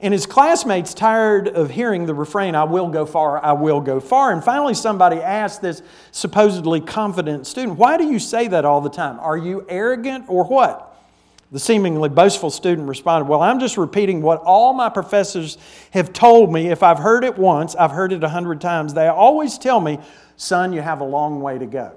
And 0.00 0.12
his 0.12 0.26
classmates, 0.26 0.92
tired 0.92 1.48
of 1.48 1.70
hearing 1.70 2.04
the 2.04 2.14
refrain, 2.14 2.54
I 2.54 2.64
will 2.64 2.88
go 2.88 3.06
far, 3.06 3.42
I 3.42 3.52
will 3.52 3.80
go 3.80 3.98
far. 3.98 4.30
And 4.32 4.44
finally, 4.44 4.74
somebody 4.74 5.16
asked 5.16 5.62
this 5.62 5.82
supposedly 6.10 6.80
confident 6.80 7.46
student, 7.46 7.78
Why 7.78 7.96
do 7.96 8.04
you 8.04 8.18
say 8.18 8.48
that 8.48 8.64
all 8.64 8.82
the 8.82 8.90
time? 8.90 9.18
Are 9.20 9.38
you 9.38 9.64
arrogant 9.68 10.26
or 10.28 10.44
what? 10.44 10.92
The 11.52 11.60
seemingly 11.60 12.08
boastful 12.08 12.50
student 12.50 12.88
responded, 12.88 13.28
Well, 13.28 13.40
I'm 13.40 13.58
just 13.58 13.78
repeating 13.78 14.20
what 14.20 14.42
all 14.42 14.74
my 14.74 14.90
professors 14.90 15.56
have 15.92 16.12
told 16.12 16.52
me. 16.52 16.68
If 16.68 16.82
I've 16.82 16.98
heard 16.98 17.24
it 17.24 17.38
once, 17.38 17.74
I've 17.74 17.92
heard 17.92 18.12
it 18.12 18.22
a 18.22 18.28
hundred 18.28 18.60
times. 18.60 18.92
They 18.92 19.06
always 19.06 19.56
tell 19.56 19.80
me, 19.80 19.98
Son, 20.36 20.72
you 20.74 20.82
have 20.82 21.00
a 21.00 21.04
long 21.04 21.40
way 21.40 21.56
to 21.56 21.66
go. 21.66 21.96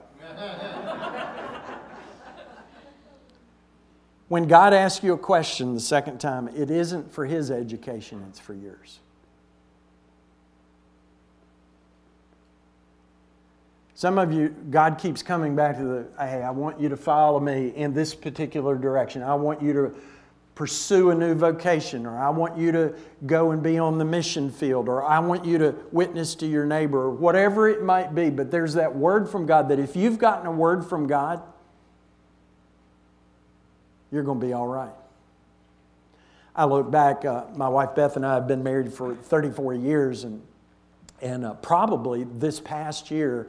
When 4.30 4.48
God 4.48 4.74
asks 4.74 5.04
you 5.04 5.14
a 5.14 5.18
question 5.18 5.74
the 5.74 5.80
second 5.80 6.20
time, 6.20 6.48
it 6.50 6.70
isn't 6.70 7.12
for 7.12 7.26
His 7.26 7.50
education, 7.50 8.24
it's 8.30 8.40
for 8.40 8.54
yours. 8.54 9.00
Some 13.96 14.18
of 14.18 14.32
you, 14.32 14.56
God 14.70 14.98
keeps 14.98 15.22
coming 15.22 15.56
back 15.56 15.78
to 15.78 15.84
the, 15.84 16.08
hey, 16.20 16.42
I 16.42 16.52
want 16.52 16.80
you 16.80 16.88
to 16.88 16.96
follow 16.96 17.40
me 17.40 17.74
in 17.76 17.94
this 17.94 18.16
particular 18.16 18.78
direction. 18.78 19.24
I 19.24 19.36
want 19.36 19.62
you 19.62 19.74
to 19.74 19.94
pursue 20.56 21.10
a 21.10 21.16
new 21.16 21.34
vocation, 21.34 22.06
or 22.06 22.18
I 22.18 22.30
want 22.30 22.58
you 22.58 22.72
to 22.72 22.94
go 23.26 23.52
and 23.52 23.64
be 23.64 23.78
on 23.78 23.98
the 23.98 24.06
mission 24.06 24.52
field, 24.52 24.88
or 24.88 25.04
I 25.04 25.20
want 25.20 25.44
you 25.44 25.58
to 25.58 25.76
witness 25.92 26.36
to 26.36 26.46
your 26.46 26.66
neighbor, 26.66 27.00
or 27.00 27.12
whatever 27.12 27.68
it 27.68 27.84
might 27.84 28.14
be. 28.14 28.30
But 28.30 28.52
there's 28.52 28.76
that 28.76 28.96
word 28.96 29.28
from 29.28 29.46
God 29.46 29.70
that 29.70 29.80
if 29.80 29.96
you've 29.96 30.20
gotten 30.20 30.46
a 30.46 30.52
word 30.52 30.86
from 30.86 31.08
God, 31.08 31.42
you're 34.12 34.24
going 34.24 34.40
to 34.40 34.46
be 34.46 34.54
all 34.54 34.68
right. 34.68 34.92
I 36.56 36.66
look 36.66 36.92
back, 36.92 37.26
uh, 37.26 37.46
my 37.56 37.70
wife 37.70 37.96
Beth 37.96 38.16
and 38.16 38.26
I 38.26 38.34
have 38.34 38.48
been 38.48 38.64
married 38.64 38.94
for 38.94 39.16
34 39.16 39.76
years, 39.76 40.24
and, 40.24 40.42
and 41.22 41.46
uh, 41.46 41.54
probably 41.56 42.26
this 42.26 42.60
past 42.60 43.12
year, 43.12 43.48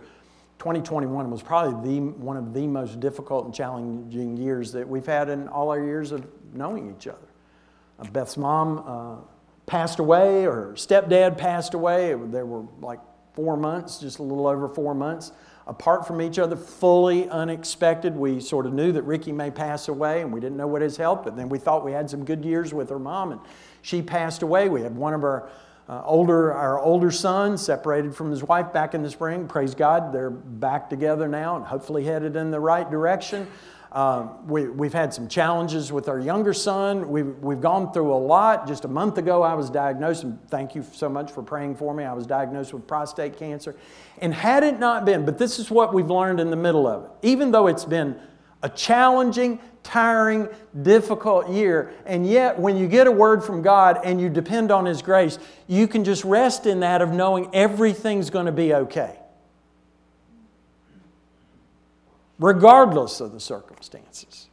2021 0.58 1.30
was 1.30 1.42
probably 1.42 1.94
the, 1.94 2.00
one 2.00 2.36
of 2.36 2.52
the 2.52 2.66
most 2.66 3.00
difficult 3.00 3.46
and 3.46 3.54
challenging 3.54 4.36
years 4.36 4.72
that 4.72 4.88
we've 4.88 5.06
had 5.06 5.28
in 5.28 5.48
all 5.48 5.70
our 5.70 5.82
years 5.82 6.12
of 6.12 6.26
knowing 6.54 6.94
each 6.96 7.06
other. 7.06 7.18
Uh, 7.98 8.04
Beth's 8.10 8.36
mom 8.36 8.84
uh, 8.86 9.16
passed 9.66 9.98
away, 9.98 10.46
or 10.46 10.74
stepdad 10.74 11.38
passed 11.38 11.74
away. 11.74 12.14
There 12.14 12.46
were 12.46 12.64
like 12.80 13.00
four 13.34 13.56
months, 13.56 13.98
just 13.98 14.18
a 14.18 14.22
little 14.22 14.46
over 14.46 14.68
four 14.68 14.94
months 14.94 15.32
apart 15.70 16.04
from 16.04 16.20
each 16.20 16.36
other, 16.40 16.56
fully 16.56 17.28
unexpected. 17.28 18.16
We 18.16 18.40
sort 18.40 18.66
of 18.66 18.72
knew 18.72 18.90
that 18.90 19.02
Ricky 19.02 19.30
may 19.30 19.52
pass 19.52 19.86
away, 19.86 20.20
and 20.20 20.32
we 20.32 20.40
didn't 20.40 20.56
know 20.56 20.66
what 20.66 20.82
his 20.82 20.96
health, 20.96 21.20
but 21.22 21.36
then 21.36 21.48
we 21.48 21.60
thought 21.60 21.84
we 21.84 21.92
had 21.92 22.10
some 22.10 22.24
good 22.24 22.44
years 22.44 22.74
with 22.74 22.90
her 22.90 22.98
mom, 22.98 23.30
and 23.30 23.40
she 23.80 24.02
passed 24.02 24.42
away. 24.42 24.68
We 24.68 24.82
had 24.82 24.96
one 24.96 25.14
of 25.14 25.22
our 25.22 25.48
uh, 25.88 26.02
older, 26.04 26.52
our 26.52 26.80
older 26.80 27.12
sons 27.12 27.62
separated 27.62 28.16
from 28.16 28.32
his 28.32 28.42
wife 28.42 28.72
back 28.72 28.94
in 28.94 29.02
the 29.02 29.10
spring. 29.10 29.46
Praise 29.46 29.76
God, 29.76 30.12
they're 30.12 30.30
back 30.30 30.90
together 30.90 31.28
now 31.28 31.56
and 31.56 31.64
hopefully 31.64 32.04
headed 32.04 32.34
in 32.34 32.50
the 32.50 32.60
right 32.60 32.88
direction. 32.90 33.46
Um, 33.92 34.46
we, 34.46 34.68
we've 34.68 34.92
had 34.92 35.12
some 35.12 35.26
challenges 35.26 35.90
with 35.90 36.08
our 36.08 36.20
younger 36.20 36.52
son. 36.52 37.08
We've, 37.08 37.36
we've 37.38 37.60
gone 37.60 37.92
through 37.92 38.14
a 38.14 38.16
lot. 38.16 38.68
Just 38.68 38.84
a 38.84 38.88
month 38.88 39.18
ago, 39.18 39.42
I 39.42 39.54
was 39.54 39.68
diagnosed, 39.68 40.22
and 40.22 40.38
thank 40.48 40.76
you 40.76 40.84
so 40.92 41.08
much 41.08 41.32
for 41.32 41.42
praying 41.42 41.74
for 41.74 41.92
me. 41.92 42.04
I 42.04 42.12
was 42.12 42.24
diagnosed 42.24 42.72
with 42.72 42.86
prostate 42.86 43.36
cancer. 43.36 43.74
And 44.18 44.32
had 44.32 44.62
it 44.62 44.78
not 44.78 45.04
been, 45.04 45.24
but 45.24 45.38
this 45.38 45.58
is 45.58 45.70
what 45.70 45.92
we've 45.92 46.10
learned 46.10 46.38
in 46.38 46.50
the 46.50 46.56
middle 46.56 46.86
of 46.86 47.04
it, 47.04 47.10
even 47.22 47.50
though 47.50 47.66
it's 47.66 47.84
been 47.84 48.16
a 48.62 48.68
challenging, 48.68 49.58
tiring, 49.82 50.48
difficult 50.82 51.48
year, 51.48 51.92
and 52.06 52.28
yet 52.28 52.58
when 52.58 52.76
you 52.76 52.86
get 52.86 53.06
a 53.06 53.10
word 53.10 53.42
from 53.42 53.62
God 53.62 53.98
and 54.04 54.20
you 54.20 54.28
depend 54.28 54.70
on 54.70 54.84
His 54.84 55.02
grace, 55.02 55.38
you 55.66 55.88
can 55.88 56.04
just 56.04 56.24
rest 56.24 56.66
in 56.66 56.80
that 56.80 57.02
of 57.02 57.10
knowing 57.10 57.48
everything's 57.54 58.30
going 58.30 58.46
to 58.46 58.52
be 58.52 58.74
okay 58.74 59.19
regardless 62.40 63.20
of 63.20 63.32
the 63.32 63.38
circumstances. 63.38 64.48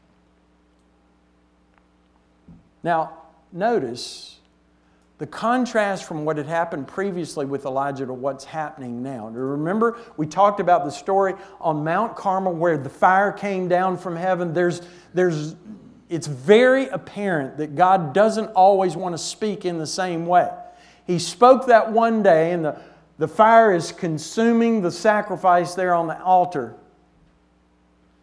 Now, 2.84 3.14
notice 3.52 4.40
the 5.18 5.26
contrast 5.26 6.04
from 6.04 6.26
what 6.26 6.38
had 6.38 6.46
happened 6.46 6.88
previously 6.88 7.46
with 7.46 7.66
Elijah 7.66 8.06
to 8.06 8.14
what's 8.14 8.44
happening 8.44 9.02
now. 9.02 9.30
Remember, 9.30 9.98
we 10.16 10.28
talked 10.28 10.60
about 10.60 10.84
the 10.86 10.92
story 10.92 11.34
on 11.60 11.84
Mount 11.84 12.16
Carmel 12.16 12.54
where 12.54 12.78
the 12.78 12.90
fire 12.90 13.32
came 13.32 13.68
down 13.68 13.98
from 13.98 14.16
heaven. 14.16 14.54
There's, 14.54 14.82
there's, 15.14 15.56
it's 16.10 16.28
very 16.28 16.88
apparent 16.90 17.58
that 17.58 17.76
God 17.76 18.14
doesn't 18.14 18.48
always 18.50 18.96
want 18.96 19.14
to 19.14 19.18
speak 19.18 19.66
in 19.66 19.80
the 19.80 19.88
same 19.88 20.28
way. 20.28 20.52
He 21.08 21.20
spoke 21.20 21.68
that 21.68 21.92
one 21.92 22.22
day, 22.22 22.52
and 22.52 22.66
the, 22.66 22.80
the 23.18 23.30
fire 23.30 23.74
is 23.74 23.92
consuming 23.94 24.82
the 24.82 24.92
sacrifice 24.92 25.74
there 25.74 25.96
on 25.96 26.08
the 26.08 26.22
altar 26.22 26.76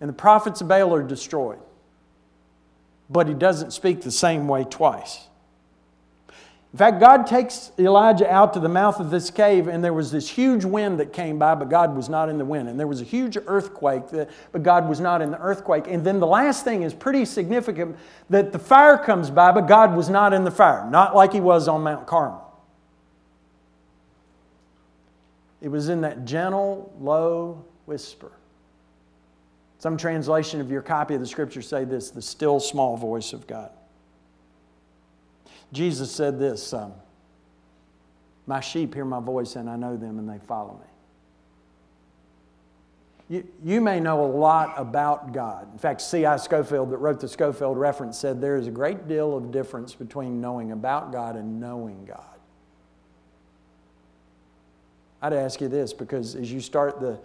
and 0.00 0.08
the 0.08 0.14
prophets 0.14 0.60
of 0.60 0.68
Baal 0.68 0.94
are 0.94 1.02
destroyed. 1.02 1.58
But 3.10 3.28
he 3.28 3.34
doesn't 3.34 3.72
speak 3.72 4.02
the 4.02 4.10
same 4.10 4.48
way 4.48 4.64
twice. 4.64 5.28
In 6.74 6.78
fact, 6.78 6.98
God 6.98 7.28
takes 7.28 7.70
Elijah 7.78 8.28
out 8.28 8.52
to 8.54 8.58
the 8.60 8.68
mouth 8.68 8.98
of 8.98 9.08
this 9.08 9.30
cave, 9.30 9.68
and 9.68 9.84
there 9.84 9.92
was 9.92 10.10
this 10.10 10.28
huge 10.28 10.64
wind 10.64 10.98
that 10.98 11.12
came 11.12 11.38
by, 11.38 11.54
but 11.54 11.68
God 11.68 11.94
was 11.94 12.08
not 12.08 12.28
in 12.28 12.36
the 12.36 12.44
wind. 12.44 12.68
And 12.68 12.80
there 12.80 12.88
was 12.88 13.00
a 13.00 13.04
huge 13.04 13.38
earthquake, 13.46 14.02
but 14.50 14.62
God 14.64 14.88
was 14.88 14.98
not 14.98 15.22
in 15.22 15.30
the 15.30 15.38
earthquake. 15.38 15.86
And 15.86 16.04
then 16.04 16.18
the 16.18 16.26
last 16.26 16.64
thing 16.64 16.82
is 16.82 16.92
pretty 16.92 17.26
significant 17.26 17.96
that 18.28 18.50
the 18.50 18.58
fire 18.58 18.98
comes 18.98 19.30
by, 19.30 19.52
but 19.52 19.68
God 19.68 19.94
was 19.94 20.10
not 20.10 20.32
in 20.32 20.42
the 20.42 20.50
fire, 20.50 20.84
not 20.90 21.14
like 21.14 21.32
he 21.32 21.40
was 21.40 21.68
on 21.68 21.84
Mount 21.84 22.08
Carmel. 22.08 22.42
It 25.60 25.68
was 25.68 25.88
in 25.88 26.00
that 26.00 26.24
gentle, 26.24 26.92
low 27.00 27.64
whisper. 27.86 28.32
Some 29.84 29.98
translation 29.98 30.62
of 30.62 30.70
your 30.70 30.80
copy 30.80 31.12
of 31.12 31.20
the 31.20 31.26
scripture 31.26 31.60
say 31.60 31.84
this 31.84 32.10
the 32.10 32.22
still 32.22 32.58
small 32.58 32.96
voice 32.96 33.34
of 33.34 33.46
God. 33.46 33.70
Jesus 35.74 36.10
said 36.10 36.38
this 36.38 36.72
um, 36.72 36.94
My 38.46 38.60
sheep 38.60 38.94
hear 38.94 39.04
my 39.04 39.20
voice, 39.20 39.56
and 39.56 39.68
I 39.68 39.76
know 39.76 39.98
them, 39.98 40.18
and 40.18 40.26
they 40.26 40.38
follow 40.46 40.80
me. 43.28 43.36
You, 43.36 43.46
you 43.62 43.82
may 43.82 44.00
know 44.00 44.24
a 44.24 44.32
lot 44.32 44.72
about 44.78 45.34
God. 45.34 45.70
In 45.70 45.78
fact, 45.78 46.00
C.I. 46.00 46.38
Scofield, 46.38 46.90
that 46.90 46.96
wrote 46.96 47.20
the 47.20 47.28
Scofield 47.28 47.76
reference, 47.76 48.18
said 48.18 48.40
there 48.40 48.56
is 48.56 48.66
a 48.66 48.70
great 48.70 49.06
deal 49.06 49.36
of 49.36 49.52
difference 49.52 49.94
between 49.94 50.40
knowing 50.40 50.72
about 50.72 51.12
God 51.12 51.36
and 51.36 51.60
knowing 51.60 52.06
God. 52.06 52.24
I'd 55.20 55.34
ask 55.34 55.60
you 55.60 55.68
this 55.68 55.92
because 55.92 56.36
as 56.36 56.50
you 56.50 56.60
start 56.60 57.00
the, 57.02 57.20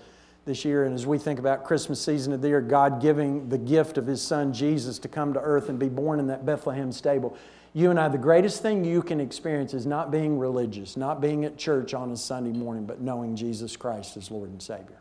this 0.46 0.66
year 0.66 0.86
and 0.86 0.96
as 0.96 1.06
we 1.06 1.18
think 1.18 1.40
about 1.40 1.64
Christmas 1.64 2.02
season 2.02 2.34
of 2.34 2.42
the 2.42 2.48
year, 2.48 2.62
God 2.62 3.02
giving 3.02 3.50
the 3.50 3.58
gift 3.58 3.98
of 3.98 4.08
His 4.08 4.22
Son 4.22 4.54
Jesus 4.54 5.00
to 5.00 5.08
come 5.08 5.34
to 5.34 5.40
earth 5.40 5.70
and 5.70 5.78
be 5.78 5.90
born 5.90 6.20
in 6.20 6.28
that 6.28 6.46
Bethlehem 6.46 6.92
stable, 6.92 7.38
you 7.74 7.92
and 7.92 8.00
I, 8.00 8.08
the 8.08 8.18
greatest 8.18 8.62
thing 8.62 8.84
you 8.84 9.02
can 9.02 9.20
experience 9.20 9.74
is 9.74 9.86
not 9.86 10.12
being 10.12 10.40
religious, 10.40 10.98
not 10.98 11.22
being 11.22 11.46
at 11.46 11.58
church 11.58 11.94
on 11.94 12.12
a 12.12 12.18
Sunday 12.18 12.52
morning, 12.52 12.86
but 12.86 13.00
knowing 13.00 13.36
Jesus 13.36 13.76
Christ 13.78 14.18
as 14.18 14.32
Lord 14.32 14.50
and 14.50 14.62
Savior 14.62 15.00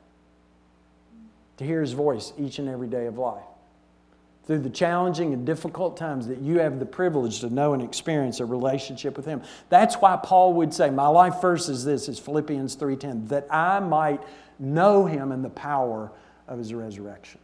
to 1.59 1.65
hear 1.65 1.81
His 1.81 1.93
voice 1.93 2.33
each 2.39 2.59
and 2.59 2.69
every 2.69 2.89
day 2.89 3.07
of 3.07 3.19
life. 3.19 3.43
Through 4.47 4.61
the 4.61 4.71
challenging 4.71 5.35
and 5.35 5.45
difficult 5.45 5.99
times 5.99 6.27
that 6.29 6.39
you 6.39 6.61
have 6.61 6.79
the 6.79 6.87
privilege 6.87 7.41
to 7.41 7.51
know 7.51 7.75
and 7.75 7.83
experience 7.83 8.41
a 8.41 8.47
relationship 8.47 9.17
with 9.17 9.27
Him. 9.27 9.43
That's 9.69 9.97
why 9.97 10.19
Paul 10.23 10.55
would 10.55 10.73
say, 10.73 10.89
My 10.89 11.09
life 11.09 11.41
verse 11.43 11.69
is 11.69 11.85
this, 11.85 12.09
is 12.09 12.19
Philippians 12.19 12.77
3.10, 12.77 13.29
that 13.29 13.47
I 13.51 13.81
might 13.81 14.23
know 14.59 15.07
Him 15.07 15.33
in 15.33 15.43
the 15.43 15.51
power 15.51 16.11
of 16.47 16.59
His 16.59 16.75
resurrection. 16.75 17.41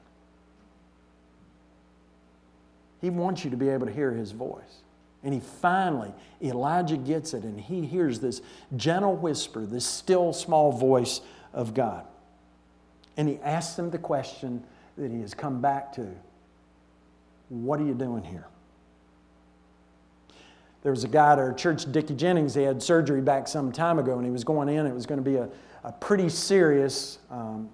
He 3.00 3.10
wants 3.10 3.44
you 3.44 3.50
to 3.50 3.56
be 3.56 3.68
able 3.68 3.86
to 3.86 3.92
hear 3.92 4.12
His 4.12 4.32
voice. 4.32 4.82
And 5.24 5.32
he 5.32 5.40
finally, 5.40 6.12
Elijah 6.42 6.98
gets 6.98 7.32
it, 7.32 7.44
and 7.44 7.58
he 7.58 7.86
hears 7.86 8.20
this 8.20 8.42
gentle 8.76 9.16
whisper, 9.16 9.64
this 9.64 9.86
still 9.86 10.34
small 10.34 10.70
voice 10.70 11.22
of 11.54 11.72
God. 11.72 12.04
And 13.16 13.26
he 13.26 13.38
asks 13.38 13.78
him 13.78 13.90
the 13.90 13.98
question 13.98 14.62
that 14.98 15.10
he 15.10 15.20
has 15.22 15.32
come 15.32 15.62
back 15.62 15.94
to 15.94 16.06
What 17.48 17.80
are 17.80 17.84
you 17.84 17.94
doing 17.94 18.22
here? 18.22 18.46
There 20.82 20.92
was 20.92 21.04
a 21.04 21.08
guy 21.08 21.32
at 21.32 21.38
our 21.38 21.54
church, 21.54 21.90
Dickie 21.90 22.14
Jennings, 22.14 22.54
he 22.54 22.62
had 22.62 22.82
surgery 22.82 23.22
back 23.22 23.48
some 23.48 23.72
time 23.72 23.98
ago, 23.98 24.16
and 24.16 24.26
he 24.26 24.30
was 24.30 24.44
going 24.44 24.68
in. 24.68 24.84
It 24.84 24.92
was 24.92 25.06
going 25.06 25.24
to 25.24 25.30
be 25.30 25.36
a, 25.36 25.48
a 25.84 25.92
pretty 25.92 26.28
serious 26.28 27.18
um, 27.30 27.68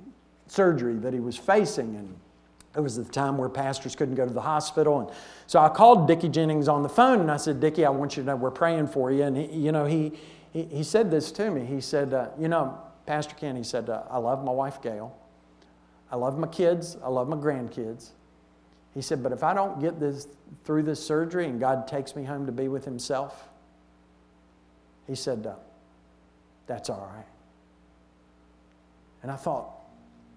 surgery 0.48 0.94
that 0.94 1.12
he 1.12 1.20
was 1.20 1.36
facing. 1.36 1.96
And 1.96 2.16
it 2.76 2.80
was 2.80 2.98
at 2.98 3.06
the 3.06 3.12
time 3.12 3.38
where 3.38 3.48
pastors 3.48 3.96
couldn't 3.96 4.16
go 4.16 4.26
to 4.26 4.32
the 4.32 4.40
hospital. 4.40 5.00
And 5.00 5.10
so 5.46 5.60
I 5.60 5.68
called 5.68 6.06
Dickie 6.06 6.28
Jennings 6.28 6.68
on 6.68 6.82
the 6.82 6.88
phone 6.88 7.20
and 7.20 7.30
I 7.30 7.36
said, 7.36 7.60
Dickie, 7.60 7.84
I 7.84 7.90
want 7.90 8.16
you 8.16 8.22
to 8.22 8.26
know 8.26 8.36
we're 8.36 8.50
praying 8.50 8.88
for 8.88 9.10
you. 9.10 9.22
And, 9.22 9.36
he, 9.36 9.46
you 9.46 9.72
know, 9.72 9.86
he, 9.86 10.12
he, 10.52 10.64
he, 10.64 10.82
said 10.82 11.10
this 11.10 11.32
to 11.32 11.50
me. 11.50 11.64
He 11.64 11.80
said, 11.80 12.12
uh, 12.12 12.28
You 12.38 12.48
know, 12.48 12.78
Pastor 13.06 13.34
Ken, 13.34 13.56
he 13.56 13.62
said, 13.62 13.88
uh, 13.88 14.02
I 14.10 14.18
love 14.18 14.44
my 14.44 14.52
wife, 14.52 14.82
Gail. 14.82 15.16
I 16.12 16.16
love 16.16 16.38
my 16.38 16.48
kids. 16.48 16.96
I 17.02 17.08
love 17.08 17.28
my 17.28 17.36
grandkids. 17.36 18.10
He 18.94 19.02
said, 19.02 19.22
But 19.22 19.32
if 19.32 19.44
I 19.44 19.54
don't 19.54 19.80
get 19.80 20.00
this 20.00 20.26
through 20.64 20.82
this 20.82 21.04
surgery 21.04 21.46
and 21.46 21.60
God 21.60 21.86
takes 21.86 22.16
me 22.16 22.24
home 22.24 22.46
to 22.46 22.52
be 22.52 22.66
with 22.66 22.84
Himself, 22.84 23.48
he 25.06 25.14
said, 25.14 25.46
uh, 25.46 25.54
That's 26.66 26.90
all 26.90 27.10
right. 27.14 27.29
And 29.22 29.30
I 29.30 29.36
thought, 29.36 29.80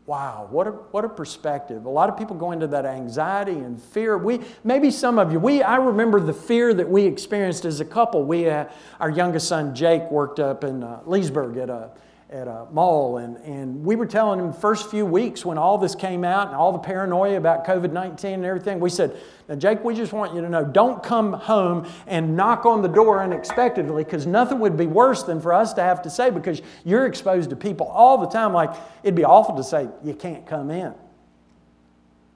Wow, 0.06 0.48
what 0.52 0.68
a, 0.68 0.72
what 0.72 1.06
a 1.06 1.10
perspective. 1.10 1.86
A 1.86 1.90
lot 1.90 2.10
of 2.10 2.18
people 2.18 2.36
go 2.36 2.52
into 2.52 2.68
that 2.68 2.86
anxiety 2.86 3.54
and 3.54 3.82
fear. 3.82 4.18
We, 4.18 4.42
maybe 4.66 4.92
some 4.92 5.18
of 5.18 5.32
you, 5.32 5.40
we, 5.40 5.62
I 5.62 5.78
remember 5.78 6.20
the 6.20 6.34
fear 6.34 6.74
that 6.74 6.90
we 6.90 7.06
experienced 7.06 7.64
as 7.64 7.80
a 7.80 7.86
couple. 7.86 8.26
We, 8.26 8.50
uh, 8.50 8.66
our 9.00 9.10
youngest 9.10 9.48
son, 9.48 9.74
Jake, 9.74 10.12
worked 10.12 10.42
up 10.42 10.66
in 10.66 10.84
uh, 10.84 11.00
Leesburg 11.06 11.56
at 11.56 11.70
a 11.70 11.92
at 12.30 12.48
a 12.48 12.68
mall, 12.72 13.18
and, 13.18 13.38
and 13.38 13.84
we 13.84 13.96
were 13.96 14.06
telling 14.06 14.40
him 14.40 14.48
the 14.48 14.58
first 14.60 14.90
few 14.90 15.06
weeks 15.06 15.46
when 15.46 15.58
all 15.58 15.78
this 15.78 15.94
came 15.94 16.24
out 16.24 16.48
and 16.48 16.56
all 16.56 16.72
the 16.72 16.80
paranoia 16.80 17.38
about 17.38 17.66
COVID 17.66 17.92
19 17.92 18.34
and 18.34 18.46
everything, 18.46 18.80
we 18.80 18.90
said, 18.90 19.16
Now, 19.48 19.56
Jake, 19.56 19.84
we 19.84 19.94
just 19.94 20.14
want 20.14 20.34
you 20.34 20.42
to 20.42 20.50
know 20.50 20.66
don't 20.66 21.04
come 21.04 21.34
home 21.34 21.88
and 22.08 22.36
knock 22.36 22.66
on 22.66 22.82
the 22.82 22.88
door 22.88 23.22
unexpectedly 23.22 24.04
because 24.04 24.26
nothing 24.26 24.60
would 24.60 24.78
be 24.78 24.88
worse 24.88 25.24
than 25.24 25.40
for 25.42 25.54
us 25.54 25.74
to 25.74 25.82
have 25.82 26.02
to 26.04 26.10
say 26.10 26.30
because 26.30 26.62
you're 26.84 27.06
exposed 27.06 27.50
to 27.52 27.56
people 27.56 27.88
all 27.88 28.18
the 28.18 28.28
time. 28.28 28.54
Like, 28.54 28.72
it'd 29.04 29.16
be 29.16 29.26
awful 29.26 29.56
to 29.56 29.64
say, 29.64 29.88
You 30.04 30.14
can't 30.14 30.48
come 30.48 30.72
in. 30.72 30.94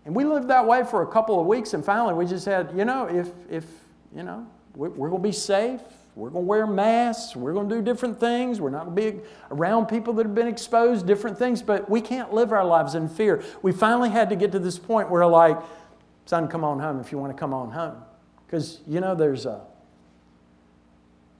And 0.05 0.15
we 0.15 0.23
lived 0.23 0.47
that 0.49 0.65
way 0.65 0.83
for 0.85 1.01
a 1.01 1.07
couple 1.07 1.39
of 1.39 1.47
weeks, 1.47 1.73
and 1.73 1.83
finally 1.83 2.13
we 2.13 2.25
just 2.25 2.45
said, 2.45 2.71
you 2.73 2.85
know, 2.85 3.07
if, 3.07 3.29
if 3.49 3.65
you 4.15 4.23
know, 4.23 4.47
we're, 4.73 4.89
we're 4.89 5.09
going 5.09 5.21
to 5.21 5.27
be 5.27 5.33
safe 5.33 5.81
we're 6.17 6.31
going 6.31 6.45
to 6.45 6.49
wear 6.49 6.65
masks. 6.65 7.35
We're 7.35 7.53
going 7.53 7.69
to 7.69 7.75
do 7.75 7.81
different 7.83 8.19
things. 8.19 8.59
We're 8.59 8.71
not 8.71 8.85
going 8.85 8.95
to 8.95 9.11
be 9.11 9.19
around 9.51 9.85
people 9.85 10.13
that 10.13 10.25
have 10.25 10.33
been 10.33 10.47
exposed, 10.47 11.05
different 11.05 11.37
things, 11.37 11.61
but 11.61 11.87
we 11.91 12.01
can't 12.01 12.33
live 12.33 12.51
our 12.51 12.65
lives 12.65 12.95
in 12.95 13.07
fear. 13.07 13.43
We 13.61 13.71
finally 13.71 14.09
had 14.09 14.29
to 14.31 14.35
get 14.35 14.51
to 14.53 14.59
this 14.59 14.79
point 14.79 15.11
where, 15.11 15.25
like, 15.27 15.59
son, 16.25 16.47
come 16.47 16.63
on 16.63 16.79
home 16.79 16.99
if 16.99 17.11
you 17.11 17.19
want 17.19 17.37
to 17.37 17.39
come 17.39 17.53
on 17.53 17.69
home. 17.69 17.97
Because, 18.47 18.79
you 18.87 18.99
know, 18.99 19.13
there's 19.13 19.45
a, 19.45 19.61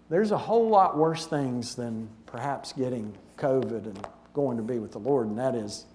there's 0.09 0.30
a 0.30 0.38
whole 0.38 0.69
lot 0.69 0.95
worse 0.95 1.25
things 1.25 1.73
than 1.73 2.07
perhaps 2.28 2.71
getting 2.71 3.17
COVID 3.38 3.86
and 3.86 4.07
going 4.36 4.57
to 4.57 4.63
be 4.63 4.78
with 4.78 4.91
the 4.91 4.99
Lord, 4.99 5.25
and 5.25 5.39
that 5.39 5.55
is 5.55 5.86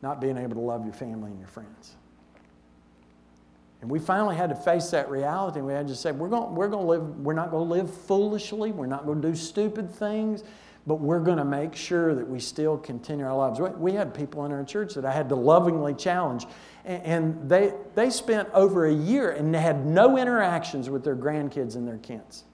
not 0.00 0.18
being 0.18 0.38
able 0.38 0.54
to 0.54 0.60
love 0.60 0.86
your 0.86 0.94
family 0.94 1.30
and 1.30 1.38
your 1.38 1.48
friends. 1.48 1.94
And 3.84 3.90
we 3.90 3.98
finally 3.98 4.34
had 4.34 4.48
to 4.48 4.56
face 4.56 4.88
that 4.92 5.10
reality. 5.10 5.60
We 5.60 5.74
had 5.74 5.88
to 5.88 5.94
say, 5.94 6.10
we're 6.10 6.30
going, 6.30 6.54
we're 6.54 6.68
going 6.68 6.86
to 6.86 6.88
live, 6.88 7.18
we're 7.18 7.34
not 7.34 7.50
going 7.50 7.68
to 7.68 7.74
live 7.74 7.94
foolishly. 7.94 8.72
We're 8.72 8.86
not 8.86 9.04
going 9.04 9.20
to 9.20 9.28
do 9.28 9.34
stupid 9.34 9.90
things, 9.94 10.42
but 10.86 11.00
we're 11.00 11.20
going 11.20 11.36
to 11.36 11.44
make 11.44 11.76
sure 11.76 12.14
that 12.14 12.26
we 12.26 12.40
still 12.40 12.78
continue 12.78 13.26
our 13.26 13.36
lives. 13.36 13.60
We 13.60 13.92
had 13.92 14.14
people 14.14 14.46
in 14.46 14.52
our 14.52 14.64
church 14.64 14.94
that 14.94 15.04
I 15.04 15.12
had 15.12 15.28
to 15.28 15.34
lovingly 15.34 15.92
challenge. 15.92 16.46
And 16.86 17.46
they, 17.46 17.74
they 17.94 18.08
spent 18.08 18.48
over 18.54 18.86
a 18.86 18.94
year 18.94 19.32
and 19.32 19.54
had 19.54 19.84
no 19.84 20.16
interactions 20.16 20.88
with 20.88 21.04
their 21.04 21.14
grandkids 21.14 21.76
and 21.76 21.86
their 21.86 21.98
kids. 21.98 22.44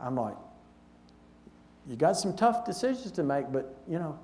I'm 0.00 0.16
like, 0.16 0.34
you 1.86 1.94
got 1.94 2.16
some 2.16 2.34
tough 2.34 2.64
decisions 2.64 3.12
to 3.12 3.22
make, 3.22 3.52
but 3.52 3.76
you 3.88 4.00
know, 4.00 4.18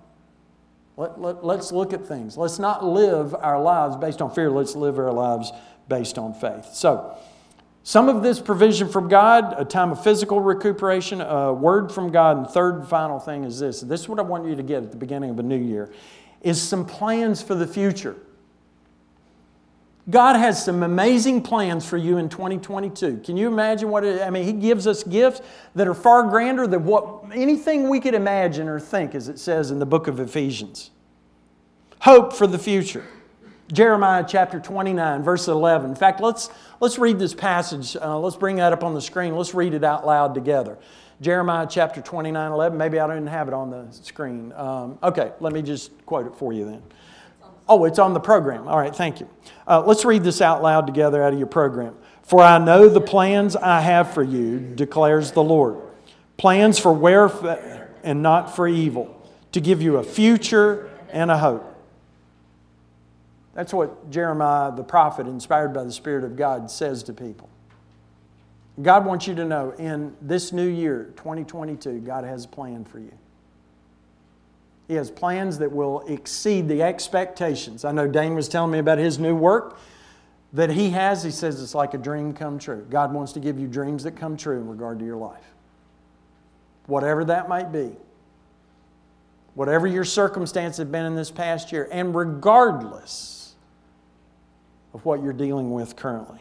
let, 0.99 1.21
let, 1.21 1.45
let's 1.45 1.71
look 1.71 1.93
at 1.93 2.05
things. 2.05 2.37
Let's 2.37 2.59
not 2.59 2.85
live 2.85 3.33
our 3.33 3.63
lives 3.63 3.97
based 3.97 4.21
on 4.21 4.35
fear. 4.35 4.51
Let's 4.51 4.75
live 4.75 4.99
our 4.99 5.13
lives 5.13 5.53
based 5.89 6.19
on 6.19 6.35
faith. 6.35 6.67
So, 6.73 7.17
some 7.85 8.09
of 8.09 8.25
this 8.25 8.41
provision 8.41 8.89
from 8.89 9.09
God, 9.09 9.55
a 9.57 9.65
time 9.65 9.93
of 9.93 10.03
physical 10.03 10.41
recuperation, 10.41 11.21
a 11.21 11.55
word 11.55 11.93
from 11.93 12.11
God, 12.11 12.37
and 12.37 12.47
third 12.49 12.81
and 12.81 12.89
final 12.89 13.21
thing 13.21 13.45
is 13.45 13.61
this. 13.61 13.81
This 13.81 14.01
is 14.03 14.09
what 14.09 14.19
I 14.19 14.23
want 14.23 14.47
you 14.47 14.57
to 14.57 14.63
get 14.63 14.83
at 14.83 14.91
the 14.91 14.97
beginning 14.97 15.31
of 15.31 15.39
a 15.39 15.43
new 15.43 15.57
year 15.57 15.91
is 16.41 16.61
some 16.61 16.85
plans 16.85 17.43
for 17.43 17.55
the 17.55 17.67
future. 17.67 18.17
God 20.11 20.37
has 20.37 20.65
some 20.65 20.83
amazing 20.83 21.43
plans 21.43 21.85
for 21.85 21.99
you 21.99 22.17
in 22.17 22.31
2022. 22.31 23.19
Can 23.19 23.37
you 23.37 23.47
imagine 23.47 23.91
what 23.91 24.05
it, 24.05 24.23
I 24.23 24.31
mean, 24.31 24.45
He 24.45 24.53
gives 24.53 24.87
us 24.87 25.05
gifts 25.05 25.43
that 25.75 25.87
are 25.87 25.95
far 25.95 26.23
grander 26.25 26.67
than 26.67 26.85
what 26.85 27.25
anything 27.35 27.89
we 27.91 28.01
could 28.01 28.15
imagine 28.15 28.69
or 28.69 28.81
think, 28.81 29.15
as 29.15 29.29
it 29.29 29.39
says 29.39 29.71
in 29.71 29.79
the 29.79 29.87
book 29.87 30.07
of 30.07 30.19
Ephesians. 30.19 30.91
Hope 32.01 32.33
for 32.33 32.47
the 32.47 32.59
future. 32.59 33.05
Jeremiah 33.71 34.25
chapter 34.27 34.59
29, 34.59 35.23
verse 35.23 35.47
11. 35.47 35.91
In 35.91 35.97
fact, 35.97 36.21
let's, 36.21 36.49
let's 36.81 36.99
read 36.99 37.19
this 37.19 37.35
passage. 37.35 37.95
Uh, 37.97 38.19
let's 38.19 38.37
bring 38.37 38.57
that 38.57 38.73
up 38.73 38.83
on 38.83 38.95
the 38.95 39.03
screen. 39.03 39.37
Let's 39.37 39.53
read 39.53 39.75
it 39.75 39.85
out 39.85 40.07
loud 40.07 40.33
together. 40.35 40.79
Jeremiah 41.21 41.67
chapter 41.69 42.01
29, 42.01 42.53
11. 42.53 42.79
Maybe 42.79 42.99
I 42.99 43.07
don't 43.07 43.27
have 43.27 43.49
it 43.49 43.55
on 43.55 43.71
the 43.71 43.87
screen. 43.91 44.53
Um, 44.55 44.99
okay, 45.03 45.33
let 45.41 45.53
me 45.53 45.61
just 45.61 45.91
quote 46.07 46.27
it 46.27 46.35
for 46.37 46.55
you 46.55 46.65
then. 46.65 46.83
Oh, 47.69 47.85
it's 47.85 47.99
on 47.99 48.15
the 48.15 48.21
program. 48.21 48.67
All 48.67 48.79
right, 48.79 48.95
thank 48.95 49.21
you. 49.21 49.29
Uh, 49.67 49.83
let's 49.85 50.05
read 50.05 50.25
this 50.25 50.41
out 50.41 50.63
loud 50.63 50.87
together 50.87 51.23
out 51.23 51.33
of 51.33 51.39
your 51.39 51.49
program. 51.49 51.95
For 52.23 52.43
I 52.43 52.59
know 52.59 52.89
the 52.89 53.01
plans 53.01 53.57
I 53.57 53.81
have 53.81 54.13
for 54.13 54.23
you, 54.23 54.59
declares 54.59 55.33
the 55.33 55.43
Lord 55.43 55.83
plans 56.39 56.79
for 56.79 56.93
welfare 56.93 57.91
and 58.03 58.23
not 58.23 58.55
for 58.55 58.67
evil, 58.67 59.15
to 59.53 59.61
give 59.61 59.83
you 59.83 59.97
a 59.97 60.05
future 60.05 60.89
and 61.11 61.31
a 61.31 61.37
hope. 61.37 61.65
That's 63.55 63.75
what 63.75 64.09
Jeremiah, 64.11 64.75
the 64.75 64.85
prophet, 64.85 65.27
inspired 65.27 65.75
by 65.75 65.83
the 65.83 65.93
Spirit 65.93 66.23
of 66.23 66.37
God, 66.37 66.71
says 66.71 67.03
to 67.05 67.13
people. 67.13 67.49
God 68.81 69.05
wants 69.05 69.27
you 69.27 69.35
to 69.35 69.45
know 69.45 69.73
in 69.73 70.15
this 70.23 70.53
new 70.53 70.69
year, 70.69 71.13
2022, 71.17 71.99
God 72.01 72.23
has 72.23 72.45
a 72.45 72.49
plan 72.49 72.85
for 72.85 73.01
you. 73.01 73.13
He 74.89 74.95
has 74.95 75.11
plans 75.11 75.59
that 75.59 75.71
will 75.71 76.01
exceed 76.09 76.67
the 76.67 76.83
expectations. 76.83 77.85
I 77.85 77.93
know 77.93 78.09
Dane 78.09 78.35
was 78.35 78.49
telling 78.49 78.73
me 78.73 78.79
about 78.79 78.99
his 78.99 79.19
new 79.19 79.37
work 79.37 79.79
that 80.55 80.71
he 80.71 80.91
has. 80.91 81.23
He 81.23 81.31
says 81.31 81.63
it's 81.63 81.75
like 81.75 81.95
a 81.95 81.99
dream 81.99 82.33
come 82.33 82.59
true. 82.59 82.85
God 82.91 83.13
wants 83.13 83.33
to 83.35 83.41
give 83.41 83.59
you 83.59 83.69
dreams 83.69 84.03
that 84.05 84.17
come 84.17 84.37
true 84.37 84.57
in 84.57 84.67
regard 84.67 84.99
to 84.99 85.05
your 85.05 85.19
life. 85.19 85.45
Whatever 86.87 87.25
that 87.27 87.49
might 87.49 87.71
be 87.71 87.93
whatever 89.59 89.89
your 89.89 90.05
circumstance 90.05 90.77
have 90.77 90.93
been 90.93 91.05
in 91.05 91.17
this 91.17 91.33
past 91.33 91.73
year, 91.73 91.89
and 91.91 92.15
regardless 92.15 93.57
of 94.95 95.05
what 95.05 95.21
you're 95.21 95.33
dealing 95.33 95.73
with 95.73 95.97
currently. 95.97 96.39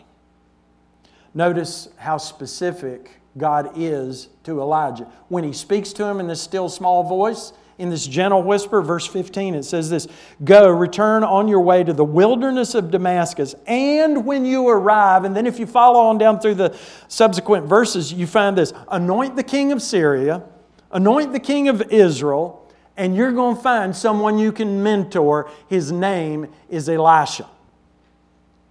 Notice 1.34 1.90
how 1.98 2.18
specific 2.18 3.20
God 3.36 3.72
is 3.76 4.30
to 4.44 4.62
Elijah. 4.62 5.12
When 5.30 5.44
he 5.44 5.52
speaks 5.52 5.94
to 5.94 6.06
him 6.06 6.20
in 6.20 6.28
this 6.28 6.40
still 6.40 6.70
small 6.70 7.02
voice, 7.02 7.54
in 7.78 7.90
this 7.90 8.08
gentle 8.08 8.42
whisper, 8.42 8.82
verse 8.82 9.06
15, 9.06 9.56
it 9.56 9.64
says 9.64 9.90
this 9.90 10.08
Go, 10.44 10.70
return 10.70 11.24
on 11.24 11.48
your 11.48 11.62
way 11.62 11.84
to 11.84 11.94
the 11.94 12.06
wilderness 12.06 12.74
of 12.74 12.92
Damascus, 12.92 13.54
and 13.66 14.26
when 14.26 14.46
you 14.46 14.68
arrive, 14.68 15.24
and 15.24 15.36
then 15.36 15.46
if 15.46 15.60
you 15.60 15.68
follow 15.68 16.00
on 16.00 16.18
down 16.18 16.40
through 16.40 16.56
the 16.56 16.78
subsequent 17.08 17.68
verses, 17.68 18.12
you 18.12 18.26
find 18.26 18.58
this 18.58 18.74
anoint 18.90 19.36
the 19.36 19.44
king 19.44 19.72
of 19.72 19.82
Syria, 19.82 20.44
anoint 20.92 21.34
the 21.34 21.40
king 21.40 21.70
of 21.70 21.82
Israel, 21.92 22.72
and 22.96 23.16
you're 23.16 23.32
going 23.32 23.56
to 23.56 23.62
find 23.62 23.96
someone 23.96 24.40
you 24.40 24.52
can 24.52 24.82
mentor. 24.82 25.50
His 25.68 25.92
name 25.92 26.48
is 26.70 26.90
Elisha. 26.90 27.48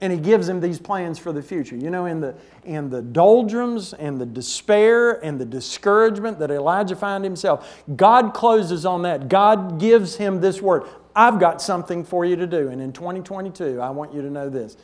And 0.01 0.13
he 0.13 0.19
gives 0.19 0.47
him 0.47 0.61
these 0.61 0.79
plans 0.79 1.19
for 1.19 1.33
the 1.33 1.43
future. 1.43 1.75
You 1.75 1.89
know, 1.89 2.05
in 2.05 2.21
the, 2.21 2.35
in 2.65 2.91
the 2.91 3.01
doldrums 3.01 3.95
and 3.95 4.21
the 4.21 4.27
despair 4.27 5.25
and 5.25 5.41
the 5.41 5.47
discouragement 5.47 6.39
that 6.41 6.51
Elijah 6.51 6.97
found 6.97 7.25
himself, 7.25 7.83
God 7.97 8.35
closes 8.35 8.85
on 8.85 9.03
that. 9.03 9.29
God 9.29 9.81
gives 9.81 10.17
him 10.17 10.41
this 10.41 10.61
word 10.61 10.85
I've 11.17 11.41
got 11.41 11.63
something 11.63 12.05
for 12.05 12.27
you 12.27 12.37
to 12.37 12.47
do. 12.47 12.69
And 12.69 12.81
in 12.83 12.93
2022, 12.93 13.81
I 13.81 13.89
want 13.89 14.13
you 14.13 14.21
to 14.21 14.29
know 14.29 14.51
this 14.51 14.77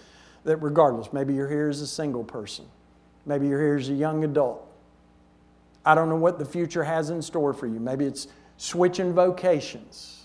that 0.45 0.57
regardless, 0.57 1.13
maybe 1.13 1.35
you're 1.35 1.49
here 1.49 1.69
as 1.69 1.81
a 1.83 1.87
single 1.87 2.25
person, 2.25 2.65
maybe 3.27 3.47
you're 3.47 3.61
here 3.61 3.77
as 3.77 3.91
a 3.91 3.95
young 3.95 4.25
adult. 4.25 4.67
I 5.85 5.95
don't 5.95 6.09
know 6.09 6.17
what 6.17 6.39
the 6.39 6.45
future 6.45 6.83
has 6.83 7.11
in 7.11 7.23
store 7.23 7.53
for 7.53 7.67
you. 7.67 7.79
Maybe 7.79 8.07
it's 8.07 8.29
switching 8.57 9.13
vocations 9.13 10.22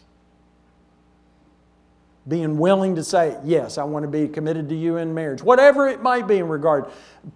being 2.27 2.57
willing 2.57 2.95
to 2.95 3.03
say, 3.03 3.37
Yes, 3.43 3.77
I 3.77 3.83
want 3.83 4.03
to 4.03 4.09
be 4.09 4.27
committed 4.27 4.67
to 4.69 4.75
you 4.75 4.97
in 4.97 5.13
marriage, 5.13 5.41
whatever 5.41 5.87
it 5.87 6.01
might 6.01 6.27
be 6.27 6.37
in 6.37 6.47
regard, 6.47 6.85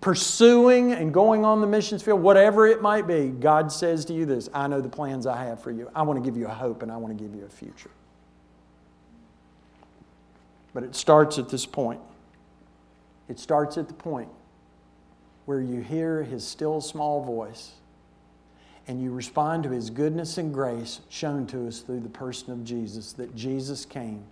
pursuing 0.02 0.92
and 0.92 1.14
going 1.14 1.46
on 1.46 1.62
the 1.62 1.68
missions 1.68 2.04
field, 2.04 2.22
whatever 2.22 2.68
it 2.68 2.82
might 2.82 3.08
be, 3.08 3.30
God 3.30 3.72
says 3.72 4.06
to 4.06 4.14
you 4.14 4.26
this 4.26 4.50
I 4.54 4.68
know 4.68 4.82
the 4.82 4.90
plans 4.90 5.26
I 5.26 5.44
have 5.44 5.62
for 5.62 5.72
you. 5.72 5.90
I 5.96 6.02
want 6.02 6.22
to 6.22 6.30
give 6.30 6.38
you 6.38 6.48
a 6.48 6.54
hope 6.54 6.84
and 6.84 6.92
I 6.92 6.98
want 6.98 7.18
to 7.18 7.24
give 7.24 7.34
you 7.34 7.46
a 7.46 7.50
future. 7.50 7.92
But 10.74 10.84
it 10.84 10.96
starts 10.96 11.38
at 11.38 11.50
this 11.50 11.66
point. 11.66 12.00
It 13.30 13.40
starts 13.40 13.78
at 13.78 13.88
the 13.88 13.94
point 13.94 14.30
where 15.46 15.62
you 15.62 15.82
hear 15.82 16.24
his 16.24 16.46
still 16.46 16.82
small 16.82 17.24
voice 17.24 17.72
and 18.88 19.02
you 19.02 19.12
respond 19.12 19.64
to 19.64 19.70
his 19.70 19.90
goodness 19.90 20.38
and 20.38 20.54
grace 20.54 21.02
shown 21.10 21.46
to 21.48 21.68
us 21.68 21.80
through 21.80 22.02
the 22.02 22.10
person 22.10 22.52
of 22.52 22.64
Jesus, 22.64 23.14
that 23.14 23.36
Jesus 23.36 23.86
came 23.86 24.24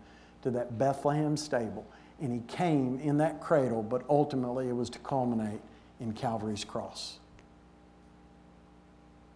to 0.44 0.52
that 0.52 0.78
Bethlehem 0.78 1.38
stable. 1.38 1.86
And 2.22 2.34
he 2.34 2.42
came 2.54 3.00
in 3.00 3.18
that 3.18 3.40
cradle, 3.40 3.82
but 3.84 4.04
ultimately 4.10 4.68
it 4.68 4.76
was 4.76 4.90
to 4.92 5.00
culminate 5.00 5.62
in 6.00 6.14
Calvary's 6.14 6.64
cross. 6.64 7.20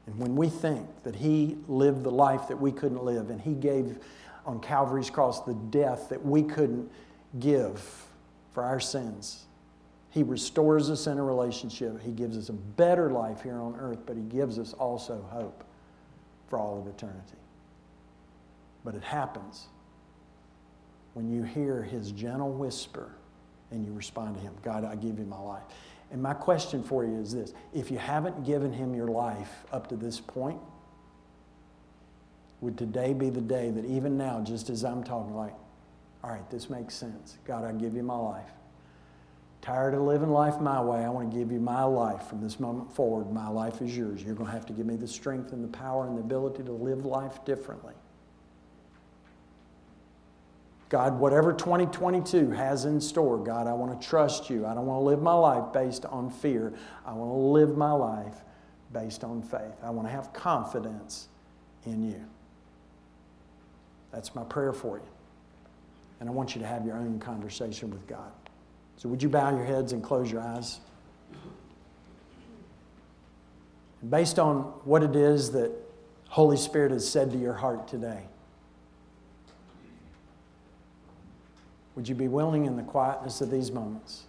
And 0.06 0.18
when 0.20 0.36
we 0.36 0.50
think 0.50 0.88
that 1.04 1.16
he 1.16 1.58
lived 1.68 2.04
the 2.04 2.12
life 2.12 2.50
that 2.50 2.60
we 2.60 2.72
couldn't 2.72 3.04
live, 3.04 3.30
and 3.30 3.40
he 3.40 3.54
gave 3.54 4.00
on 4.46 4.60
Calvary's 4.60 5.10
cross 5.10 5.42
the 5.44 5.54
death 5.54 6.10
that 6.10 6.26
we 6.26 6.44
couldn't 6.44 6.92
give 7.40 8.06
for 8.54 8.64
our 8.64 8.82
sins, 8.82 9.46
he 10.10 10.22
restores 10.22 10.90
us 10.90 11.08
in 11.08 11.18
a 11.18 11.24
relationship. 11.24 12.02
He 12.02 12.12
gives 12.12 12.38
us 12.38 12.50
a 12.50 12.54
better 12.54 13.10
life 13.10 13.42
here 13.42 13.60
on 13.60 13.76
earth, 13.80 14.00
but 14.06 14.16
he 14.16 14.24
gives 14.24 14.60
us 14.60 14.74
also 14.74 15.26
hope 15.32 15.64
for 16.50 16.60
all 16.60 16.80
of 16.80 16.88
eternity. 16.88 17.38
But 18.84 18.96
it 18.96 19.04
happens 19.04 19.68
when 21.14 21.30
you 21.30 21.44
hear 21.44 21.84
his 21.84 22.12
gentle 22.12 22.52
whisper 22.52 23.12
and 23.72 23.86
you 23.86 23.94
respond 23.94 24.36
to 24.36 24.42
him 24.42 24.54
God, 24.62 24.84
I 24.84 24.96
give 24.96 25.20
you 25.20 25.26
my 25.26 25.40
life. 25.40 25.64
And 26.12 26.22
my 26.22 26.34
question 26.34 26.84
for 26.84 27.04
you 27.04 27.20
is 27.20 27.34
this 27.34 27.54
if 27.74 27.90
you 27.90 27.98
haven't 27.98 28.46
given 28.46 28.72
him 28.72 28.94
your 28.94 29.08
life 29.08 29.66
up 29.72 29.88
to 29.88 29.96
this 29.96 30.20
point, 30.20 30.60
would 32.62 32.78
today 32.78 33.14
be 33.14 33.30
the 33.30 33.42
day 33.42 33.70
that 33.72 33.84
even 33.84 34.18
now, 34.18 34.42
just 34.42 34.70
as 34.70 34.86
I'm 34.86 35.04
talking, 35.04 35.36
like, 35.36 35.54
all 36.24 36.30
right, 36.30 36.50
this 36.50 36.70
makes 36.70 36.96
sense. 36.96 37.38
God, 37.46 37.66
I 37.66 37.74
give 37.74 37.94
you 37.94 38.04
my 38.04 38.16
life. 38.16 38.52
Tired 39.62 39.94
of 39.94 40.02
living 40.02 40.30
life 40.30 40.60
my 40.62 40.80
way, 40.82 41.04
I 41.04 41.10
want 41.10 41.32
to 41.32 41.38
give 41.38 41.52
you 41.52 41.60
my 41.60 41.84
life 41.84 42.28
from 42.28 42.42
this 42.42 42.60
moment 42.60 42.94
forward. 42.94 43.32
My 43.32 43.50
life 43.50 43.82
is 43.82 43.96
yours. 43.96 44.24
You're 44.24 44.36
going 44.36 44.48
to 44.48 44.54
have 44.54 44.66
to 44.68 44.74
give 44.74 44.86
me 44.86 44.96
the 44.96 45.08
strength 45.08 45.52
and 45.52 45.64
the 45.64 45.78
power 45.78 46.08
and 46.08 46.18
the 46.18 46.22
ability 46.22 46.64
to 46.64 46.72
live 46.72 47.06
life 47.06 47.44
differently. 47.44 47.94
God, 50.94 51.18
whatever 51.18 51.54
2022 51.54 52.52
has 52.52 52.86
in 52.86 53.02
store, 53.02 53.40
God, 53.40 53.66
I 53.66 53.74
want 53.74 54.00
to 54.00 54.08
trust 54.08 54.48
you. 54.48 54.64
I 54.68 54.76
don't 54.76 54.86
want 54.86 55.02
to 55.02 55.04
live 55.04 55.24
my 55.24 55.34
life 55.34 55.74
based 55.74 56.06
on 56.06 56.30
fear. 56.30 56.72
I 57.04 57.14
want 57.14 57.32
to 57.32 57.36
live 57.36 57.76
my 57.76 57.92
life 57.94 58.36
based 58.94 59.24
on 59.24 59.42
faith. 59.42 59.74
I 59.82 59.90
want 59.90 60.08
to 60.08 60.12
have 60.12 60.34
confidence 60.34 61.30
in 61.88 62.04
you. 62.04 62.24
That's 64.12 64.36
my 64.36 64.44
prayer 64.44 64.72
for 64.72 64.98
you. 64.98 65.08
And 66.20 66.30
I 66.30 66.32
want 66.32 66.54
you 66.54 66.62
to 66.62 66.68
have 66.68 66.86
your 66.86 66.98
own 66.98 67.18
conversation 67.18 67.90
with 67.90 68.06
God. 68.06 68.32
So, 68.98 69.10
would 69.10 69.24
you 69.24 69.30
bow 69.30 69.50
your 69.50 69.66
heads 69.66 69.94
and 69.94 70.04
close 70.04 70.32
your 70.32 70.42
eyes? 70.42 70.80
Based 74.08 74.38
on 74.38 74.58
what 74.86 75.02
it 75.02 75.16
is 75.16 75.54
that 75.54 75.72
Holy 76.28 76.56
Spirit 76.56 76.92
has 76.92 77.10
said 77.10 77.32
to 77.32 77.38
your 77.40 77.54
heart 77.54 77.88
today, 77.88 78.28
Would 81.96 82.08
you 82.08 82.16
be 82.16 82.28
willing 82.28 82.66
in 82.66 82.76
the 82.76 82.84
quietness 82.84 83.42
of 83.42 83.52
these 83.52 83.72
moments 83.72 84.24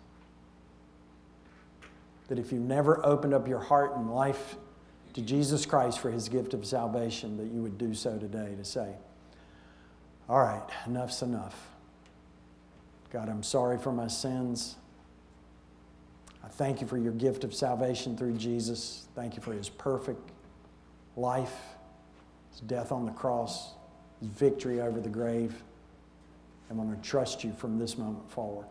that 2.28 2.38
if 2.38 2.52
you've 2.52 2.62
never 2.62 3.04
opened 3.04 3.34
up 3.34 3.48
your 3.48 3.60
heart 3.60 3.96
and 3.96 4.14
life 4.14 4.56
to 5.14 5.20
Jesus 5.20 5.64
Christ 5.64 5.98
for 5.98 6.10
his 6.10 6.28
gift 6.28 6.54
of 6.54 6.66
salvation, 6.66 7.36
that 7.36 7.46
you 7.46 7.62
would 7.62 7.78
do 7.78 7.94
so 7.94 8.18
today 8.18 8.54
to 8.56 8.64
say, 8.64 8.94
All 10.28 10.40
right, 10.40 10.62
enough's 10.86 11.22
enough. 11.22 11.68
God, 13.10 13.28
I'm 13.28 13.42
sorry 13.42 13.78
for 13.78 13.92
my 13.92 14.08
sins. 14.08 14.76
I 16.42 16.48
thank 16.48 16.80
you 16.80 16.86
for 16.86 16.98
your 16.98 17.12
gift 17.12 17.44
of 17.44 17.54
salvation 17.54 18.16
through 18.16 18.36
Jesus. 18.36 19.06
Thank 19.14 19.36
you 19.36 19.42
for 19.42 19.52
his 19.52 19.68
perfect 19.68 20.30
life, 21.16 21.54
his 22.50 22.60
death 22.60 22.90
on 22.90 23.06
the 23.06 23.12
cross, 23.12 23.74
his 24.20 24.28
victory 24.28 24.80
over 24.80 25.00
the 25.00 25.08
grave. 25.08 25.62
I'm 26.70 26.76
going 26.76 26.94
to 26.94 27.08
trust 27.08 27.44
you 27.44 27.52
from 27.52 27.78
this 27.78 27.98
moment 27.98 28.30
forward. 28.30 28.66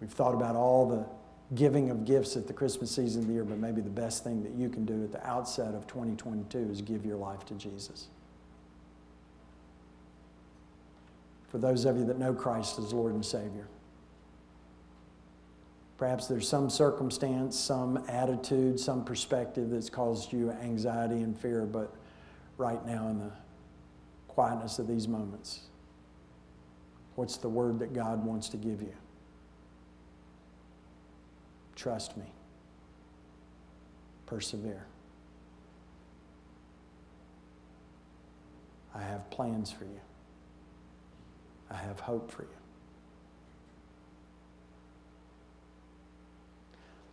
We've 0.00 0.10
thought 0.10 0.34
about 0.34 0.56
all 0.56 0.86
the 0.86 1.06
giving 1.54 1.90
of 1.90 2.04
gifts 2.04 2.36
at 2.36 2.46
the 2.46 2.52
Christmas 2.52 2.90
season 2.90 3.22
of 3.22 3.28
the 3.28 3.34
year, 3.34 3.44
but 3.44 3.58
maybe 3.58 3.80
the 3.80 3.88
best 3.88 4.24
thing 4.24 4.42
that 4.42 4.52
you 4.52 4.68
can 4.68 4.84
do 4.84 5.04
at 5.04 5.12
the 5.12 5.24
outset 5.26 5.74
of 5.74 5.86
2022 5.86 6.70
is 6.70 6.82
give 6.82 7.06
your 7.06 7.16
life 7.16 7.44
to 7.46 7.54
Jesus. 7.54 8.08
For 11.48 11.58
those 11.58 11.84
of 11.84 11.96
you 11.96 12.04
that 12.06 12.18
know 12.18 12.34
Christ 12.34 12.78
as 12.78 12.92
Lord 12.92 13.14
and 13.14 13.24
Savior, 13.24 13.68
perhaps 15.96 16.26
there's 16.26 16.48
some 16.48 16.68
circumstance, 16.68 17.58
some 17.58 18.04
attitude, 18.08 18.78
some 18.78 19.04
perspective 19.04 19.70
that's 19.70 19.88
caused 19.88 20.32
you 20.32 20.50
anxiety 20.50 21.22
and 21.22 21.38
fear, 21.38 21.64
but 21.64 21.94
right 22.58 22.84
now 22.84 23.08
in 23.08 23.18
the 23.18 23.30
quietness 24.36 24.78
of 24.78 24.86
these 24.86 25.08
moments. 25.08 25.60
What's 27.14 27.38
the 27.38 27.48
word 27.48 27.78
that 27.78 27.94
God 27.94 28.22
wants 28.22 28.50
to 28.50 28.58
give 28.58 28.82
you? 28.82 28.94
Trust 31.74 32.18
me. 32.18 32.26
Persevere. 34.26 34.84
I 38.94 39.00
have 39.00 39.30
plans 39.30 39.72
for 39.72 39.84
you. 39.84 40.00
I 41.70 41.76
have 41.76 41.98
hope 42.00 42.30
for 42.30 42.42
you. 42.42 42.48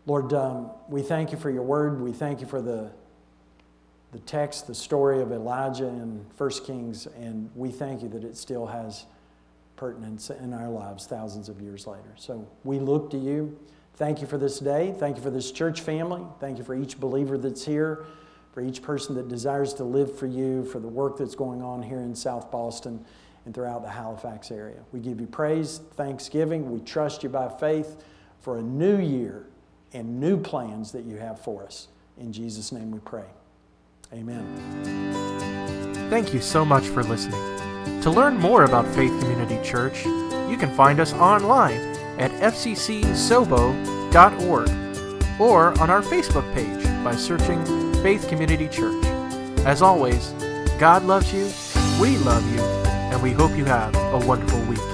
Lord, 0.06 0.34
um, 0.34 0.72
we 0.90 1.02
thank 1.02 1.32
you 1.32 1.38
for 1.38 1.50
your 1.50 1.64
word. 1.64 2.02
We 2.02 2.12
thank 2.12 2.42
you 2.42 2.48
for 2.48 2.62
the 2.62 2.92
the 4.14 4.20
text, 4.20 4.68
the 4.68 4.76
story 4.76 5.22
of 5.22 5.32
Elijah 5.32 5.88
in 5.88 6.24
1 6.38 6.50
Kings, 6.66 7.08
and 7.18 7.50
we 7.56 7.72
thank 7.72 8.04
you 8.04 8.10
that 8.10 8.24
it 8.24 8.38
still 8.38 8.68
has 8.68 9.06
pertinence 9.76 10.30
in 10.30 10.54
our 10.54 10.70
lives 10.70 11.08
thousands 11.08 11.50
of 11.50 11.60
years 11.60 11.88
later. 11.88 12.14
So 12.16 12.48
we 12.64 12.80
look 12.80 13.10
to 13.12 13.18
you. 13.18 13.58
Thank 13.96 14.22
you 14.22 14.28
for 14.28 14.38
this 14.38 14.60
day. 14.60 14.94
Thank 14.98 15.18
you 15.18 15.24
for 15.24 15.32
this 15.32 15.52
church 15.52 15.82
family. 15.82 16.22
Thank 16.40 16.60
you 16.60 16.64
for 16.64 16.76
each 16.76 17.00
believer 17.00 17.38
that's 17.40 17.66
here, 17.66 18.06
for 18.54 18.62
each 18.62 18.84
person 18.84 19.16
that 19.16 19.28
desires 19.28 19.74
to 19.76 19.84
live 19.84 20.16
for 20.16 20.28
you, 20.28 20.64
for 20.66 20.80
the 20.80 20.88
work 20.88 21.18
that's 21.18 21.36
going 21.36 21.64
on 21.64 21.82
here 21.82 22.00
in 22.00 22.16
South 22.16 22.52
Boston 22.52 23.04
and 23.46 23.54
throughout 23.54 23.82
the 23.82 23.90
Halifax 23.90 24.52
area. 24.52 24.80
We 24.92 25.00
give 25.00 25.20
you 25.20 25.28
praise, 25.28 25.80
thanksgiving. 25.96 26.72
We 26.72 26.82
trust 26.82 27.24
you 27.24 27.30
by 27.30 27.50
faith 27.50 28.04
for 28.42 28.60
a 28.60 28.62
new 28.62 29.00
year 29.00 29.48
and 29.92 30.20
new 30.20 30.40
plans 30.40 30.92
that 30.92 31.04
you 31.04 31.18
have 31.18 31.40
for 31.40 31.64
us. 31.64 31.88
In 32.18 32.32
Jesus' 32.32 32.72
name 32.72 32.92
we 32.92 33.00
pray. 33.00 33.26
Amen. 34.14 34.46
Thank 36.10 36.34
you 36.34 36.42
so 36.42 36.64
much 36.64 36.86
for 36.88 37.04
listening. 37.04 37.42
To 38.02 38.12
learn 38.12 38.38
more 38.38 38.64
about 38.64 38.86
Faith 38.94 39.18
Community 39.20 39.60
Church, 39.64 40.06
you 40.06 40.56
can 40.58 40.70
find 40.76 41.00
us 41.00 41.14
online 41.14 41.80
at 42.20 42.30
fccsobo.org 42.32 43.74
or 45.42 45.80
on 45.80 45.90
our 45.90 46.04
Facebook 46.04 46.54
page 46.54 46.84
by 47.04 47.16
searching 47.16 47.66
Faith 48.04 48.28
Community 48.28 48.68
Church. 48.68 49.04
As 49.66 49.82
always, 49.82 50.30
God 50.78 51.04
loves 51.06 51.34
you, 51.34 51.52
we 52.00 52.18
love 52.20 52.46
you, 52.54 52.62
and 52.62 53.24
we 53.24 53.32
hope 53.32 53.58
you 53.58 53.66
have 53.66 53.96
a 53.96 54.20
wonderful 54.28 54.60
week. 54.66 54.93